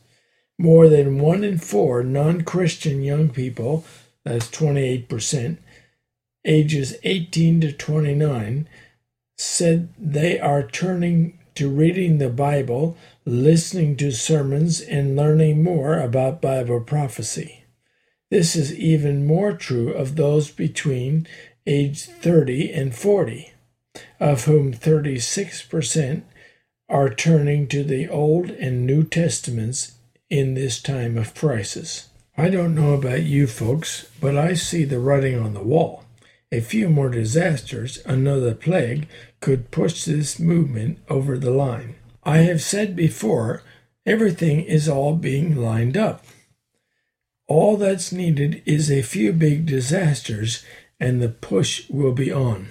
More 0.60 0.88
than 0.88 1.18
one 1.18 1.44
in 1.44 1.58
four 1.58 2.04
non 2.04 2.44
Christian 2.44 3.02
young 3.02 3.30
people, 3.30 3.84
that's 4.24 4.52
28%, 4.52 5.58
ages 6.46 6.98
18 7.02 7.62
to 7.62 7.72
29, 7.72 8.70
said 9.36 9.90
they 9.98 10.40
are 10.40 10.68
turning 10.68 11.40
to 11.56 11.68
reading 11.68 12.20
the 12.20 12.30
Bible, 12.30 12.96
listening 13.26 13.98
to 13.98 14.12
sermons, 14.12 14.82
and 14.82 15.16
learning 15.16 15.64
more 15.64 15.98
about 15.98 16.44
Bible 16.44 16.82
prophecy. 16.82 17.64
This 18.30 18.56
is 18.56 18.72
even 18.78 19.26
more 19.26 19.54
true 19.54 19.92
of 19.92 20.16
those 20.16 20.52
between 20.52 21.26
age 21.68 22.06
30 22.06 22.72
and 22.72 22.96
40, 22.96 23.54
of 24.20 24.46
whom 24.46 24.74
36% 24.74 26.24
are 26.88 27.10
turning 27.10 27.68
to 27.68 27.84
the 27.84 28.08
Old 28.08 28.52
and 28.52 28.86
New 28.86 29.04
Testaments 29.04 29.98
in 30.30 30.54
this 30.54 30.82
time 30.82 31.18
of 31.18 31.34
crisis. 31.34 32.10
I 32.38 32.50
don't 32.50 32.76
know 32.76 32.94
about 32.94 33.24
you 33.24 33.48
folks, 33.48 34.10
but 34.20 34.38
I 34.38 34.54
see 34.54 34.84
the 34.84 35.00
writing 35.00 35.40
on 35.40 35.54
the 35.54 35.64
wall. 35.64 36.04
A 36.52 36.60
few 36.62 36.90
more 36.90 37.10
disasters, 37.10 38.00
another 38.06 38.54
plague, 38.54 39.08
could 39.40 39.72
push 39.72 40.06
this 40.06 40.40
movement 40.40 41.00
over 41.10 41.38
the 41.38 41.52
line. 41.52 41.96
I 42.24 42.40
have 42.40 42.62
said 42.62 42.96
before, 42.96 43.64
everything 44.06 44.62
is 44.62 44.88
all 44.88 45.16
being 45.16 45.56
lined 45.56 45.98
up. 45.98 46.26
All 47.48 47.78
that's 47.78 48.12
needed 48.12 48.62
is 48.66 48.92
a 48.92 49.02
few 49.02 49.32
big 49.32 49.66
disasters, 49.66 50.64
and 51.00 51.22
the 51.22 51.30
push 51.30 51.90
will 51.90 52.14
be 52.14 52.32
on. 52.32 52.68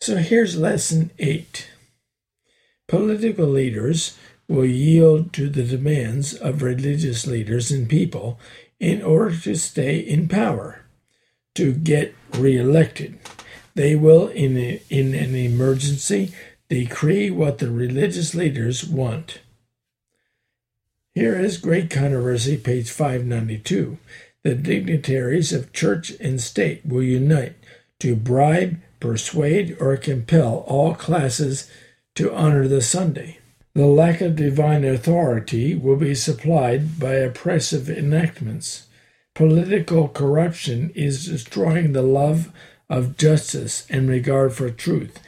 So 0.00 0.16
here's 0.16 0.56
lesson 0.56 1.10
eight 1.18 1.70
political 2.86 3.46
leaders 3.46 4.16
will 4.48 4.64
yield 4.64 5.32
to 5.34 5.50
the 5.50 5.62
demands 5.62 6.34
of 6.34 6.62
religious 6.62 7.26
leaders 7.26 7.70
and 7.70 7.88
people 7.88 8.38
in 8.80 9.02
order 9.02 9.36
to 9.36 9.54
stay 9.54 9.98
in 9.98 10.28
power 10.28 10.84
to 11.54 11.72
get 11.74 12.14
reelected. 12.34 13.18
They 13.74 13.94
will, 13.94 14.28
in, 14.28 14.56
a, 14.56 14.82
in 14.88 15.14
an 15.14 15.34
emergency, 15.34 16.32
decree 16.68 17.30
what 17.30 17.58
the 17.58 17.70
religious 17.70 18.34
leaders 18.34 18.84
want. 18.84 19.40
Here 21.14 21.38
is 21.38 21.58
Great 21.58 21.90
Controversy, 21.90 22.56
page 22.56 22.90
592. 22.90 23.98
The 24.48 24.54
dignitaries 24.54 25.52
of 25.52 25.74
church 25.74 26.10
and 26.20 26.40
state 26.40 26.80
will 26.86 27.02
unite 27.02 27.56
to 28.00 28.16
bribe, 28.16 28.80
persuade, 28.98 29.76
or 29.78 29.94
compel 29.98 30.64
all 30.66 30.94
classes 30.94 31.70
to 32.14 32.32
honor 32.32 32.66
the 32.66 32.80
Sunday. 32.80 33.40
The 33.74 33.84
lack 33.84 34.22
of 34.22 34.36
divine 34.36 34.86
authority 34.86 35.74
will 35.74 35.96
be 35.96 36.14
supplied 36.14 36.98
by 36.98 37.16
oppressive 37.16 37.90
enactments. 37.90 38.86
Political 39.34 40.08
corruption 40.08 40.92
is 40.94 41.26
destroying 41.26 41.92
the 41.92 42.00
love 42.00 42.50
of 42.88 43.18
justice 43.18 43.86
and 43.90 44.08
regard 44.08 44.54
for 44.54 44.70
truth. 44.70 45.20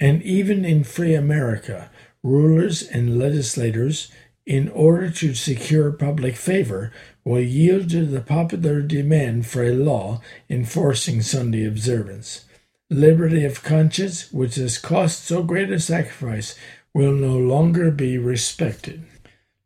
And 0.00 0.20
even 0.24 0.64
in 0.64 0.82
free 0.82 1.14
America, 1.14 1.92
rulers 2.24 2.82
and 2.82 3.20
legislators, 3.20 4.10
in 4.44 4.68
order 4.68 5.10
to 5.10 5.32
secure 5.32 5.92
public 5.92 6.34
favor, 6.34 6.92
will 7.24 7.40
yield 7.40 7.88
to 7.90 8.04
the 8.04 8.20
popular 8.20 8.82
demand 8.82 9.46
for 9.46 9.64
a 9.64 9.72
law 9.72 10.20
enforcing 10.50 11.22
Sunday 11.22 11.64
observance. 11.66 12.44
Liberty 12.90 13.44
of 13.44 13.62
conscience, 13.62 14.30
which 14.30 14.56
has 14.56 14.76
cost 14.76 15.24
so 15.24 15.42
great 15.42 15.70
a 15.70 15.80
sacrifice, 15.80 16.54
will 16.92 17.12
no 17.12 17.36
longer 17.36 17.90
be 17.90 18.18
respected. 18.18 19.04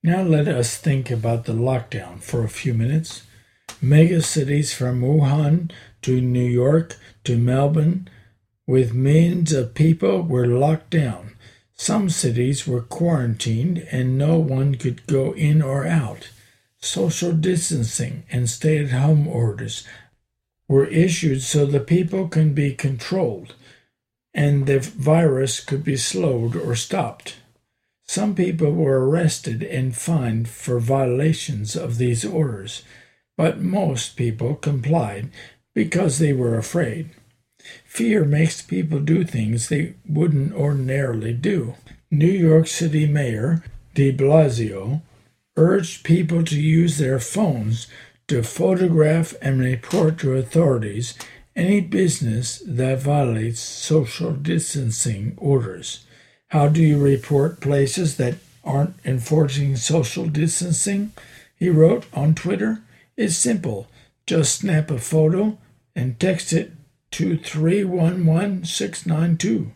Now 0.03 0.23
let 0.23 0.47
us 0.47 0.77
think 0.77 1.11
about 1.11 1.45
the 1.45 1.53
lockdown 1.53 2.23
for 2.23 2.45
a 2.45 2.49
few 2.49 2.73
minutes. 2.73 3.25
Mega 3.83 4.23
cities 4.23 4.73
from 4.73 5.03
Wuhan 5.03 5.71
to 6.03 6.21
New 6.21 6.47
York 6.47 6.97
to 7.25 7.37
Melbourne, 7.37 8.09
with 8.67 8.95
millions 8.95 9.53
of 9.53 9.75
people, 9.75 10.23
were 10.23 10.47
locked 10.47 10.91
down. 10.91 11.37
Some 11.75 12.09
cities 12.09 12.67
were 12.67 12.83
quarantined 12.83 13.87
and 13.91 14.17
no 14.17 14.39
one 14.39 14.77
could 14.77 15.07
go 15.07 15.33
in 15.33 15.61
or 15.61 15.87
out. 15.87 16.31
Social 16.81 17.33
distancing 17.33 18.25
and 18.31 18.49
stay 18.49 18.79
at 18.79 18.91
home 18.91 19.27
orders 19.27 19.85
were 20.69 20.87
issued 20.87 21.43
so 21.43 21.67
the 21.67 21.81
people 21.81 22.29
can 22.29 22.55
be 22.55 22.75
controlled 22.75 23.55
and 24.35 24.67
the 24.67 24.79
virus 24.79 25.61
could 25.61 25.83
be 25.83 25.97
slowed 25.97 26.55
or 26.55 26.77
stopped. 26.77 27.37
Some 28.07 28.35
people 28.35 28.73
were 28.73 29.09
arrested 29.09 29.63
and 29.63 29.97
fined 29.97 30.49
for 30.49 30.79
violations 30.79 31.75
of 31.75 31.99
these 31.99 32.25
orders 32.25 32.83
but 33.39 33.61
most 33.61 34.17
people 34.17 34.57
complied 34.57 35.31
because 35.73 36.19
they 36.19 36.33
were 36.33 36.59
afraid. 36.59 37.11
Fear 37.85 38.25
makes 38.25 38.61
people 38.61 38.99
do 38.99 39.23
things 39.25 39.69
they 39.69 39.95
wouldn't 40.07 40.53
ordinarily 40.53 41.33
do. 41.33 41.75
New 42.11 42.27
York 42.27 42.67
City 42.67 43.07
Mayor 43.07 43.63
de 43.95 44.13
Blasio 44.13 45.03
urged 45.59 46.05
people 46.05 46.45
to 46.45 46.59
use 46.59 46.97
their 46.99 47.19
phones 47.19 47.89
to 48.29 48.45
photograph 48.45 49.35
and 49.43 49.61
report 49.61 50.19
to 50.19 50.37
authorities 50.37 51.15
any 51.57 51.81
business 51.81 52.63
that 52.65 53.01
violates 53.01 53.59
social 53.59 54.33
distancing 54.33 55.35
orders. 55.37 56.05
How 56.49 56.69
do 56.69 56.81
you 56.81 57.03
report 57.03 57.61
places 57.61 58.19
that 58.19 58.37
aren't 58.63 58.95
enforcing 59.05 59.75
social 59.75 60.27
distancing? 60.27 61.11
He 61.57 61.69
wrote 61.69 62.07
on 62.15 62.37
Twitter. 62.37 62.83
It's 63.17 63.37
simple. 63.37 63.89
Just 64.27 64.61
snap 64.61 64.93
a 64.93 64.99
photo 64.99 65.59
and 65.97 66.21
text 66.21 66.53
it 66.53 66.71
to 67.11 67.37
311692. 67.37 69.73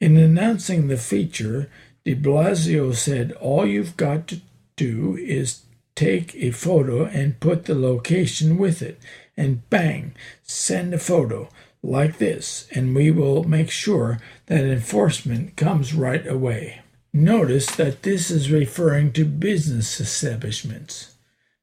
In 0.00 0.16
announcing 0.16 0.88
the 0.88 0.96
feature, 0.96 1.70
de 2.04 2.14
Blasio 2.14 2.94
said 2.94 3.32
all 3.32 3.66
you've 3.66 3.96
got 3.96 4.26
to 4.28 4.40
do 4.76 5.16
is 5.16 5.62
take 5.94 6.34
a 6.36 6.50
photo 6.50 7.04
and 7.04 7.40
put 7.40 7.64
the 7.64 7.74
location 7.74 8.56
with 8.56 8.80
it, 8.80 8.98
and 9.36 9.68
bang, 9.70 10.14
send 10.42 10.94
a 10.94 10.98
photo 10.98 11.48
like 11.82 12.18
this, 12.18 12.66
and 12.72 12.94
we 12.94 13.10
will 13.10 13.44
make 13.44 13.70
sure 13.70 14.18
that 14.46 14.64
enforcement 14.64 15.56
comes 15.56 15.94
right 15.94 16.26
away. 16.26 16.80
Notice 17.12 17.66
that 17.76 18.02
this 18.02 18.30
is 18.30 18.50
referring 18.50 19.12
to 19.12 19.24
business 19.24 20.00
establishments. 20.00 21.16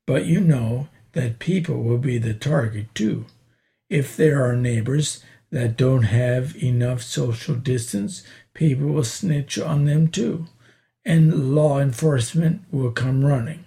But 0.05 0.25
you 0.25 0.39
know 0.39 0.87
that 1.13 1.39
people 1.39 1.83
will 1.83 1.97
be 1.97 2.17
the 2.17 2.33
target 2.33 2.93
too. 2.93 3.25
If 3.89 4.17
there 4.17 4.43
are 4.43 4.55
neighbors 4.55 5.23
that 5.51 5.77
don't 5.77 6.03
have 6.03 6.61
enough 6.61 7.01
social 7.01 7.55
distance, 7.55 8.23
people 8.57 8.87
will 8.87 9.05
snitch 9.05 9.57
on 9.57 9.85
them 9.85 10.09
too, 10.09 10.47
and 11.05 11.55
law 11.55 11.79
enforcement 11.79 12.63
will 12.69 12.91
come 12.91 13.23
running. 13.23 13.63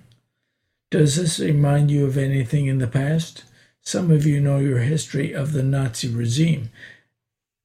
Does 0.91 1.16
this 1.16 1.41
remind 1.41 1.91
you 1.91 2.05
of 2.05 2.18
anything 2.18 2.66
in 2.66 2.76
the 2.76 2.86
past? 2.86 3.45
Some 3.80 4.11
of 4.11 4.26
you 4.26 4.38
know 4.38 4.59
your 4.59 4.80
history 4.80 5.32
of 5.32 5.53
the 5.53 5.62
Nazi 5.62 6.09
regime 6.09 6.68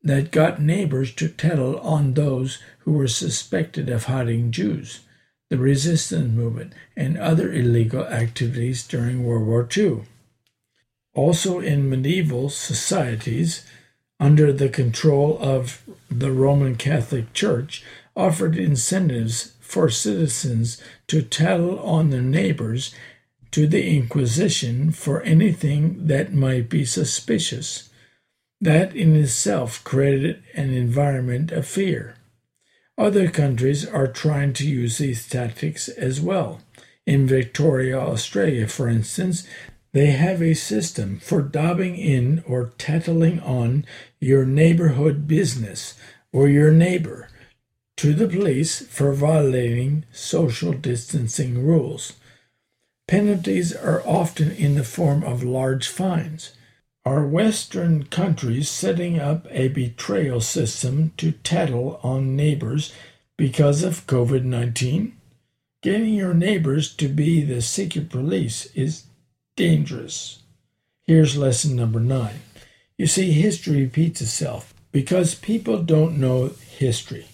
that 0.02 0.32
got 0.32 0.62
neighbors 0.62 1.14
to 1.16 1.28
tell 1.28 1.78
on 1.80 2.14
those 2.14 2.60
who 2.80 2.94
were 2.94 3.10
suspected 3.10 3.90
of 3.90 4.06
hiding 4.06 4.52
Jews 4.52 5.02
the 5.50 5.58
resistance 5.58 6.34
movement, 6.34 6.74
and 6.98 7.18
other 7.18 7.52
illegal 7.52 8.04
activities 8.06 8.86
during 8.88 9.24
World 9.24 9.46
War 9.46 9.68
II. 9.76 10.02
Also, 11.14 11.60
in 11.60 11.90
medieval 11.90 12.50
societies, 12.50 13.66
under 14.20 14.54
the 14.54 14.70
control 14.70 15.38
of 15.42 15.84
the 16.10 16.32
Roman 16.32 16.76
Catholic 16.76 17.34
Church, 17.34 17.84
offered 18.16 18.58
incentives 18.58 19.54
for 19.60 19.90
citizens 19.90 20.82
to 21.08 21.22
tattle 21.22 21.80
on 21.80 22.10
their 22.10 22.22
neighbors 22.22 22.94
to 23.52 23.68
the 23.68 23.96
Inquisition 23.96 24.92
for 24.92 25.22
anything 25.22 26.08
that 26.08 26.34
might 26.34 26.70
be 26.70 26.86
suspicious. 26.86 27.90
That 28.62 28.96
in 28.96 29.16
itself 29.16 29.84
created 29.84 30.44
an 30.54 30.72
environment 30.74 31.52
of 31.52 31.68
fear. 31.68 32.16
Other 32.98 33.30
countries 33.30 33.86
are 33.86 34.08
trying 34.08 34.54
to 34.54 34.68
use 34.68 34.98
these 34.98 35.28
tactics 35.28 35.90
as 35.90 36.22
well. 36.22 36.62
In 37.06 37.28
Victoria, 37.28 38.00
Australia, 38.00 38.68
for 38.68 38.88
instance, 38.88 39.46
they 39.96 40.08
have 40.08 40.42
a 40.42 40.54
system 40.54 41.18
for 41.20 41.42
dobbing 41.42 41.96
in 41.96 42.44
or 42.46 42.74
tattling 42.78 43.40
on 43.40 43.86
your 44.20 44.46
neighborhood 44.46 45.26
business 45.26 45.94
or 46.34 46.50
your 46.50 46.70
neighbor 46.70 47.30
to 47.96 48.14
the 48.14 48.28
police 48.28 48.86
for 48.88 49.14
violating 49.14 50.04
social 50.12 50.74
distancing 50.74 51.66
rules. 51.66 52.12
Penalties 53.08 53.74
are 53.74 54.06
often 54.06 54.52
in 54.52 54.76
the 54.76 54.84
form 54.84 55.24
of 55.24 55.46
large 55.46 55.88
fines. 55.88 56.52
Are 57.06 57.26
Western 57.26 58.04
countries 58.04 58.70
setting 58.70 59.18
up 59.18 59.48
a 59.50 59.70
betrayal 59.70 60.42
system 60.42 61.14
to 61.16 61.32
tattle 61.32 62.02
on 62.04 62.36
neighbors 62.36 62.92
because 63.38 63.82
of 63.82 64.06
COVID 64.08 64.44
19? 64.44 65.16
Getting 65.82 66.16
your 66.16 66.34
neighbors 66.34 66.94
to 66.96 67.08
be 67.08 67.40
the 67.44 67.62
secret 67.62 68.10
police 68.10 68.66
is 68.76 69.06
dangerous. 69.56 70.44
Here's 71.04 71.38
lesson 71.38 71.76
number 71.76 72.00
nine. 72.00 72.42
You 72.98 73.08
see, 73.08 73.32
history 73.32 73.84
repeats 73.84 74.22
itself 74.22 74.74
because 74.92 75.36
people 75.36 75.84
don't 75.84 76.18
know 76.18 76.52
history. 76.78 77.28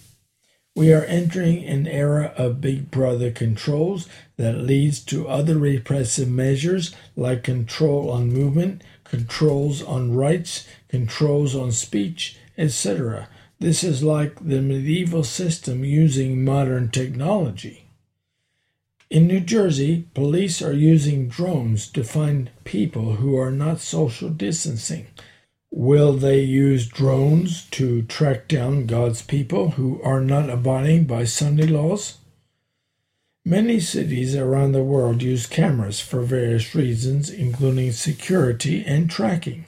We 0.74 0.92
are 0.92 1.04
entering 1.04 1.64
an 1.64 1.86
era 1.86 2.32
of 2.36 2.60
Big 2.60 2.90
Brother 2.90 3.30
controls 3.30 4.08
that 4.36 4.58
leads 4.58 5.00
to 5.04 5.28
other 5.28 5.58
repressive 5.58 6.28
measures 6.28 6.94
like 7.14 7.42
control 7.42 8.10
on 8.10 8.32
movement, 8.32 8.82
controls 9.04 9.82
on 9.82 10.14
rights, 10.14 10.66
controls 10.88 11.54
on 11.54 11.72
speech, 11.72 12.38
etc. 12.56 13.28
This 13.60 13.84
is 13.84 14.02
like 14.02 14.36
the 14.36 14.62
medieval 14.62 15.24
system 15.24 15.84
using 15.84 16.44
modern 16.44 16.88
technology. 16.88 17.81
In 19.12 19.26
New 19.26 19.40
Jersey, 19.40 20.06
police 20.14 20.62
are 20.62 20.72
using 20.72 21.28
drones 21.28 21.86
to 21.88 22.02
find 22.02 22.50
people 22.64 23.16
who 23.16 23.36
are 23.36 23.50
not 23.50 23.78
social 23.78 24.30
distancing. 24.30 25.06
Will 25.70 26.14
they 26.14 26.40
use 26.40 26.88
drones 26.88 27.66
to 27.72 28.04
track 28.04 28.48
down 28.48 28.86
God's 28.86 29.20
people 29.20 29.72
who 29.72 30.00
are 30.02 30.22
not 30.22 30.48
abiding 30.48 31.04
by 31.04 31.24
Sunday 31.24 31.66
laws? 31.66 32.20
Many 33.44 33.80
cities 33.80 34.34
around 34.34 34.72
the 34.72 34.82
world 34.82 35.22
use 35.22 35.46
cameras 35.46 36.00
for 36.00 36.22
various 36.22 36.74
reasons, 36.74 37.28
including 37.28 37.92
security 37.92 38.82
and 38.82 39.10
tracking. 39.10 39.66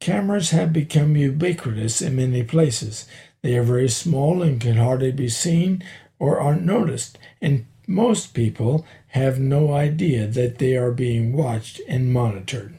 Cameras 0.00 0.48
have 0.52 0.72
become 0.72 1.14
ubiquitous 1.14 2.00
in 2.00 2.16
many 2.16 2.42
places. 2.42 3.06
They 3.42 3.58
are 3.58 3.62
very 3.62 3.90
small 3.90 4.40
and 4.40 4.58
can 4.58 4.78
hardly 4.78 5.12
be 5.12 5.28
seen 5.28 5.84
or 6.18 6.40
aren't 6.40 6.64
noticed, 6.64 7.18
and 7.42 7.66
most 7.86 8.34
people 8.34 8.86
have 9.08 9.38
no 9.38 9.72
idea 9.72 10.26
that 10.26 10.58
they 10.58 10.76
are 10.76 10.90
being 10.90 11.32
watched 11.32 11.80
and 11.88 12.12
monitored. 12.12 12.76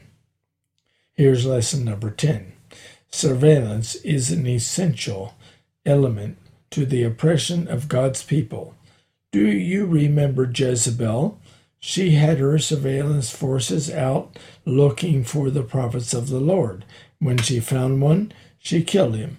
Here's 1.14 1.46
lesson 1.46 1.84
number 1.84 2.10
10 2.10 2.52
Surveillance 3.10 3.94
is 3.96 4.30
an 4.30 4.46
essential 4.46 5.34
element 5.86 6.36
to 6.70 6.84
the 6.84 7.02
oppression 7.02 7.66
of 7.66 7.88
God's 7.88 8.22
people. 8.22 8.74
Do 9.32 9.46
you 9.46 9.86
remember 9.86 10.50
Jezebel? 10.54 11.40
She 11.80 12.10
had 12.10 12.38
her 12.38 12.58
surveillance 12.58 13.30
forces 13.30 13.90
out 13.90 14.38
looking 14.64 15.24
for 15.24 15.50
the 15.50 15.62
prophets 15.62 16.12
of 16.12 16.28
the 16.28 16.40
Lord. 16.40 16.84
When 17.18 17.38
she 17.38 17.60
found 17.60 18.02
one, 18.02 18.32
she 18.58 18.82
killed 18.82 19.16
him. 19.16 19.38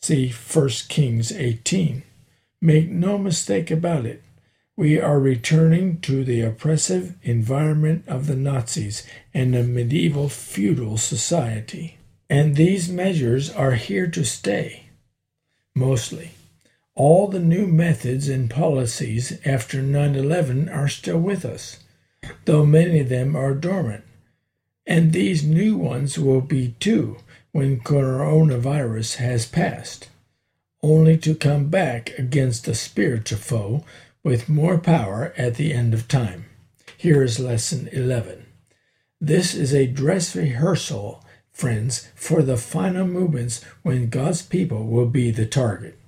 See 0.00 0.30
1 0.30 0.68
Kings 0.88 1.32
18. 1.32 2.02
Make 2.60 2.88
no 2.88 3.16
mistake 3.18 3.70
about 3.70 4.04
it. 4.06 4.22
We 4.78 5.00
are 5.00 5.18
returning 5.18 5.98
to 6.02 6.22
the 6.22 6.42
oppressive 6.42 7.16
environment 7.24 8.04
of 8.06 8.28
the 8.28 8.36
Nazis 8.36 9.04
and 9.34 9.56
a 9.56 9.64
medieval 9.64 10.28
feudal 10.28 10.98
society. 10.98 11.98
And 12.30 12.54
these 12.54 12.88
measures 12.88 13.50
are 13.50 13.72
here 13.72 14.06
to 14.06 14.24
stay. 14.24 14.90
Mostly. 15.74 16.30
All 16.94 17.26
the 17.26 17.40
new 17.40 17.66
methods 17.66 18.28
and 18.28 18.48
policies 18.48 19.40
after 19.44 19.82
9 19.82 20.14
11 20.14 20.68
are 20.68 20.86
still 20.86 21.18
with 21.18 21.44
us, 21.44 21.80
though 22.44 22.64
many 22.64 23.00
of 23.00 23.08
them 23.08 23.34
are 23.34 23.54
dormant. 23.54 24.04
And 24.86 25.12
these 25.12 25.42
new 25.42 25.76
ones 25.76 26.20
will 26.20 26.40
be 26.40 26.76
too 26.78 27.16
when 27.50 27.80
coronavirus 27.80 29.16
has 29.16 29.44
passed, 29.44 30.08
only 30.84 31.18
to 31.18 31.34
come 31.34 31.68
back 31.68 32.16
against 32.16 32.68
a 32.68 32.76
spiritual 32.76 33.38
foe 33.38 33.84
with 34.28 34.46
more 34.46 34.76
power 34.76 35.32
at 35.38 35.54
the 35.54 35.72
end 35.72 35.94
of 35.94 36.06
time. 36.06 36.44
Here 36.98 37.22
is 37.22 37.40
lesson 37.40 37.88
11. 37.92 38.44
This 39.18 39.54
is 39.54 39.72
a 39.72 39.86
dress 39.86 40.36
rehearsal, 40.36 41.24
friends, 41.50 42.10
for 42.14 42.42
the 42.42 42.58
final 42.58 43.06
movements 43.06 43.64
when 43.82 44.10
God's 44.10 44.42
people 44.42 44.84
will 44.84 45.06
be 45.06 45.30
the 45.30 45.46
target. 45.46 45.98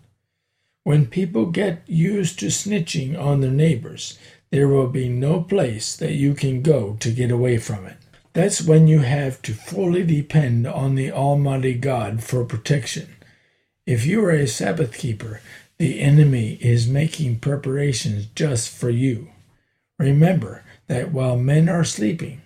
When 0.85 1.07
people 1.07 1.47
get 1.47 1.83
used 1.87 2.39
to 2.41 2.49
snitching 2.49 3.18
on 3.18 3.41
their 3.41 3.51
neighbors, 3.51 4.18
there 4.51 4.68
will 4.68 4.89
be 4.89 5.09
no 5.09 5.41
place 5.41 5.97
that 5.97 6.12
you 6.12 6.35
can 6.35 6.61
go 6.61 6.99
to 7.01 7.11
get 7.12 7.31
away 7.31 7.57
from 7.57 7.87
it. 7.87 7.97
That's 8.35 8.61
when 8.61 8.87
you 8.87 8.99
have 8.99 9.41
to 9.43 9.55
fully 9.55 10.05
depend 10.05 10.66
on 10.66 10.95
the 10.95 11.11
Almighty 11.11 11.73
God 11.73 12.23
for 12.23 12.45
protection. 12.45 13.16
If 13.87 14.05
you 14.05 14.23
are 14.27 14.31
a 14.31 14.47
Sabbath 14.47 14.99
keeper, 14.99 15.41
the 15.81 16.01
enemy 16.01 16.59
is 16.61 16.87
making 16.87 17.39
preparations 17.39 18.26
just 18.35 18.68
for 18.68 18.91
you. 18.91 19.31
Remember 19.99 20.62
that 20.89 21.11
while 21.11 21.39
men 21.39 21.70
are 21.70 21.85
sleeping, 21.85 22.43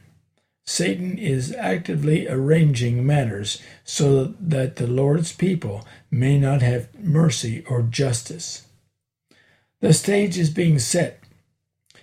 Satan 0.64 1.18
is 1.18 1.52
actively 1.58 2.28
arranging 2.28 3.04
matters 3.04 3.60
so 3.82 4.26
that 4.38 4.76
the 4.76 4.86
Lord's 4.86 5.32
people 5.32 5.84
may 6.12 6.38
not 6.38 6.62
have 6.62 6.86
mercy 6.96 7.64
or 7.68 7.82
justice. 7.82 8.68
The 9.80 9.92
stage 9.92 10.38
is 10.38 10.50
being 10.50 10.78
set. 10.78 11.18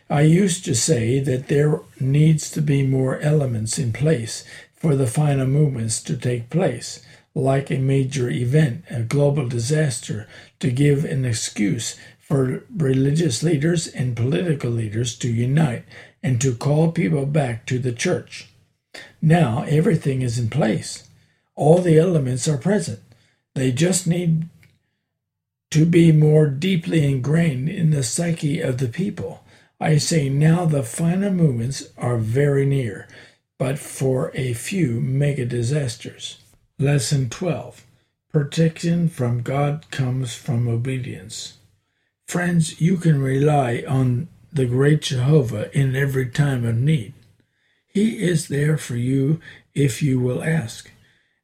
I 0.10 0.24
used 0.24 0.66
to 0.66 0.76
say 0.76 1.22
that 1.22 1.48
there 1.48 1.80
needs 1.98 2.52
to 2.52 2.62
be 2.62 2.86
more 2.86 3.22
elements 3.22 3.80
in 3.80 3.94
place 3.94 4.44
for 4.76 4.98
the 4.98 5.08
final 5.08 5.48
movements 5.48 6.04
to 6.04 6.18
take 6.18 6.50
place 6.50 7.02
like 7.34 7.72
a 7.72 7.78
major 7.78 8.30
event, 8.30 8.84
a 8.90 9.04
global 9.04 9.48
disaster, 9.48 10.28
to 10.62 10.72
give 10.72 11.04
an 11.04 11.26
excuse 11.26 11.98
for 12.20 12.64
religious 12.76 13.44
leaders 13.44 13.88
and 13.88 14.16
political 14.16 14.72
leaders 14.72 15.18
to 15.18 15.28
unite 15.28 15.84
and 16.24 16.40
to 16.40 16.56
call 16.56 16.92
people 16.92 17.26
back 17.26 17.66
to 17.66 17.78
the 17.78 17.92
church. 17.92 18.48
Now 19.22 19.64
everything 19.68 20.22
is 20.22 20.40
in 20.40 20.50
place. 20.50 21.08
All 21.56 21.80
the 21.80 21.98
elements 21.98 22.48
are 22.48 22.58
present. 22.58 23.00
They 23.54 23.72
just 23.72 24.08
need 24.08 24.48
to 25.72 25.86
be 25.86 26.12
more 26.12 26.48
deeply 26.48 27.06
ingrained 27.06 27.70
in 27.70 27.92
the 27.92 28.04
psyche 28.04 28.62
of 28.62 28.78
the 28.78 28.88
people. 28.88 29.44
I 29.80 29.98
say 29.98 30.30
now 30.30 30.66
the 30.66 30.84
final 30.84 31.32
movements 31.32 31.90
are 31.98 32.18
very 32.18 32.66
near, 32.66 33.08
but 33.58 33.80
for 33.80 34.32
a 34.36 34.54
few 34.54 35.02
mega 35.02 35.46
disasters. 35.46 36.38
Lesson 36.78 37.30
12 37.30 37.86
Protection 38.32 39.10
from 39.10 39.42
God 39.42 39.92
comes 39.92 40.34
from 40.34 40.70
obedience. 40.70 41.58
Friends, 42.26 42.80
you 42.80 42.96
can 42.96 43.22
rely 43.22 43.84
on 43.86 44.30
the 44.54 44.66
great 44.66 45.02
Jehovah 45.02 45.70
in 45.78 45.98
every 45.98 46.30
time 46.30 46.64
of 46.64 46.78
need. 46.78 47.14
He 47.88 48.24
is 48.24 48.48
there 48.48 48.78
for 48.78 48.96
you 48.96 49.42
if 49.74 50.02
you 50.02 50.18
will 50.18 50.42
ask. 50.42 50.90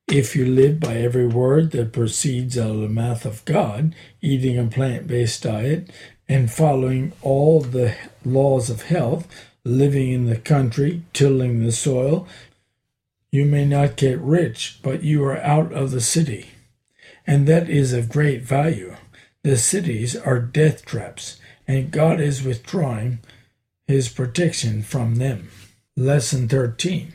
If 0.07 0.33
you 0.33 0.45
live 0.45 0.79
by 0.79 0.95
every 0.95 1.27
word 1.27 1.71
that 1.71 1.91
proceeds 1.91 2.57
out 2.57 2.69
of 2.69 2.79
the 2.79 2.87
mouth 2.87 3.25
of 3.25 3.43
God, 3.43 3.93
eating 4.21 4.57
a 4.57 4.67
plant 4.67 5.07
based 5.07 5.43
diet, 5.43 5.89
and 6.29 6.49
following 6.49 7.11
all 7.21 7.59
the 7.59 7.95
laws 8.23 8.69
of 8.69 8.83
health, 8.83 9.27
living 9.65 10.13
in 10.13 10.25
the 10.27 10.37
country, 10.37 11.01
tilling 11.11 11.65
the 11.65 11.73
soil, 11.73 12.25
you 13.29 13.43
may 13.43 13.65
not 13.65 13.97
get 13.97 14.17
rich, 14.19 14.79
but 14.81 15.03
you 15.03 15.25
are 15.25 15.39
out 15.39 15.73
of 15.73 15.91
the 15.91 15.99
city. 15.99 16.51
And 17.27 17.47
that 17.47 17.69
is 17.69 17.93
of 17.93 18.09
great 18.09 18.41
value. 18.41 18.95
The 19.43 19.57
cities 19.57 20.15
are 20.15 20.39
death 20.39 20.85
traps, 20.85 21.39
and 21.67 21.91
God 21.91 22.19
is 22.19 22.43
withdrawing 22.43 23.19
his 23.85 24.09
protection 24.09 24.81
from 24.81 25.15
them. 25.15 25.49
Lesson 25.95 26.47
13 26.47 27.13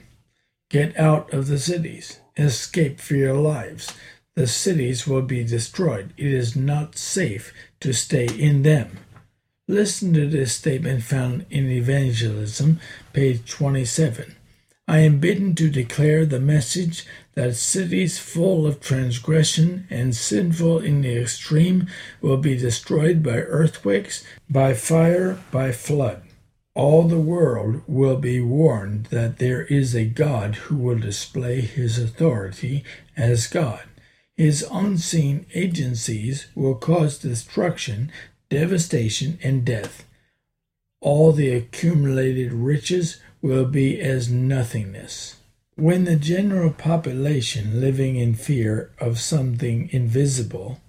Get 0.68 0.96
out 0.98 1.32
of 1.34 1.48
the 1.48 1.58
cities, 1.58 2.20
escape 2.36 3.00
for 3.00 3.14
your 3.14 3.34
lives. 3.34 3.92
The 4.34 4.46
cities 4.46 5.06
will 5.06 5.20
be 5.20 5.44
destroyed. 5.44 6.14
It 6.16 6.32
is 6.32 6.56
not 6.56 6.96
safe 6.96 7.52
to 7.80 7.92
stay 7.92 8.26
in 8.26 8.62
them. 8.62 8.98
Listen 9.68 10.14
to 10.14 10.26
this 10.26 10.54
statement 10.54 11.02
found 11.02 11.44
in 11.50 11.70
Evangelism, 11.70 12.80
page 13.12 13.50
27. 13.50 14.34
I 14.88 14.98
am 15.00 15.20
bidden 15.20 15.54
to 15.56 15.70
declare 15.70 16.24
the 16.24 16.40
message 16.40 17.06
that 17.34 17.54
cities 17.54 18.18
full 18.18 18.66
of 18.66 18.80
transgression 18.80 19.86
and 19.88 20.14
sinful 20.14 20.78
in 20.80 21.02
the 21.02 21.16
extreme 21.16 21.86
will 22.20 22.36
be 22.36 22.56
destroyed 22.56 23.22
by 23.22 23.36
earthquakes, 23.36 24.24
by 24.50 24.74
fire, 24.74 25.38
by 25.50 25.72
flood. 25.72 26.22
All 26.74 27.02
the 27.02 27.18
world 27.18 27.82
will 27.86 28.16
be 28.16 28.40
warned 28.40 29.06
that 29.06 29.38
there 29.38 29.64
is 29.64 29.94
a 29.94 30.06
God 30.06 30.54
who 30.54 30.76
will 30.76 30.98
display 30.98 31.60
his 31.60 31.98
authority 31.98 32.82
as 33.16 33.46
God. 33.46 33.82
His 34.34 34.66
unseen 34.72 35.44
agencies 35.54 36.46
will 36.54 36.74
cause 36.74 37.18
destruction, 37.18 38.10
devastation, 38.48 39.38
and 39.42 39.64
death. 39.64 40.06
All 41.02 41.32
the 41.32 41.50
accumulated 41.50 42.52
riches 42.52 43.20
will 43.42 43.66
be 43.66 44.00
as 44.00 44.30
nothingness. 44.30 45.36
When 45.76 46.04
the 46.04 46.16
general 46.16 46.70
population 46.70 47.80
living 47.80 48.16
in 48.16 48.34
fear 48.34 48.90
of 48.98 49.18
something 49.18 49.88
invisible, 49.90 50.80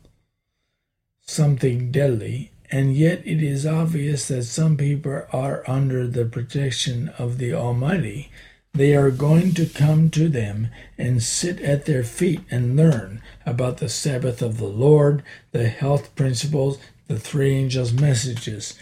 something 1.22 1.90
deadly, 1.90 2.52
and 2.70 2.94
yet 2.94 3.22
it 3.26 3.42
is 3.42 3.66
obvious 3.66 4.28
that 4.28 4.44
some 4.44 4.76
people 4.76 5.22
are 5.32 5.64
under 5.68 6.06
the 6.06 6.26
protection 6.26 7.10
of 7.18 7.38
the 7.38 7.54
Almighty, 7.54 8.30
they 8.74 8.94
are 8.94 9.12
going 9.12 9.54
to 9.54 9.68
come 9.68 10.10
to 10.10 10.28
them 10.28 10.68
and 10.98 11.24
sit 11.24 11.62
at 11.62 11.86
their 11.86 12.04
feet 12.04 12.42
and 12.52 12.76
learn 12.76 13.22
about 13.46 13.78
the 13.78 13.88
Sabbath 13.88 14.42
of 14.42 14.58
the 14.58 14.68
Lord, 14.68 15.24
the 15.54 15.70
health 15.70 16.14
principles, 16.16 16.78
the 17.08 17.20
three 17.20 17.56
angels' 17.56 17.94
messages. 17.94 18.78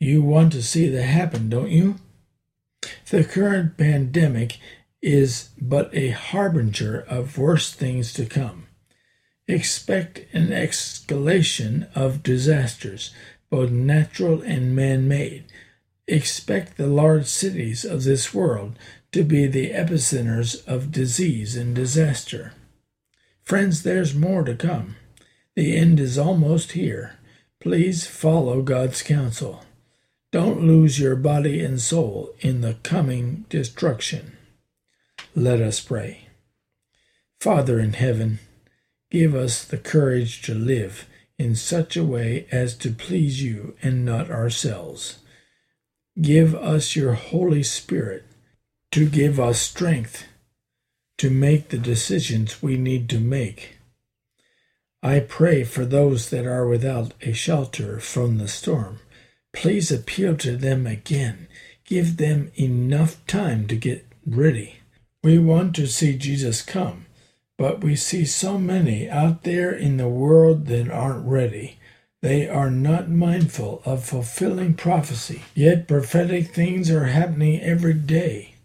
You 0.00 0.20
want 0.22 0.52
to 0.54 0.62
see 0.62 0.88
that 0.88 1.02
happen, 1.02 1.48
don't 1.48 1.70
you? 1.70 1.96
The 3.10 3.22
current 3.22 3.76
pandemic 3.76 4.58
is 5.04 5.50
but 5.60 5.94
a 5.94 6.08
harbinger 6.08 7.04
of 7.08 7.36
worse 7.36 7.70
things 7.70 8.10
to 8.14 8.24
come. 8.24 8.66
Expect 9.46 10.24
an 10.32 10.48
escalation 10.48 11.94
of 11.94 12.22
disasters, 12.22 13.14
both 13.50 13.70
natural 13.70 14.40
and 14.40 14.74
man 14.74 15.06
made. 15.06 15.44
Expect 16.08 16.78
the 16.78 16.86
large 16.86 17.26
cities 17.26 17.84
of 17.84 18.04
this 18.04 18.32
world 18.32 18.78
to 19.12 19.22
be 19.22 19.46
the 19.46 19.70
epicenters 19.70 20.66
of 20.66 20.90
disease 20.90 21.54
and 21.54 21.74
disaster. 21.74 22.54
Friends, 23.42 23.82
there's 23.82 24.14
more 24.14 24.42
to 24.42 24.54
come. 24.54 24.96
The 25.54 25.76
end 25.76 26.00
is 26.00 26.16
almost 26.16 26.72
here. 26.72 27.18
Please 27.60 28.06
follow 28.06 28.62
God's 28.62 29.02
counsel. 29.02 29.64
Don't 30.32 30.66
lose 30.66 30.98
your 30.98 31.14
body 31.14 31.62
and 31.62 31.78
soul 31.78 32.34
in 32.40 32.62
the 32.62 32.74
coming 32.82 33.44
destruction. 33.50 34.33
Let 35.36 35.60
us 35.60 35.80
pray. 35.80 36.28
Father 37.40 37.80
in 37.80 37.94
heaven, 37.94 38.38
give 39.10 39.34
us 39.34 39.64
the 39.64 39.78
courage 39.78 40.42
to 40.42 40.54
live 40.54 41.08
in 41.38 41.56
such 41.56 41.96
a 41.96 42.04
way 42.04 42.46
as 42.52 42.76
to 42.76 42.90
please 42.92 43.42
you 43.42 43.74
and 43.82 44.04
not 44.04 44.30
ourselves. 44.30 45.18
Give 46.20 46.54
us 46.54 46.94
your 46.94 47.14
Holy 47.14 47.64
Spirit 47.64 48.24
to 48.92 49.08
give 49.08 49.40
us 49.40 49.60
strength 49.60 50.24
to 51.18 51.30
make 51.30 51.70
the 51.70 51.78
decisions 51.78 52.62
we 52.62 52.76
need 52.76 53.08
to 53.08 53.18
make. 53.18 53.78
I 55.02 55.18
pray 55.18 55.64
for 55.64 55.84
those 55.84 56.30
that 56.30 56.46
are 56.46 56.68
without 56.68 57.12
a 57.22 57.32
shelter 57.32 57.98
from 57.98 58.38
the 58.38 58.46
storm. 58.46 59.00
Please 59.52 59.90
appeal 59.90 60.36
to 60.36 60.56
them 60.56 60.86
again. 60.86 61.48
Give 61.84 62.18
them 62.18 62.52
enough 62.54 63.24
time 63.26 63.66
to 63.66 63.74
get 63.74 64.06
ready. 64.24 64.78
We 65.24 65.38
want 65.38 65.74
to 65.76 65.86
see 65.86 66.18
Jesus 66.18 66.60
come, 66.60 67.06
but 67.56 67.82
we 67.82 67.96
see 67.96 68.26
so 68.26 68.58
many 68.58 69.08
out 69.08 69.42
there 69.42 69.72
in 69.72 69.96
the 69.96 70.06
world 70.06 70.66
that 70.66 70.90
aren't 70.90 71.26
ready. 71.26 71.78
They 72.20 72.46
are 72.46 72.70
not 72.70 73.08
mindful 73.08 73.80
of 73.86 74.04
fulfilling 74.04 74.74
prophecy, 74.74 75.42
yet 75.54 75.88
prophetic 75.88 76.48
things 76.54 76.90
are 76.90 77.06
happening 77.06 77.58
every 77.62 77.94
day 77.94 78.56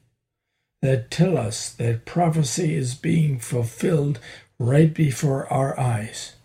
that 0.82 1.10
tell 1.10 1.38
us 1.38 1.70
that 1.70 2.03
prophecy 2.03 2.76
is 2.76 2.93
being 2.93 3.39
fulfilled 3.39 4.20
right 4.60 4.93
before 4.93 5.47
our 5.47 5.80
eyes. 5.80 6.36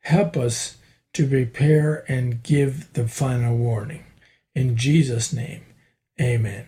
Help 0.00 0.36
us 0.36 0.78
to 1.12 1.28
prepare 1.28 2.04
and 2.10 2.42
give 2.42 2.92
the 2.94 3.06
final 3.06 3.56
warning. 3.56 4.02
In 4.56 4.74
Jesus' 4.74 5.32
name, 5.32 5.62
amen. 6.20 6.66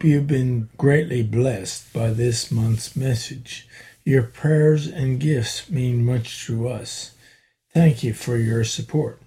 Hope 0.00 0.06
you've 0.06 0.26
been 0.26 0.66
greatly 0.78 1.22
blessed 1.22 1.92
by 1.92 2.08
this 2.08 2.50
month's 2.50 2.96
message. 2.96 3.68
Your 4.02 4.22
prayers 4.22 4.86
and 4.86 5.20
gifts 5.20 5.68
mean 5.68 6.06
much 6.06 6.46
to 6.46 6.68
us. 6.68 7.14
Thank 7.74 8.02
you 8.02 8.14
for 8.14 8.38
your 8.38 8.64
support. 8.64 9.20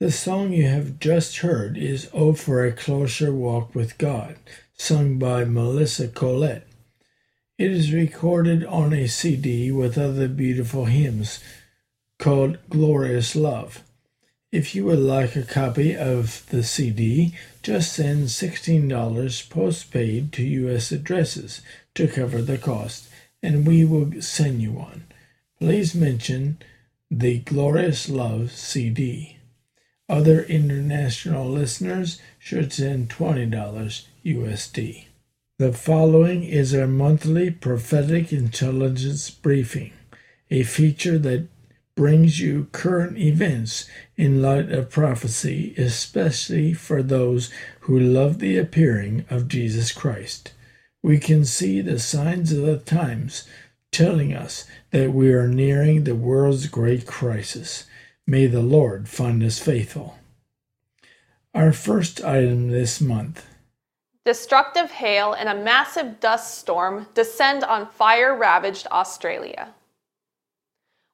The 0.00 0.10
song 0.10 0.52
you 0.52 0.66
have 0.66 0.98
just 0.98 1.36
heard 1.36 1.78
is 1.78 2.10
Oh 2.12 2.32
for 2.32 2.64
a 2.64 2.72
Closer 2.72 3.32
Walk 3.32 3.76
with 3.76 3.96
God, 3.96 4.34
sung 4.76 5.20
by 5.20 5.44
Melissa 5.44 6.08
Collette. 6.08 6.66
It 7.56 7.70
is 7.70 7.92
recorded 7.92 8.64
on 8.64 8.92
a 8.92 9.06
CD 9.06 9.70
with 9.70 9.96
other 9.96 10.26
beautiful 10.26 10.86
hymns 10.86 11.38
called 12.18 12.58
Glorious 12.68 13.36
Love. 13.36 13.84
If 14.52 14.74
you 14.74 14.84
would 14.84 14.98
like 14.98 15.34
a 15.34 15.44
copy 15.44 15.96
of 15.96 16.44
the 16.50 16.62
CD, 16.62 17.32
just 17.62 17.94
send 17.94 18.26
$16 18.26 19.48
postpaid 19.48 20.30
to 20.32 20.42
U.S. 20.42 20.92
addresses 20.92 21.62
to 21.94 22.06
cover 22.06 22.42
the 22.42 22.58
cost, 22.58 23.08
and 23.42 23.66
we 23.66 23.82
will 23.86 24.20
send 24.20 24.60
you 24.60 24.72
one. 24.72 25.06
Please 25.58 25.94
mention 25.94 26.58
the 27.10 27.38
Glorious 27.38 28.10
Love 28.10 28.52
CD. 28.52 29.38
Other 30.06 30.42
international 30.42 31.48
listeners 31.48 32.20
should 32.38 32.74
send 32.74 33.08
$20 33.08 34.04
USD. 34.26 35.04
The 35.58 35.72
following 35.72 36.44
is 36.44 36.74
our 36.74 36.86
monthly 36.86 37.50
prophetic 37.50 38.34
intelligence 38.34 39.30
briefing, 39.30 39.94
a 40.50 40.62
feature 40.62 41.18
that 41.20 41.48
brings 41.94 42.40
you 42.40 42.68
current 42.72 43.18
events 43.18 43.88
in 44.16 44.42
light 44.42 44.70
of 44.70 44.90
prophecy, 44.90 45.74
especially 45.76 46.72
for 46.72 47.02
those 47.02 47.50
who 47.80 47.98
love 47.98 48.38
the 48.38 48.58
appearing 48.58 49.24
of 49.28 49.48
Jesus 49.48 49.92
Christ. 49.92 50.52
We 51.02 51.18
can 51.18 51.44
see 51.44 51.80
the 51.80 51.98
signs 51.98 52.52
of 52.52 52.64
the 52.64 52.78
times 52.78 53.46
telling 53.90 54.32
us 54.32 54.64
that 54.90 55.12
we 55.12 55.32
are 55.32 55.48
nearing 55.48 56.04
the 56.04 56.14
world's 56.14 56.66
great 56.66 57.06
crisis. 57.06 57.84
May 58.26 58.46
the 58.46 58.62
Lord 58.62 59.08
find 59.08 59.42
us 59.42 59.58
faithful. 59.58 60.16
Our 61.54 61.72
first 61.72 62.24
item 62.24 62.70
this 62.70 63.00
month 63.00 63.46
Destructive 64.24 64.92
hail 64.92 65.32
and 65.32 65.48
a 65.48 65.62
massive 65.64 66.20
dust 66.20 66.56
storm 66.58 67.08
descend 67.12 67.64
on 67.64 67.88
fire 67.88 68.36
ravaged 68.36 68.86
Australia. 68.92 69.74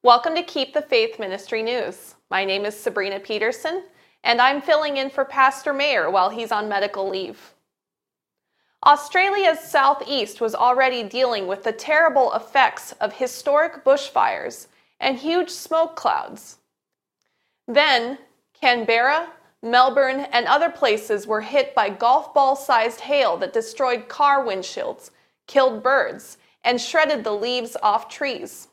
Welcome 0.08 0.36
to 0.36 0.42
Keep 0.42 0.72
the 0.72 0.80
Faith 0.80 1.18
Ministry 1.18 1.62
News. 1.62 2.14
My 2.30 2.42
name 2.42 2.64
is 2.64 2.74
Sabrina 2.74 3.20
Peterson, 3.20 3.82
and 4.24 4.40
I'm 4.40 4.62
filling 4.62 4.96
in 4.96 5.10
for 5.10 5.22
Pastor 5.22 5.74
Mayer 5.74 6.10
while 6.10 6.30
he's 6.30 6.50
on 6.50 6.66
medical 6.66 7.10
leave. 7.10 7.52
Australia's 8.86 9.60
southeast 9.60 10.40
was 10.40 10.54
already 10.54 11.02
dealing 11.02 11.46
with 11.46 11.62
the 11.62 11.72
terrible 11.72 12.32
effects 12.32 12.92
of 13.02 13.12
historic 13.12 13.84
bushfires 13.84 14.68
and 14.98 15.18
huge 15.18 15.50
smoke 15.50 15.94
clouds. 15.94 16.56
Then, 17.66 18.16
Canberra, 18.58 19.28
Melbourne, 19.62 20.20
and 20.32 20.46
other 20.46 20.70
places 20.70 21.26
were 21.26 21.42
hit 21.42 21.74
by 21.74 21.90
golf 21.90 22.32
ball 22.32 22.56
sized 22.56 23.00
hail 23.00 23.36
that 23.36 23.52
destroyed 23.52 24.08
car 24.08 24.42
windshields, 24.42 25.10
killed 25.46 25.82
birds, 25.82 26.38
and 26.64 26.80
shredded 26.80 27.24
the 27.24 27.32
leaves 27.32 27.76
off 27.82 28.08
trees. 28.08 28.68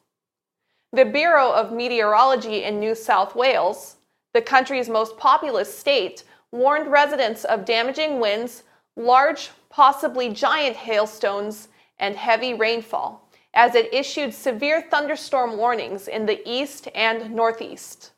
The 0.95 1.03
Bureau 1.03 1.51
of 1.51 1.73
Meteorology 1.73 2.63
in 2.63 2.79
New 2.79 2.95
South 2.95 3.35
Wales, 3.35 3.97
the 4.33 4.41
country's 4.41 4.87
most 4.87 5.17
populous 5.17 5.77
state, 5.77 6.23
warned 6.53 6.89
residents 6.89 7.43
of 7.43 7.65
damaging 7.65 8.21
winds, 8.21 8.63
large, 8.95 9.51
possibly 9.69 10.29
giant 10.29 10.77
hailstones, 10.77 11.67
and 11.99 12.15
heavy 12.15 12.53
rainfall, 12.53 13.29
as 13.53 13.75
it 13.75 13.93
issued 13.93 14.33
severe 14.33 14.83
thunderstorm 14.83 15.57
warnings 15.57 16.07
in 16.07 16.25
the 16.25 16.41
east 16.49 16.87
and 16.95 17.29
northeast. 17.29 18.13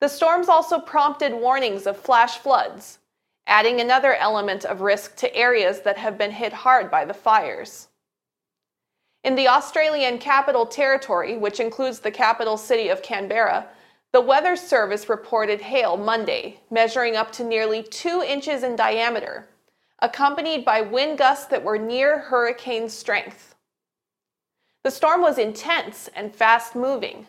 The 0.00 0.08
storms 0.08 0.48
also 0.48 0.78
prompted 0.78 1.32
warnings 1.32 1.84
of 1.84 1.96
flash 1.96 2.38
floods, 2.38 3.00
adding 3.48 3.80
another 3.80 4.14
element 4.14 4.64
of 4.64 4.82
risk 4.82 5.16
to 5.16 5.34
areas 5.34 5.80
that 5.80 5.98
have 5.98 6.16
been 6.16 6.30
hit 6.30 6.52
hard 6.52 6.92
by 6.92 7.06
the 7.06 7.12
fires. 7.12 7.88
In 9.24 9.34
the 9.34 9.48
Australian 9.48 10.18
Capital 10.18 10.66
Territory, 10.66 11.36
which 11.36 11.58
includes 11.58 11.98
the 11.98 12.10
capital 12.10 12.56
city 12.56 12.88
of 12.88 13.02
Canberra, 13.02 13.66
the 14.12 14.20
Weather 14.20 14.54
Service 14.54 15.08
reported 15.08 15.60
hail 15.60 15.96
Monday, 15.96 16.60
measuring 16.70 17.16
up 17.16 17.32
to 17.32 17.44
nearly 17.44 17.82
two 17.82 18.22
inches 18.22 18.62
in 18.62 18.76
diameter, 18.76 19.48
accompanied 20.00 20.64
by 20.64 20.82
wind 20.82 21.18
gusts 21.18 21.46
that 21.46 21.64
were 21.64 21.78
near 21.78 22.18
hurricane 22.18 22.88
strength. 22.88 23.56
The 24.84 24.92
storm 24.92 25.22
was 25.22 25.38
intense 25.38 26.08
and 26.14 26.36
fast 26.36 26.76
moving, 26.76 27.26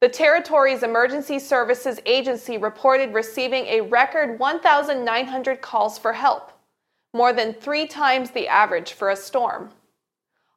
the 0.00 0.08
territory's 0.08 0.82
emergency 0.82 1.38
services 1.38 2.00
agency 2.06 2.56
reported 2.56 3.12
receiving 3.12 3.66
a 3.66 3.82
record 3.82 4.38
1,900 4.38 5.60
calls 5.60 5.98
for 5.98 6.14
help, 6.14 6.52
more 7.12 7.34
than 7.34 7.52
three 7.52 7.86
times 7.86 8.30
the 8.30 8.48
average 8.48 8.94
for 8.94 9.10
a 9.10 9.16
storm. 9.16 9.70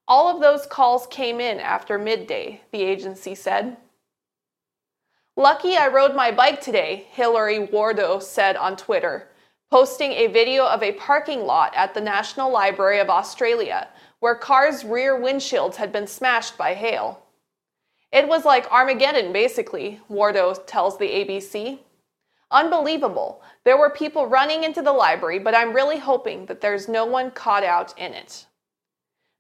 All 0.08 0.34
of 0.34 0.42
those 0.42 0.66
calls 0.66 1.08
came 1.08 1.40
in 1.40 1.60
after 1.60 1.98
midday, 1.98 2.62
the 2.72 2.82
agency 2.82 3.36
said. 3.36 3.78
Lucky 5.36 5.76
I 5.76 5.88
rode 5.88 6.16
my 6.16 6.32
bike 6.32 6.62
today, 6.62 7.08
Hillary 7.12 7.60
Wardo 7.68 8.22
said 8.22 8.56
on 8.56 8.76
Twitter, 8.76 9.30
posting 9.72 10.12
a 10.12 10.28
video 10.28 10.66
of 10.66 10.84
a 10.84 10.92
parking 10.92 11.46
lot 11.46 11.74
at 11.76 11.94
the 11.94 12.02
National 12.02 12.52
Library 12.52 13.00
of 13.00 13.10
Australia 13.10 13.88
where 14.24 14.36
cars' 14.36 14.86
rear 14.86 15.20
windshields 15.20 15.76
had 15.76 15.92
been 15.92 16.08
smashed 16.08 16.58
by 16.58 16.74
hail. 16.74 17.26
It 18.10 18.26
was 18.26 18.46
like 18.46 18.72
Armageddon, 18.72 19.34
basically, 19.34 20.00
Wardo 20.10 20.66
tells 20.66 20.98
the 20.98 21.10
ABC. 21.10 21.80
Unbelievable. 22.50 23.42
There 23.66 23.76
were 23.76 23.90
people 23.90 24.28
running 24.28 24.64
into 24.64 24.82
the 24.82 24.94
library, 24.94 25.40
but 25.40 25.54
I'm 25.54 25.74
really 25.74 26.00
hoping 26.00 26.46
that 26.46 26.62
there's 26.62 26.88
no 26.88 27.04
one 27.04 27.32
caught 27.32 27.66
out 27.66 27.94
in 28.00 28.14
it. 28.14 28.46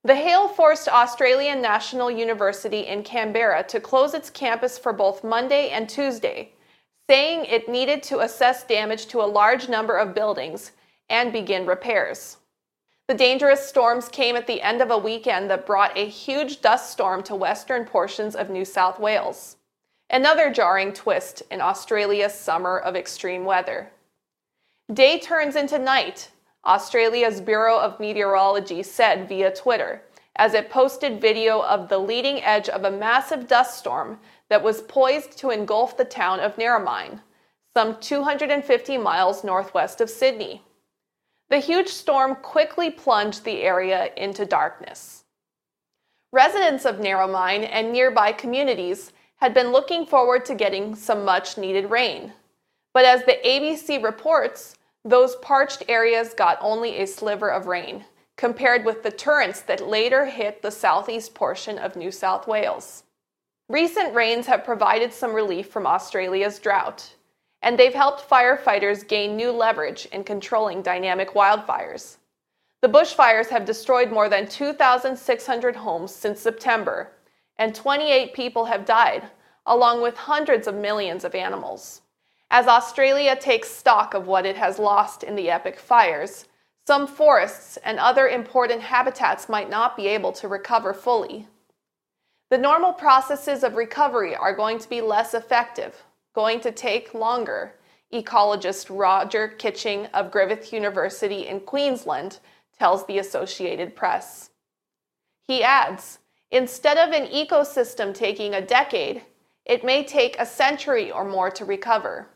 The 0.06 0.16
hail 0.16 0.49
forced 0.49 0.89
Australian 0.89 1.62
National 1.62 2.12
University 2.12 2.82
in 2.82 3.04
Canberra 3.04 3.64
to 3.64 3.80
close 3.80 4.14
its 4.14 4.30
campus 4.30 4.78
for 4.78 4.91
both 4.91 5.24
Monday 5.24 5.70
and 5.70 5.88
Tuesday, 5.88 6.51
saying 7.10 7.45
it 7.45 7.70
needed 7.70 8.04
to 8.04 8.20
assess 8.20 8.66
damage 8.66 9.06
to 9.08 9.22
a 9.22 9.34
large 9.39 9.70
number 9.70 9.95
of 9.97 10.14
buildings 10.14 10.74
and 11.10 11.32
begin 11.32 11.66
repairs. 11.66 12.38
The 13.08 13.14
dangerous 13.14 13.66
storms 13.66 14.10
came 14.10 14.36
at 14.36 14.45
the 14.45 14.62
end 14.62 14.82
of 14.82 14.91
a 14.91 14.97
weekend 14.97 15.49
that 15.49 15.66
brought 15.66 15.97
a 15.97 16.06
huge 16.06 16.60
dust 16.60 16.91
storm 16.91 17.24
to 17.24 17.36
western 17.36 17.86
portions 17.86 18.36
of 18.36 18.49
New 18.49 18.66
South 18.66 18.99
Wales. 18.99 19.56
Another 20.10 20.51
jarring 20.51 20.91
twist 20.91 21.43
in 21.49 21.62
Australia's 21.62 22.34
summer 22.34 22.78
of 22.78 22.97
extreme 22.97 23.45
weather. 23.45 23.91
Day 24.91 25.18
turns 25.18 25.56
into 25.56 25.80
night, 25.80 26.30
Australia's 26.66 27.41
Bureau 27.41 27.78
of 27.78 27.99
Meteorology 27.99 28.84
said 28.84 29.28
via 29.28 29.53
Twitter, 29.53 30.01
as 30.38 30.53
it 30.53 30.70
posted 30.70 31.20
video 31.20 31.61
of 31.61 31.89
the 31.89 31.97
leading 31.97 32.41
edge 32.41 32.70
of 32.70 32.86
a 32.86 32.91
massive 32.91 33.47
dust 33.47 33.78
storm 33.78 34.20
that 34.49 34.64
was 34.64 34.82
poised 34.82 35.38
to 35.38 35.49
engulf 35.49 35.97
the 35.97 36.05
town 36.05 36.39
of 36.39 36.55
Narromine, 36.55 37.20
some 37.76 37.99
250 37.99 38.97
miles 38.97 39.43
northwest 39.43 39.99
of 39.99 40.09
Sydney. 40.09 40.64
The 41.49 41.59
huge 41.59 41.89
storm 41.89 42.36
quickly 42.36 42.89
plunged 42.89 43.43
the 43.43 43.61
area 43.61 44.11
into 44.16 44.45
darkness. 44.45 45.24
Residents 46.32 46.86
of 46.86 46.95
Narromine 46.95 47.68
and 47.70 47.91
nearby 47.91 48.32
communities 48.32 49.11
had 49.36 49.53
been 49.53 49.72
looking 49.72 50.05
forward 50.05 50.45
to 50.45 50.55
getting 50.55 50.95
some 50.95 51.26
much 51.26 51.57
needed 51.57 51.91
rain. 51.91 52.34
But 52.93 53.05
as 53.05 53.24
the 53.26 53.38
ABC 53.45 54.01
reports, 54.01 54.76
those 55.06 55.36
parched 55.38 55.84
areas 55.89 56.34
got 56.34 56.58
only 56.62 56.97
a 56.97 57.08
sliver 57.08 57.49
of 57.49 57.68
rain, 57.68 58.06
compared 58.38 58.86
with 58.86 59.04
the 59.04 59.12
torrents 59.12 59.62
that 59.62 59.88
later 59.88 60.26
hit 60.26 60.62
the 60.62 60.72
southeast 60.72 61.34
portion 61.34 61.78
of 61.78 61.95
New 61.95 62.12
South 62.12 62.47
Wales. 62.47 63.04
Recent 63.70 64.14
rains 64.14 64.47
have 64.47 64.64
provided 64.64 65.14
some 65.14 65.34
relief 65.34 65.68
from 65.70 65.88
Australia's 65.88 66.60
drought, 66.60 67.16
and 67.62 67.78
they've 67.78 67.93
helped 67.93 68.30
firefighters 68.30 69.08
gain 69.08 69.36
new 69.36 69.51
leverage 69.51 70.06
in 70.12 70.24
controlling 70.24 70.82
dynamic 70.82 71.34
wildfires. 71.34 72.18
The 72.82 72.89
bushfires 72.89 73.49
have 73.49 73.66
destroyed 73.66 74.12
more 74.12 74.28
than 74.30 74.47
2,600 74.47 75.76
homes 75.76 76.14
since 76.14 76.41
September, 76.41 77.14
and 77.58 77.74
28 77.74 78.34
people 78.34 78.66
have 78.66 78.86
died, 78.86 79.24
along 79.66 80.01
with 80.01 80.18
hundreds 80.18 80.68
of 80.68 80.76
millions 80.76 81.24
of 81.24 81.36
animals. 81.36 82.03
As 82.56 82.68
Australia 82.68 83.36
takes 83.36 83.72
stock 83.72 84.14
of 84.14 84.28
what 84.28 84.45
it 84.45 84.56
has 84.58 84.78
lost 84.78 85.24
in 85.24 85.36
the 85.36 85.49
epic 85.49 85.80
fires, 85.80 86.45
some 86.86 87.08
forests 87.08 87.78
and 87.78 87.97
other 87.97 88.28
important 88.28 88.80
habitats 88.80 89.49
might 89.49 89.72
not 89.72 89.97
be 89.97 90.06
able 90.06 90.32
to 90.34 90.47
recover 90.47 90.93
fully. 90.93 91.47
The 92.51 92.60
normal 92.60 92.93
processes 92.93 93.64
of 93.64 93.74
recovery 93.74 94.36
are 94.36 94.56
going 94.56 94.78
to 94.78 94.88
be 94.88 95.01
less 95.01 95.34
effective, 95.34 96.04
going 96.36 96.60
to 96.60 96.72
take 96.72 97.16
longer, 97.16 97.74
ecologist 98.14 98.95
Roger 98.95 99.47
Kitching 99.47 100.06
of 100.14 100.30
Griffith 100.30 100.72
University 100.72 101.47
in 101.47 101.60
Queensland 101.62 102.38
tells 102.78 103.08
the 103.08 103.18
Associated 103.18 103.95
Press. 103.95 104.51
He 105.41 105.64
adds 105.64 106.20
Instead 106.51 106.99
of 106.99 107.16
an 107.16 107.26
ecosystem 107.32 108.14
taking 108.14 108.54
a 108.54 108.62
decade, 108.62 109.24
it 109.66 109.84
may 109.84 110.04
take 110.04 110.38
a 110.38 110.45
century 110.45 111.10
or 111.10 111.26
more 111.26 111.49
to 111.49 111.66
recover, 111.66 112.28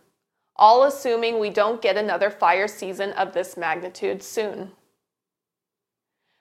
all 0.59 0.83
assuming 0.83 1.39
we 1.39 1.49
don't 1.49 1.81
get 1.81 1.97
another 1.97 2.29
fire 2.29 2.67
season 2.67 3.11
of 3.11 3.33
this 3.33 3.57
magnitude 3.57 4.23
soon. 4.23 4.71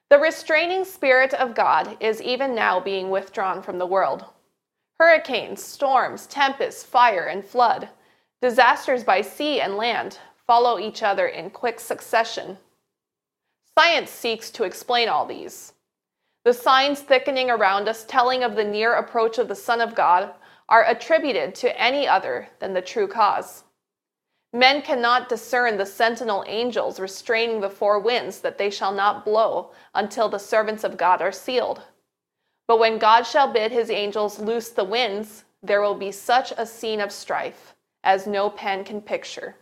The 0.08 0.18
restraining 0.18 0.84
spirit 0.84 1.34
of 1.34 1.54
God 1.54 1.96
is 2.00 2.22
even 2.22 2.54
now 2.54 2.78
being 2.80 3.10
withdrawn 3.10 3.62
from 3.62 3.78
the 3.78 3.86
world. 3.86 4.24
Hurricanes, 5.00 5.62
storms, 5.62 6.26
tempests, 6.26 6.82
fire, 6.82 7.26
and 7.26 7.44
flood, 7.44 7.88
disasters 8.40 9.04
by 9.04 9.20
sea 9.20 9.60
and 9.60 9.76
land 9.76 10.18
follow 10.46 10.78
each 10.78 11.02
other 11.02 11.26
in 11.26 11.50
quick 11.50 11.80
succession. 11.80 12.56
Science 13.76 14.10
seeks 14.10 14.50
to 14.52 14.64
explain 14.64 15.08
all 15.08 15.26
these. 15.26 15.72
The 16.44 16.54
signs 16.54 17.00
thickening 17.00 17.50
around 17.50 17.88
us, 17.88 18.04
telling 18.04 18.44
of 18.44 18.54
the 18.54 18.64
near 18.64 18.94
approach 18.94 19.38
of 19.38 19.48
the 19.48 19.56
Son 19.56 19.80
of 19.80 19.96
God, 19.96 20.32
are 20.68 20.86
attributed 20.86 21.54
to 21.56 21.80
any 21.80 22.06
other 22.06 22.48
than 22.60 22.72
the 22.72 22.80
true 22.80 23.08
cause. 23.08 23.64
Men 24.52 24.82
cannot 24.82 25.28
discern 25.28 25.76
the 25.76 25.86
sentinel 25.86 26.44
angels 26.46 27.00
restraining 27.00 27.60
the 27.60 27.70
four 27.70 27.98
winds 27.98 28.40
that 28.40 28.58
they 28.58 28.70
shall 28.70 28.92
not 28.92 29.24
blow 29.24 29.72
until 29.94 30.28
the 30.28 30.38
servants 30.38 30.84
of 30.84 30.96
God 30.96 31.20
are 31.20 31.32
sealed. 31.32 31.82
But 32.66 32.78
when 32.78 32.98
God 32.98 33.22
shall 33.22 33.52
bid 33.52 33.70
his 33.70 33.90
angels 33.90 34.38
loose 34.38 34.70
the 34.70 34.84
winds, 34.84 35.44
there 35.62 35.82
will 35.82 35.94
be 35.94 36.12
such 36.12 36.52
a 36.56 36.66
scene 36.66 37.00
of 37.00 37.12
strife 37.12 37.74
as 38.04 38.26
no 38.26 38.48
pen 38.48 38.84
can 38.84 39.00
picture. 39.00 39.56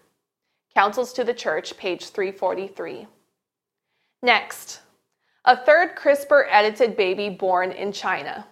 Counsels 0.75 1.13
to 1.15 1.25
the 1.25 1.35
Church, 1.35 1.77
page 1.77 2.09
343. 2.09 3.07
Next, 4.23 4.81
a 5.45 5.57
third 5.57 5.97
CRISPR 5.97 6.47
edited 6.51 6.97
baby 6.97 7.29
born 7.29 7.73
in 7.73 7.93
China. 7.93 8.47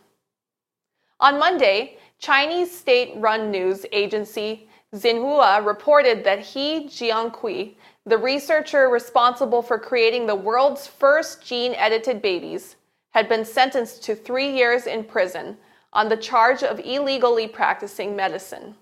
On 1.20 1.38
Monday, 1.38 1.98
Chinese 2.18 2.76
state 2.76 3.12
run 3.16 3.50
news 3.50 3.86
agency 3.92 4.68
Xinhua 4.94 5.64
reported 5.64 6.22
that 6.24 6.40
He 6.40 6.84
Jiankui, 6.84 7.76
the 8.04 8.18
researcher 8.18 8.88
responsible 8.88 9.62
for 9.62 9.78
creating 9.78 10.26
the 10.26 10.34
world's 10.34 10.86
first 10.86 11.42
gene 11.42 11.74
edited 11.74 12.20
babies, 12.20 12.76
had 13.12 13.28
been 13.28 13.44
sentenced 13.44 14.02
to 14.04 14.14
three 14.14 14.50
years 14.50 14.86
in 14.86 15.04
prison 15.04 15.56
on 15.94 16.08
the 16.08 16.16
charge 16.16 16.62
of 16.62 16.78
illegally 16.80 17.46
practicing 17.46 18.14
medicine. 18.14 18.74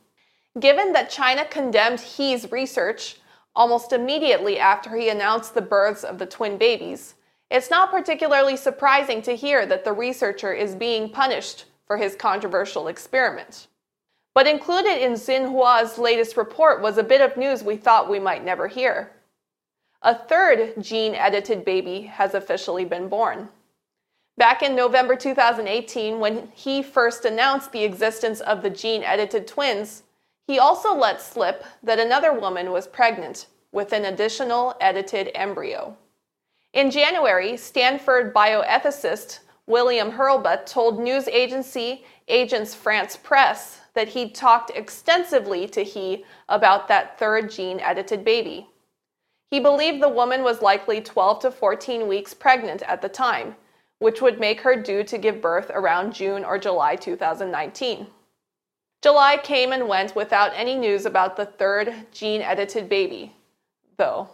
Given 0.58 0.92
that 0.94 1.10
China 1.10 1.44
condemned 1.44 2.00
He's 2.00 2.50
research 2.50 3.20
almost 3.54 3.92
immediately 3.92 4.58
after 4.58 4.96
he 4.96 5.08
announced 5.08 5.54
the 5.54 5.62
births 5.62 6.02
of 6.02 6.18
the 6.18 6.26
twin 6.26 6.58
babies, 6.58 7.14
it's 7.50 7.70
not 7.70 7.90
particularly 7.90 8.56
surprising 8.56 9.22
to 9.22 9.36
hear 9.36 9.64
that 9.66 9.84
the 9.84 9.92
researcher 9.92 10.52
is 10.52 10.74
being 10.74 11.10
punished 11.10 11.66
for 11.86 11.96
his 11.96 12.16
controversial 12.16 12.88
experiment. 12.88 13.68
But 14.34 14.46
included 14.46 15.02
in 15.02 15.14
Xinhua's 15.14 15.98
latest 15.98 16.36
report 16.36 16.80
was 16.80 16.98
a 16.98 17.02
bit 17.02 17.20
of 17.20 17.36
news 17.36 17.62
we 17.62 17.76
thought 17.76 18.08
we 18.08 18.20
might 18.20 18.44
never 18.44 18.68
hear. 18.68 19.12
A 20.02 20.14
third 20.14 20.74
gene 20.80 21.14
edited 21.14 21.64
baby 21.64 22.02
has 22.02 22.34
officially 22.34 22.84
been 22.84 23.08
born. 23.08 23.48
Back 24.38 24.62
in 24.62 24.74
November 24.74 25.16
2018, 25.16 26.18
when 26.18 26.48
he 26.54 26.82
first 26.82 27.24
announced 27.24 27.72
the 27.72 27.84
existence 27.84 28.40
of 28.40 28.62
the 28.62 28.70
gene 28.70 29.02
edited 29.02 29.46
twins, 29.46 30.04
he 30.46 30.58
also 30.58 30.94
let 30.94 31.20
slip 31.20 31.64
that 31.82 31.98
another 31.98 32.32
woman 32.32 32.70
was 32.70 32.86
pregnant 32.86 33.46
with 33.72 33.92
an 33.92 34.06
additional 34.06 34.76
edited 34.80 35.30
embryo. 35.34 35.96
In 36.72 36.90
January, 36.90 37.56
Stanford 37.56 38.32
bioethicist 38.32 39.40
William 39.66 40.12
Hurlbut 40.12 40.66
told 40.66 40.98
news 40.98 41.28
agency 41.28 42.04
Agence 42.28 42.74
France 42.74 43.18
Presse 43.22 43.79
that 43.94 44.08
he'd 44.08 44.34
talked 44.34 44.70
extensively 44.74 45.66
to 45.68 45.82
he 45.82 46.24
about 46.48 46.88
that 46.88 47.18
third 47.18 47.50
gene 47.50 47.80
edited 47.80 48.24
baby. 48.24 48.68
He 49.50 49.58
believed 49.58 50.00
the 50.00 50.08
woman 50.08 50.42
was 50.42 50.62
likely 50.62 51.00
12 51.00 51.40
to 51.40 51.50
14 51.50 52.06
weeks 52.06 52.34
pregnant 52.34 52.82
at 52.82 53.02
the 53.02 53.08
time, 53.08 53.56
which 53.98 54.22
would 54.22 54.38
make 54.38 54.60
her 54.60 54.80
due 54.80 55.02
to 55.04 55.18
give 55.18 55.40
birth 55.40 55.70
around 55.74 56.14
June 56.14 56.44
or 56.44 56.58
July 56.58 56.96
2019. 56.96 58.06
July 59.02 59.38
came 59.38 59.72
and 59.72 59.88
went 59.88 60.14
without 60.14 60.52
any 60.54 60.76
news 60.76 61.06
about 61.06 61.36
the 61.36 61.46
third 61.46 62.06
gene 62.12 62.42
edited 62.42 62.88
baby, 62.88 63.34
though. 63.96 64.28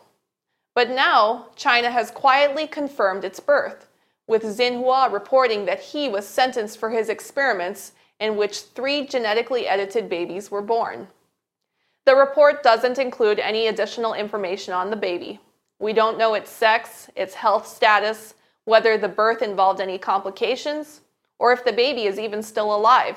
But 0.74 0.90
now, 0.90 1.46
China 1.57 1.90
has 1.90 2.11
quietly 2.11 2.66
confirmed 2.66 3.24
its 3.24 3.40
birth, 3.40 3.86
with 4.26 4.42
Xinhua 4.42 5.11
reporting 5.11 5.64
that 5.64 5.80
he 5.80 6.09
was 6.09 6.26
sentenced 6.26 6.78
for 6.78 6.90
his 6.90 7.09
experiments 7.09 7.92
in 8.20 8.36
which 8.36 8.60
three 8.60 9.06
genetically 9.06 9.66
edited 9.66 10.08
babies 10.08 10.50
were 10.50 10.62
born. 10.62 11.08
The 12.07 12.16
report 12.16 12.62
doesn't 12.62 12.99
include 12.99 13.38
any 13.38 13.66
additional 13.66 14.14
information 14.14 14.72
on 14.72 14.91
the 14.91 14.96
baby. 14.96 15.41
We 15.78 15.92
don't 15.92 16.18
know 16.18 16.34
its 16.34 16.50
sex, 16.50 17.11
its 17.16 17.34
health 17.34 17.66
status, 17.66 18.34
whether 18.64 18.96
the 18.96 19.08
birth 19.08 19.42
involved 19.42 19.80
any 19.80 19.99
complications, 19.99 21.03
or 21.38 21.53
if 21.53 21.64
the 21.64 21.72
baby 21.72 22.04
is 22.04 22.18
even 22.18 22.42
still 22.42 22.74
alive. 22.74 23.16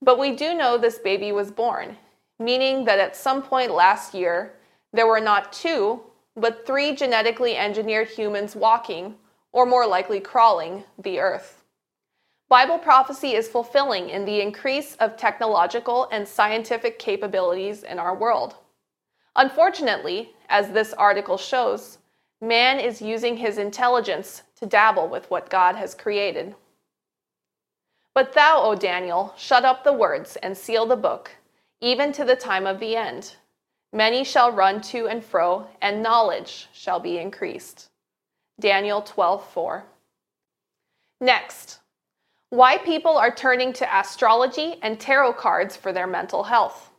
But 0.00 0.18
we 0.18 0.34
do 0.34 0.54
know 0.54 0.78
this 0.78 0.98
baby 0.98 1.32
was 1.32 1.50
born, 1.50 1.96
meaning 2.38 2.84
that 2.84 2.98
at 2.98 3.16
some 3.16 3.42
point 3.42 3.72
last 3.72 4.14
year, 4.14 4.54
there 4.92 5.06
were 5.06 5.20
not 5.20 5.52
two, 5.52 6.00
but 6.36 6.66
three 6.66 6.94
genetically 6.94 7.56
engineered 7.56 8.08
humans 8.08 8.54
walking, 8.54 9.14
or 9.52 9.66
more 9.66 9.86
likely 9.86 10.20
crawling, 10.20 10.84
the 11.02 11.18
earth. 11.18 11.62
Bible 12.48 12.78
prophecy 12.78 13.34
is 13.34 13.48
fulfilling 13.48 14.08
in 14.08 14.24
the 14.24 14.40
increase 14.40 14.94
of 14.96 15.16
technological 15.16 16.08
and 16.12 16.26
scientific 16.26 16.98
capabilities 16.98 17.82
in 17.82 17.98
our 17.98 18.14
world. 18.14 18.54
Unfortunately, 19.34 20.32
as 20.48 20.70
this 20.70 20.92
article 20.92 21.36
shows, 21.36 21.98
man 22.40 22.78
is 22.78 23.02
using 23.02 23.36
his 23.36 23.58
intelligence 23.58 24.42
to 24.60 24.66
dabble 24.66 25.08
with 25.08 25.28
what 25.28 25.50
God 25.50 25.74
has 25.74 25.92
created. 25.92 26.54
But 28.14 28.32
thou, 28.32 28.62
O 28.62 28.76
Daniel, 28.76 29.34
shut 29.36 29.64
up 29.64 29.82
the 29.82 29.92
words 29.92 30.36
and 30.36 30.56
seal 30.56 30.86
the 30.86 30.96
book, 30.96 31.32
even 31.80 32.12
to 32.12 32.24
the 32.24 32.36
time 32.36 32.66
of 32.66 32.78
the 32.78 32.94
end. 32.94 33.34
Many 33.92 34.22
shall 34.22 34.52
run 34.52 34.80
to 34.82 35.08
and 35.08 35.22
fro, 35.24 35.66
and 35.82 36.02
knowledge 36.02 36.68
shall 36.72 37.00
be 37.00 37.18
increased. 37.18 37.90
Daniel 38.60 39.02
12:4. 39.02 39.82
Next, 41.20 41.80
why 42.50 42.78
people 42.78 43.16
are 43.16 43.34
turning 43.34 43.72
to 43.72 43.98
astrology 43.98 44.76
and 44.82 45.00
tarot 45.00 45.32
cards 45.32 45.76
for 45.76 45.92
their 45.92 46.06
mental 46.06 46.44
health. 46.44 46.90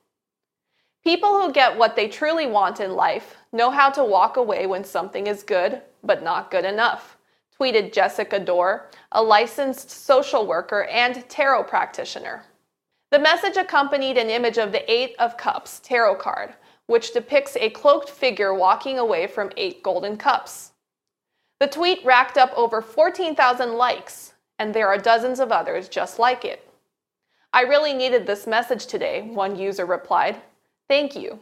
People 1.04 1.42
who 1.42 1.54
get 1.54 1.78
what 1.78 1.96
they 1.96 2.10
truly 2.10 2.48
want 2.48 2.82
in 2.82 2.94
life 2.94 3.36
know 3.54 3.70
how 3.70 3.90
to 3.90 4.04
walk 4.04 4.36
away 4.36 4.66
when 4.66 4.84
something 4.84 5.28
is 5.28 5.44
good, 5.44 5.82
but 6.04 6.22
not 6.22 6.52
good 6.52 6.66
enough, 6.66 7.18
tweeted 7.58 7.94
Jessica 7.94 8.40
Dore, 8.40 8.90
a 9.14 9.24
licensed 9.24 9.90
social 9.90 10.46
worker 10.46 10.84
and 10.86 11.28
tarot 11.30 11.64
practitioner. 11.64 12.44
The 13.12 13.20
message 13.20 13.56
accompanied 13.56 14.18
an 14.18 14.30
image 14.30 14.58
of 14.58 14.74
the 14.74 14.92
Eight 14.92 15.16
of 15.18 15.38
Cups 15.38 15.80
tarot 15.80 16.16
card, 16.16 16.56
which 16.88 17.14
depicts 17.14 17.56
a 17.56 17.70
cloaked 17.70 18.10
figure 18.10 18.54
walking 18.54 19.00
away 19.00 19.28
from 19.28 19.52
eight 19.56 19.82
golden 19.82 20.18
cups. 20.18 20.74
The 21.62 21.68
tweet 21.68 22.04
racked 22.04 22.38
up 22.38 22.52
over 22.56 22.82
14,000 22.82 23.76
likes, 23.76 24.34
and 24.60 24.74
there 24.74 24.88
are 24.88 24.98
dozens 24.98 25.40
of 25.40 25.52
others 25.52 25.90
just 25.90 26.20
like 26.20 26.46
it. 26.46 26.68
I 27.54 27.62
really 27.62 27.94
needed 27.94 28.26
this 28.26 28.46
message 28.46 28.88
today, 28.88 29.30
one 29.32 29.56
user 29.56 29.86
replied. 29.86 30.42
Thank 30.88 31.16
you. 31.16 31.40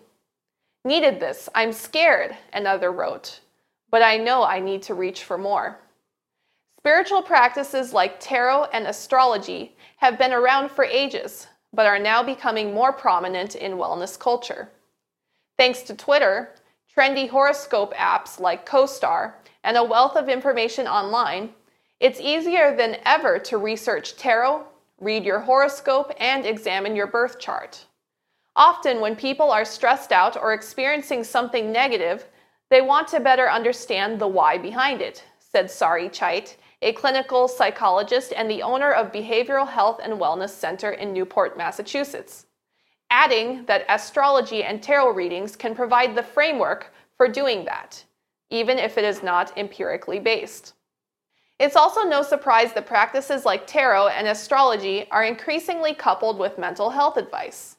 Needed 0.83 1.19
this, 1.19 1.49
I'm 1.55 1.73
scared, 1.73 2.35
another 2.53 2.91
wrote, 2.91 3.39
but 3.89 4.01
I 4.01 4.17
know 4.17 4.43
I 4.43 4.59
need 4.59 4.83
to 4.83 4.93
reach 4.93 5.23
for 5.23 5.37
more. 5.37 5.79
Spiritual 6.79 7.23
practices 7.23 7.93
like 7.93 8.19
tarot 8.19 8.65
and 8.65 8.85
astrology 8.85 9.75
have 9.97 10.19
been 10.19 10.31
around 10.31 10.69
for 10.69 10.85
ages, 10.85 11.47
but 11.73 11.87
are 11.87 11.97
now 11.97 12.21
becoming 12.21 12.73
more 12.73 12.93
prominent 12.93 13.55
in 13.55 13.73
wellness 13.73 14.19
culture. 14.19 14.69
Thanks 15.57 15.81
to 15.83 15.95
Twitter, 15.95 16.51
trendy 16.95 17.27
horoscope 17.27 17.93
apps 17.95 18.39
like 18.39 18.69
CoStar, 18.69 19.33
and 19.63 19.77
a 19.77 19.83
wealth 19.83 20.15
of 20.15 20.29
information 20.29 20.87
online, 20.87 21.49
it's 21.99 22.19
easier 22.19 22.75
than 22.75 22.97
ever 23.05 23.39
to 23.39 23.57
research 23.57 24.15
tarot, 24.17 24.65
read 24.99 25.25
your 25.25 25.39
horoscope, 25.39 26.11
and 26.19 26.45
examine 26.45 26.95
your 26.95 27.07
birth 27.07 27.39
chart. 27.39 27.85
Often, 28.55 29.01
when 29.01 29.15
people 29.15 29.51
are 29.51 29.65
stressed 29.65 30.11
out 30.11 30.37
or 30.37 30.53
experiencing 30.53 31.23
something 31.23 31.71
negative, 31.71 32.25
they 32.69 32.81
want 32.81 33.07
to 33.09 33.19
better 33.19 33.49
understand 33.49 34.19
the 34.19 34.27
why 34.27 34.57
behind 34.57 35.01
it, 35.01 35.23
said 35.39 35.69
Sari 35.69 36.09
Chait, 36.09 36.55
a 36.81 36.93
clinical 36.93 37.47
psychologist 37.47 38.33
and 38.35 38.49
the 38.49 38.61
owner 38.61 38.91
of 38.91 39.11
Behavioral 39.11 39.67
Health 39.67 39.99
and 40.03 40.13
Wellness 40.13 40.49
Center 40.49 40.91
in 40.91 41.13
Newport, 41.13 41.57
Massachusetts 41.57 42.45
adding 43.11 43.65
that 43.65 43.85
astrology 43.87 44.63
and 44.63 44.81
tarot 44.81 45.11
readings 45.11 45.55
can 45.55 45.75
provide 45.75 46.15
the 46.15 46.23
framework 46.23 46.93
for 47.17 47.27
doing 47.27 47.65
that. 47.65 48.03
even 48.51 48.77
if 48.77 48.97
it 48.97 49.03
is 49.03 49.23
not 49.23 49.57
empirically 49.57 50.19
based. 50.19 50.73
It's 51.57 51.77
also 51.77 52.01
no 52.01 52.21
surprise 52.21 52.73
that 52.73 52.85
practices 52.85 53.45
like 53.45 53.65
tarot 53.65 54.09
and 54.09 54.27
astrology 54.27 55.07
are 55.09 55.23
increasingly 55.23 55.93
coupled 55.93 56.37
with 56.37 56.57
mental 56.57 56.89
health 56.89 57.15
advice. 57.15 57.77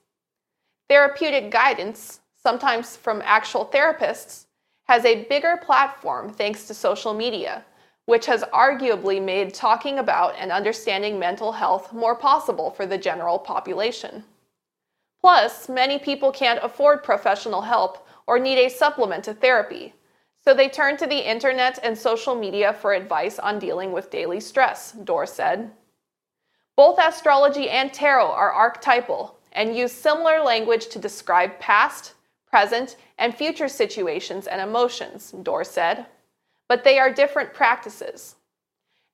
Therapeutic 0.88 1.50
guidance, 1.50 2.20
sometimes 2.42 2.96
from 2.96 3.20
actual 3.24 3.66
therapists, 3.66 4.46
has 4.84 5.04
a 5.04 5.24
bigger 5.24 5.58
platform 5.62 6.32
thanks 6.32 6.66
to 6.66 6.74
social 6.74 7.12
media, 7.12 7.64
which 8.06 8.24
has 8.26 8.44
arguably 8.44 9.22
made 9.22 9.52
talking 9.52 9.98
about 9.98 10.34
and 10.38 10.50
understanding 10.50 11.18
mental 11.18 11.52
health 11.52 11.92
more 11.92 12.14
possible 12.14 12.70
for 12.70 12.86
the 12.86 12.96
general 12.96 13.38
population. 13.38 14.24
Plus, 15.20 15.68
many 15.68 15.98
people 15.98 16.30
can't 16.30 16.60
afford 16.62 17.02
professional 17.02 17.62
help 17.62 18.06
or 18.26 18.38
need 18.38 18.58
a 18.58 18.70
supplement 18.70 19.24
to 19.24 19.34
therapy, 19.34 19.92
so 20.46 20.54
they 20.54 20.68
turn 20.68 20.96
to 20.96 21.08
the 21.08 21.28
internet 21.28 21.80
and 21.82 21.98
social 21.98 22.36
media 22.36 22.72
for 22.72 22.92
advice 22.92 23.40
on 23.40 23.58
dealing 23.58 23.90
with 23.90 24.10
daily 24.10 24.38
stress, 24.38 24.92
Dore 24.92 25.26
said. 25.26 25.72
Both 26.76 27.00
astrology 27.00 27.68
and 27.68 27.92
tarot 27.92 28.30
are 28.30 28.52
archetypal 28.52 29.38
and 29.50 29.76
use 29.76 29.90
similar 29.90 30.40
language 30.40 30.86
to 30.88 31.00
describe 31.00 31.58
past, 31.58 32.14
present, 32.48 32.96
and 33.18 33.34
future 33.34 33.66
situations 33.66 34.46
and 34.46 34.60
emotions, 34.60 35.34
Dore 35.42 35.64
said. 35.64 36.06
But 36.68 36.84
they 36.84 37.00
are 37.00 37.12
different 37.12 37.52
practices. 37.52 38.36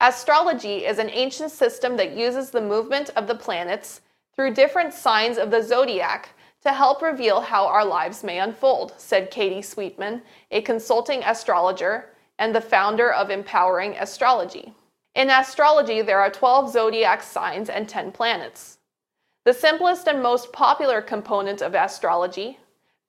Astrology 0.01 0.85
is 0.85 0.99
an 0.99 1.09
ancient 1.09 1.51
system 1.51 1.97
that 1.97 2.15
uses 2.15 2.51
the 2.51 2.61
movement 2.61 3.09
of 3.17 3.27
the 3.27 3.35
planets 3.35 4.03
through 4.37 4.53
different 4.53 4.93
signs 4.93 5.39
of 5.39 5.51
the 5.51 5.63
zodiac 5.63 6.35
to 6.63 6.73
help 6.73 7.03
reveal 7.03 7.41
how 7.41 7.67
our 7.67 7.85
lives 7.85 8.23
may 8.23 8.39
unfold, 8.39 8.95
said 8.97 9.31
Katie 9.31 9.63
Sweetman, 9.63 10.23
a 10.51 10.63
consulting 10.63 11.23
astrologer 11.25 12.11
and 12.39 12.55
the 12.55 12.61
founder 12.61 13.13
of 13.13 13.31
Empowering 13.31 13.95
Astrology. 13.99 14.73
In 15.15 15.29
astrology, 15.29 16.03
there 16.03 16.21
are 16.21 16.31
12 16.31 16.71
zodiac 16.73 17.23
signs 17.23 17.69
and 17.69 17.89
10 17.89 18.13
planets. 18.13 18.79
The 19.45 19.53
simplest 19.53 20.07
and 20.07 20.23
most 20.23 20.53
popular 20.53 21.03
component 21.03 21.63
of 21.63 21.75
astrology, 21.75 22.59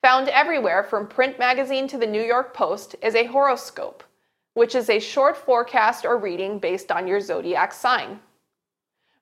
found 0.02 0.28
everywhere 0.30 0.84
from 0.84 1.08
print 1.08 1.40
magazine 1.40 1.88
to 1.88 1.98
the 1.98 2.08
New 2.08 2.22
York 2.22 2.54
Post, 2.54 2.96
is 3.02 3.16
a 3.16 3.26
horoscope, 3.26 4.04
which 4.54 4.76
is 4.76 4.90
a 4.90 5.00
short 5.00 5.38
forecast 5.38 6.06
or 6.06 6.18
reading 6.18 6.60
based 6.60 6.92
on 6.92 7.08
your 7.08 7.22
zodiac 7.22 7.72
sign. 7.72 8.20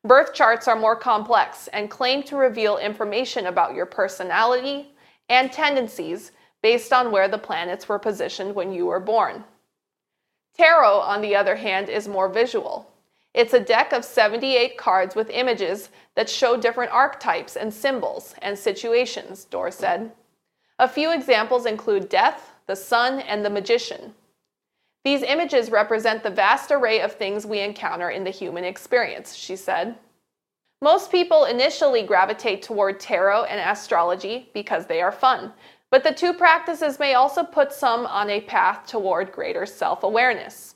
Birth 0.03 0.33
charts 0.33 0.67
are 0.67 0.75
more 0.75 0.95
complex 0.95 1.67
and 1.67 1.89
claim 1.89 2.23
to 2.23 2.35
reveal 2.35 2.77
information 2.77 3.45
about 3.45 3.75
your 3.75 3.85
personality 3.85 4.93
and 5.29 5.51
tendencies 5.51 6.31
based 6.63 6.91
on 6.91 7.11
where 7.11 7.27
the 7.27 7.37
planets 7.37 7.87
were 7.87 7.99
positioned 7.99 8.55
when 8.55 8.71
you 8.71 8.87
were 8.87 8.99
born. 8.99 9.43
Tarot, 10.57 10.99
on 10.99 11.21
the 11.21 11.35
other 11.35 11.55
hand, 11.55 11.87
is 11.87 12.07
more 12.07 12.29
visual. 12.29 12.91
It's 13.33 13.53
a 13.53 13.59
deck 13.59 13.93
of 13.93 14.03
78 14.03 14.77
cards 14.77 15.15
with 15.15 15.29
images 15.29 15.89
that 16.15 16.29
show 16.29 16.57
different 16.57 16.91
archetypes 16.91 17.55
and 17.55 17.73
symbols 17.73 18.35
and 18.41 18.57
situations, 18.57 19.45
Dore 19.45 19.71
said. 19.71 20.11
A 20.79 20.87
few 20.87 21.13
examples 21.13 21.65
include 21.65 22.09
death, 22.09 22.51
the 22.65 22.75
sun, 22.75 23.19
and 23.21 23.45
the 23.45 23.49
magician. 23.49 24.13
These 25.03 25.23
images 25.23 25.71
represent 25.71 26.21
the 26.21 26.29
vast 26.29 26.71
array 26.71 27.01
of 27.01 27.13
things 27.13 27.45
we 27.45 27.59
encounter 27.59 28.09
in 28.09 28.23
the 28.23 28.29
human 28.29 28.63
experience, 28.63 29.35
she 29.35 29.55
said. 29.55 29.95
Most 30.81 31.11
people 31.11 31.45
initially 31.45 32.03
gravitate 32.03 32.61
toward 32.61 32.99
tarot 32.99 33.45
and 33.45 33.59
astrology 33.59 34.49
because 34.53 34.85
they 34.85 35.01
are 35.01 35.11
fun, 35.11 35.53
but 35.89 36.03
the 36.03 36.13
two 36.13 36.33
practices 36.33 36.99
may 36.99 37.15
also 37.15 37.43
put 37.43 37.71
some 37.71 38.05
on 38.05 38.29
a 38.29 38.41
path 38.41 38.87
toward 38.87 39.31
greater 39.31 39.65
self 39.65 40.03
awareness. 40.03 40.75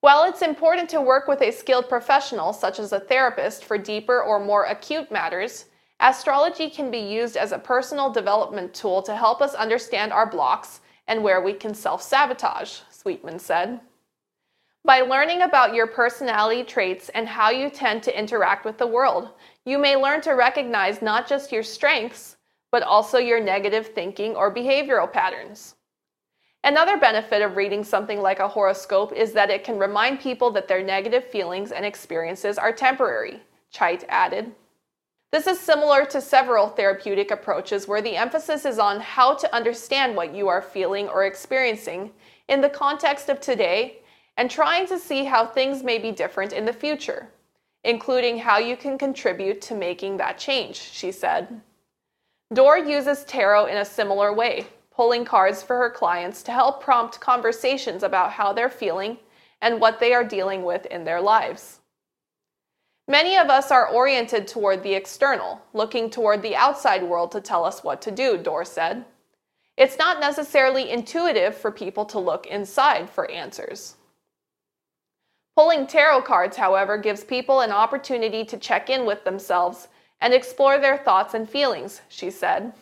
While 0.00 0.24
it's 0.24 0.42
important 0.42 0.88
to 0.90 1.00
work 1.00 1.26
with 1.26 1.42
a 1.42 1.50
skilled 1.50 1.88
professional, 1.88 2.52
such 2.52 2.78
as 2.78 2.92
a 2.92 3.00
therapist, 3.00 3.64
for 3.64 3.76
deeper 3.76 4.22
or 4.22 4.38
more 4.38 4.64
acute 4.64 5.10
matters, 5.10 5.66
astrology 5.98 6.70
can 6.70 6.90
be 6.90 6.98
used 6.98 7.36
as 7.36 7.50
a 7.50 7.58
personal 7.58 8.10
development 8.10 8.72
tool 8.72 9.02
to 9.02 9.16
help 9.16 9.42
us 9.42 9.54
understand 9.54 10.12
our 10.12 10.30
blocks 10.30 10.80
and 11.08 11.24
where 11.24 11.40
we 11.40 11.52
can 11.52 11.74
self 11.74 12.02
sabotage, 12.02 12.80
Sweetman 13.08 13.38
said. 13.38 13.80
By 14.84 15.00
learning 15.00 15.40
about 15.40 15.74
your 15.74 15.86
personality 15.86 16.62
traits 16.62 17.08
and 17.08 17.26
how 17.26 17.48
you 17.48 17.70
tend 17.70 18.02
to 18.02 18.18
interact 18.18 18.66
with 18.66 18.76
the 18.76 18.86
world, 18.86 19.30
you 19.64 19.78
may 19.78 19.96
learn 19.96 20.20
to 20.20 20.32
recognize 20.32 21.00
not 21.00 21.26
just 21.26 21.50
your 21.50 21.62
strengths, 21.62 22.36
but 22.70 22.82
also 22.82 23.16
your 23.16 23.40
negative 23.40 23.94
thinking 23.94 24.36
or 24.36 24.54
behavioral 24.54 25.10
patterns. 25.10 25.76
Another 26.62 26.98
benefit 26.98 27.40
of 27.40 27.56
reading 27.56 27.82
something 27.82 28.20
like 28.20 28.40
a 28.40 28.48
horoscope 28.48 29.14
is 29.14 29.32
that 29.32 29.48
it 29.48 29.64
can 29.64 29.78
remind 29.78 30.20
people 30.20 30.50
that 30.50 30.68
their 30.68 30.82
negative 30.82 31.24
feelings 31.24 31.72
and 31.72 31.86
experiences 31.86 32.58
are 32.58 32.72
temporary, 32.72 33.40
Chait 33.72 34.04
added. 34.10 34.52
This 35.32 35.46
is 35.46 35.58
similar 35.58 36.04
to 36.06 36.20
several 36.20 36.68
therapeutic 36.68 37.30
approaches 37.30 37.88
where 37.88 38.02
the 38.02 38.16
emphasis 38.16 38.66
is 38.66 38.78
on 38.78 39.00
how 39.00 39.32
to 39.34 39.54
understand 39.54 40.14
what 40.14 40.34
you 40.34 40.48
are 40.48 40.60
feeling 40.60 41.08
or 41.08 41.24
experiencing 41.24 42.12
in 42.48 42.60
the 42.60 42.70
context 42.70 43.28
of 43.28 43.40
today 43.40 43.98
and 44.36 44.50
trying 44.50 44.86
to 44.86 44.98
see 44.98 45.24
how 45.24 45.44
things 45.44 45.82
may 45.82 45.98
be 45.98 46.12
different 46.12 46.52
in 46.52 46.64
the 46.64 46.72
future, 46.72 47.28
including 47.84 48.38
how 48.38 48.58
you 48.58 48.76
can 48.76 48.96
contribute 48.96 49.60
to 49.60 49.74
making 49.74 50.16
that 50.16 50.38
change, 50.38 50.76
she 50.76 51.12
said. 51.12 51.60
Dore 52.52 52.78
uses 52.78 53.24
tarot 53.24 53.66
in 53.66 53.76
a 53.76 53.84
similar 53.84 54.32
way, 54.32 54.66
pulling 54.90 55.24
cards 55.24 55.62
for 55.62 55.76
her 55.76 55.90
clients 55.90 56.42
to 56.44 56.52
help 56.52 56.82
prompt 56.82 57.20
conversations 57.20 58.02
about 58.02 58.32
how 58.32 58.52
they're 58.52 58.70
feeling 58.70 59.18
and 59.60 59.80
what 59.80 60.00
they 60.00 60.14
are 60.14 60.24
dealing 60.24 60.64
with 60.64 60.86
in 60.86 61.04
their 61.04 61.20
lives. 61.20 61.80
Many 63.06 63.36
of 63.36 63.48
us 63.48 63.70
are 63.70 63.88
oriented 63.88 64.46
toward 64.46 64.82
the 64.82 64.94
external, 64.94 65.62
looking 65.72 66.10
toward 66.10 66.42
the 66.42 66.54
outside 66.54 67.02
world 67.02 67.32
to 67.32 67.40
tell 67.40 67.64
us 67.64 67.82
what 67.82 68.02
to 68.02 68.10
do, 68.10 68.36
Dore 68.36 68.64
said. 68.64 69.04
It's 69.78 69.96
not 69.96 70.18
necessarily 70.18 70.90
intuitive 70.90 71.56
for 71.56 71.70
people 71.70 72.04
to 72.06 72.18
look 72.18 72.48
inside 72.48 73.08
for 73.08 73.30
answers. 73.30 73.94
Pulling 75.54 75.86
tarot 75.86 76.22
cards, 76.22 76.56
however, 76.56 76.98
gives 76.98 77.22
people 77.22 77.60
an 77.60 77.70
opportunity 77.70 78.44
to 78.44 78.56
check 78.58 78.90
in 78.90 79.06
with 79.06 79.22
themselves 79.22 79.86
and 80.20 80.34
explore 80.34 80.80
their 80.80 80.98
thoughts 80.98 81.34
and 81.34 81.48
feelings, 81.48 82.00
she 82.08 82.28
said. 82.28 82.72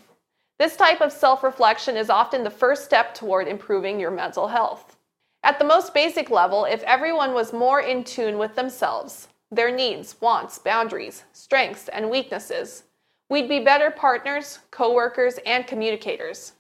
This 0.59 0.75
type 0.75 1.03
of 1.03 1.13
self 1.13 1.43
reflection 1.43 1.99
is 1.99 2.09
often 2.09 2.43
the 2.43 2.51
first 2.51 2.87
step 2.87 3.13
toward 3.13 3.47
improving 3.47 4.01
your 4.01 4.11
mental 4.11 4.49
health. 4.49 4.97
At 5.43 5.59
the 5.59 5.67
most 5.67 5.93
basic 5.93 6.31
level, 6.31 6.65
if 6.65 6.83
everyone 6.85 7.35
was 7.35 7.53
more 7.53 7.81
in 7.83 8.05
tune 8.05 8.39
with 8.39 8.55
themselves, 8.55 9.29
their 9.51 9.71
needs, 9.71 10.19
wants, 10.23 10.59
boundaries, 10.59 11.25
strengths, 11.35 11.89
and 11.89 12.09
weaknesses, 12.09 12.85
we'd 13.29 13.51
be 13.51 13.61
better 13.61 13.91
partners, 13.91 14.61
coworkers, 14.71 15.39
and 15.45 15.67
communicators. 15.67 16.55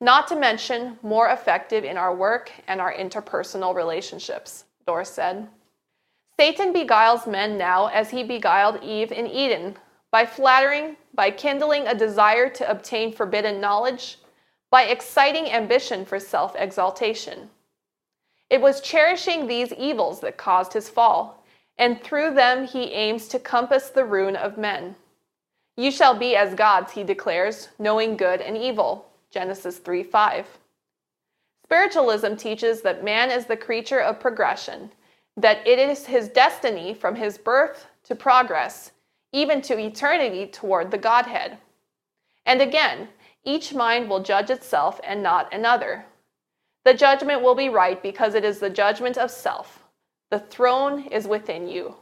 Not 0.00 0.28
to 0.28 0.36
mention 0.36 0.98
more 1.02 1.28
effective 1.28 1.84
in 1.84 1.96
our 1.96 2.14
work 2.14 2.52
and 2.68 2.80
our 2.80 2.92
interpersonal 2.92 3.74
relationships, 3.74 4.64
Dore 4.86 5.04
said. 5.04 5.48
Satan 6.38 6.72
beguiles 6.72 7.26
men 7.26 7.56
now 7.56 7.86
as 7.86 8.10
he 8.10 8.22
beguiled 8.22 8.82
Eve 8.82 9.10
in 9.10 9.26
Eden 9.26 9.78
by 10.10 10.26
flattering, 10.26 10.96
by 11.14 11.30
kindling 11.30 11.86
a 11.86 11.94
desire 11.94 12.50
to 12.50 12.70
obtain 12.70 13.12
forbidden 13.12 13.58
knowledge, 13.58 14.18
by 14.70 14.82
exciting 14.82 15.50
ambition 15.50 16.04
for 16.04 16.20
self 16.20 16.54
exaltation. 16.56 17.48
It 18.50 18.60
was 18.60 18.82
cherishing 18.82 19.46
these 19.46 19.72
evils 19.72 20.20
that 20.20 20.36
caused 20.36 20.74
his 20.74 20.90
fall, 20.90 21.42
and 21.78 22.02
through 22.02 22.34
them 22.34 22.66
he 22.66 22.92
aims 22.92 23.28
to 23.28 23.38
compass 23.38 23.88
the 23.88 24.04
ruin 24.04 24.36
of 24.36 24.58
men. 24.58 24.94
You 25.76 25.90
shall 25.90 26.14
be 26.14 26.36
as 26.36 26.54
gods, 26.54 26.92
he 26.92 27.02
declares, 27.02 27.70
knowing 27.78 28.16
good 28.16 28.40
and 28.40 28.56
evil. 28.56 29.06
Genesis 29.30 29.78
3 29.78 30.02
5. 30.02 30.46
Spiritualism 31.64 32.34
teaches 32.36 32.82
that 32.82 33.04
man 33.04 33.30
is 33.30 33.46
the 33.46 33.56
creature 33.56 34.00
of 34.00 34.20
progression, 34.20 34.90
that 35.36 35.66
it 35.66 35.78
is 35.78 36.06
his 36.06 36.28
destiny 36.28 36.94
from 36.94 37.16
his 37.16 37.36
birth 37.36 37.86
to 38.04 38.14
progress, 38.14 38.92
even 39.32 39.60
to 39.62 39.78
eternity 39.78 40.46
toward 40.46 40.90
the 40.90 40.98
Godhead. 40.98 41.58
And 42.44 42.62
again, 42.62 43.08
each 43.44 43.74
mind 43.74 44.08
will 44.08 44.22
judge 44.22 44.50
itself 44.50 45.00
and 45.04 45.22
not 45.22 45.52
another. 45.52 46.06
The 46.84 46.94
judgment 46.94 47.42
will 47.42 47.56
be 47.56 47.68
right 47.68 48.00
because 48.00 48.34
it 48.34 48.44
is 48.44 48.60
the 48.60 48.70
judgment 48.70 49.18
of 49.18 49.30
self, 49.30 49.84
the 50.30 50.38
throne 50.38 51.06
is 51.06 51.26
within 51.26 51.68
you, 51.68 51.96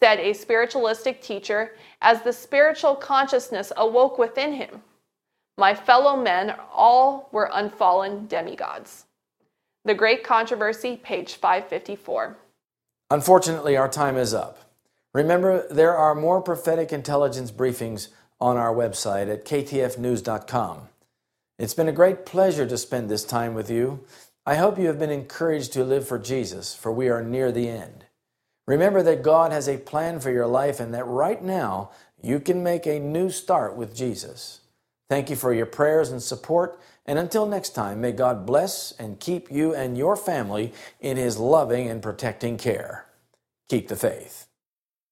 said 0.00 0.18
a 0.18 0.32
spiritualistic 0.32 1.22
teacher 1.22 1.76
as 2.00 2.22
the 2.22 2.32
spiritual 2.32 2.96
consciousness 2.96 3.72
awoke 3.76 4.18
within 4.18 4.52
him. 4.52 4.82
My 5.56 5.74
fellow 5.74 6.16
men 6.16 6.54
all 6.72 7.28
were 7.30 7.48
unfallen 7.52 8.26
demigods. 8.26 9.04
The 9.84 9.94
Great 9.94 10.24
Controversy, 10.24 10.96
page 10.96 11.34
554. 11.34 12.36
Unfortunately, 13.10 13.76
our 13.76 13.88
time 13.88 14.16
is 14.16 14.34
up. 14.34 14.58
Remember, 15.12 15.68
there 15.68 15.96
are 15.96 16.16
more 16.16 16.40
prophetic 16.40 16.92
intelligence 16.92 17.52
briefings 17.52 18.08
on 18.40 18.56
our 18.56 18.74
website 18.74 19.32
at 19.32 19.44
ktfnews.com. 19.44 20.88
It's 21.56 21.74
been 21.74 21.88
a 21.88 21.92
great 21.92 22.26
pleasure 22.26 22.66
to 22.66 22.76
spend 22.76 23.08
this 23.08 23.22
time 23.22 23.54
with 23.54 23.70
you. 23.70 24.04
I 24.44 24.56
hope 24.56 24.76
you 24.76 24.88
have 24.88 24.98
been 24.98 25.10
encouraged 25.10 25.72
to 25.74 25.84
live 25.84 26.08
for 26.08 26.18
Jesus, 26.18 26.74
for 26.74 26.90
we 26.90 27.08
are 27.08 27.22
near 27.22 27.52
the 27.52 27.68
end. 27.68 28.06
Remember 28.66 29.02
that 29.04 29.22
God 29.22 29.52
has 29.52 29.68
a 29.68 29.78
plan 29.78 30.18
for 30.18 30.32
your 30.32 30.48
life 30.48 30.80
and 30.80 30.92
that 30.94 31.06
right 31.06 31.42
now 31.42 31.90
you 32.20 32.40
can 32.40 32.64
make 32.64 32.86
a 32.86 32.98
new 32.98 33.30
start 33.30 33.76
with 33.76 33.94
Jesus. 33.94 34.60
Thank 35.14 35.30
you 35.30 35.36
for 35.36 35.54
your 35.54 35.66
prayers 35.66 36.10
and 36.10 36.20
support. 36.20 36.80
And 37.06 37.20
until 37.20 37.46
next 37.46 37.70
time, 37.70 38.00
may 38.00 38.10
God 38.10 38.44
bless 38.44 38.90
and 38.98 39.20
keep 39.20 39.48
you 39.48 39.72
and 39.72 39.96
your 39.96 40.16
family 40.16 40.72
in 41.00 41.16
His 41.16 41.38
loving 41.38 41.88
and 41.88 42.02
protecting 42.02 42.56
care. 42.58 43.06
Keep 43.68 43.86
the 43.86 43.94
faith. 43.94 44.43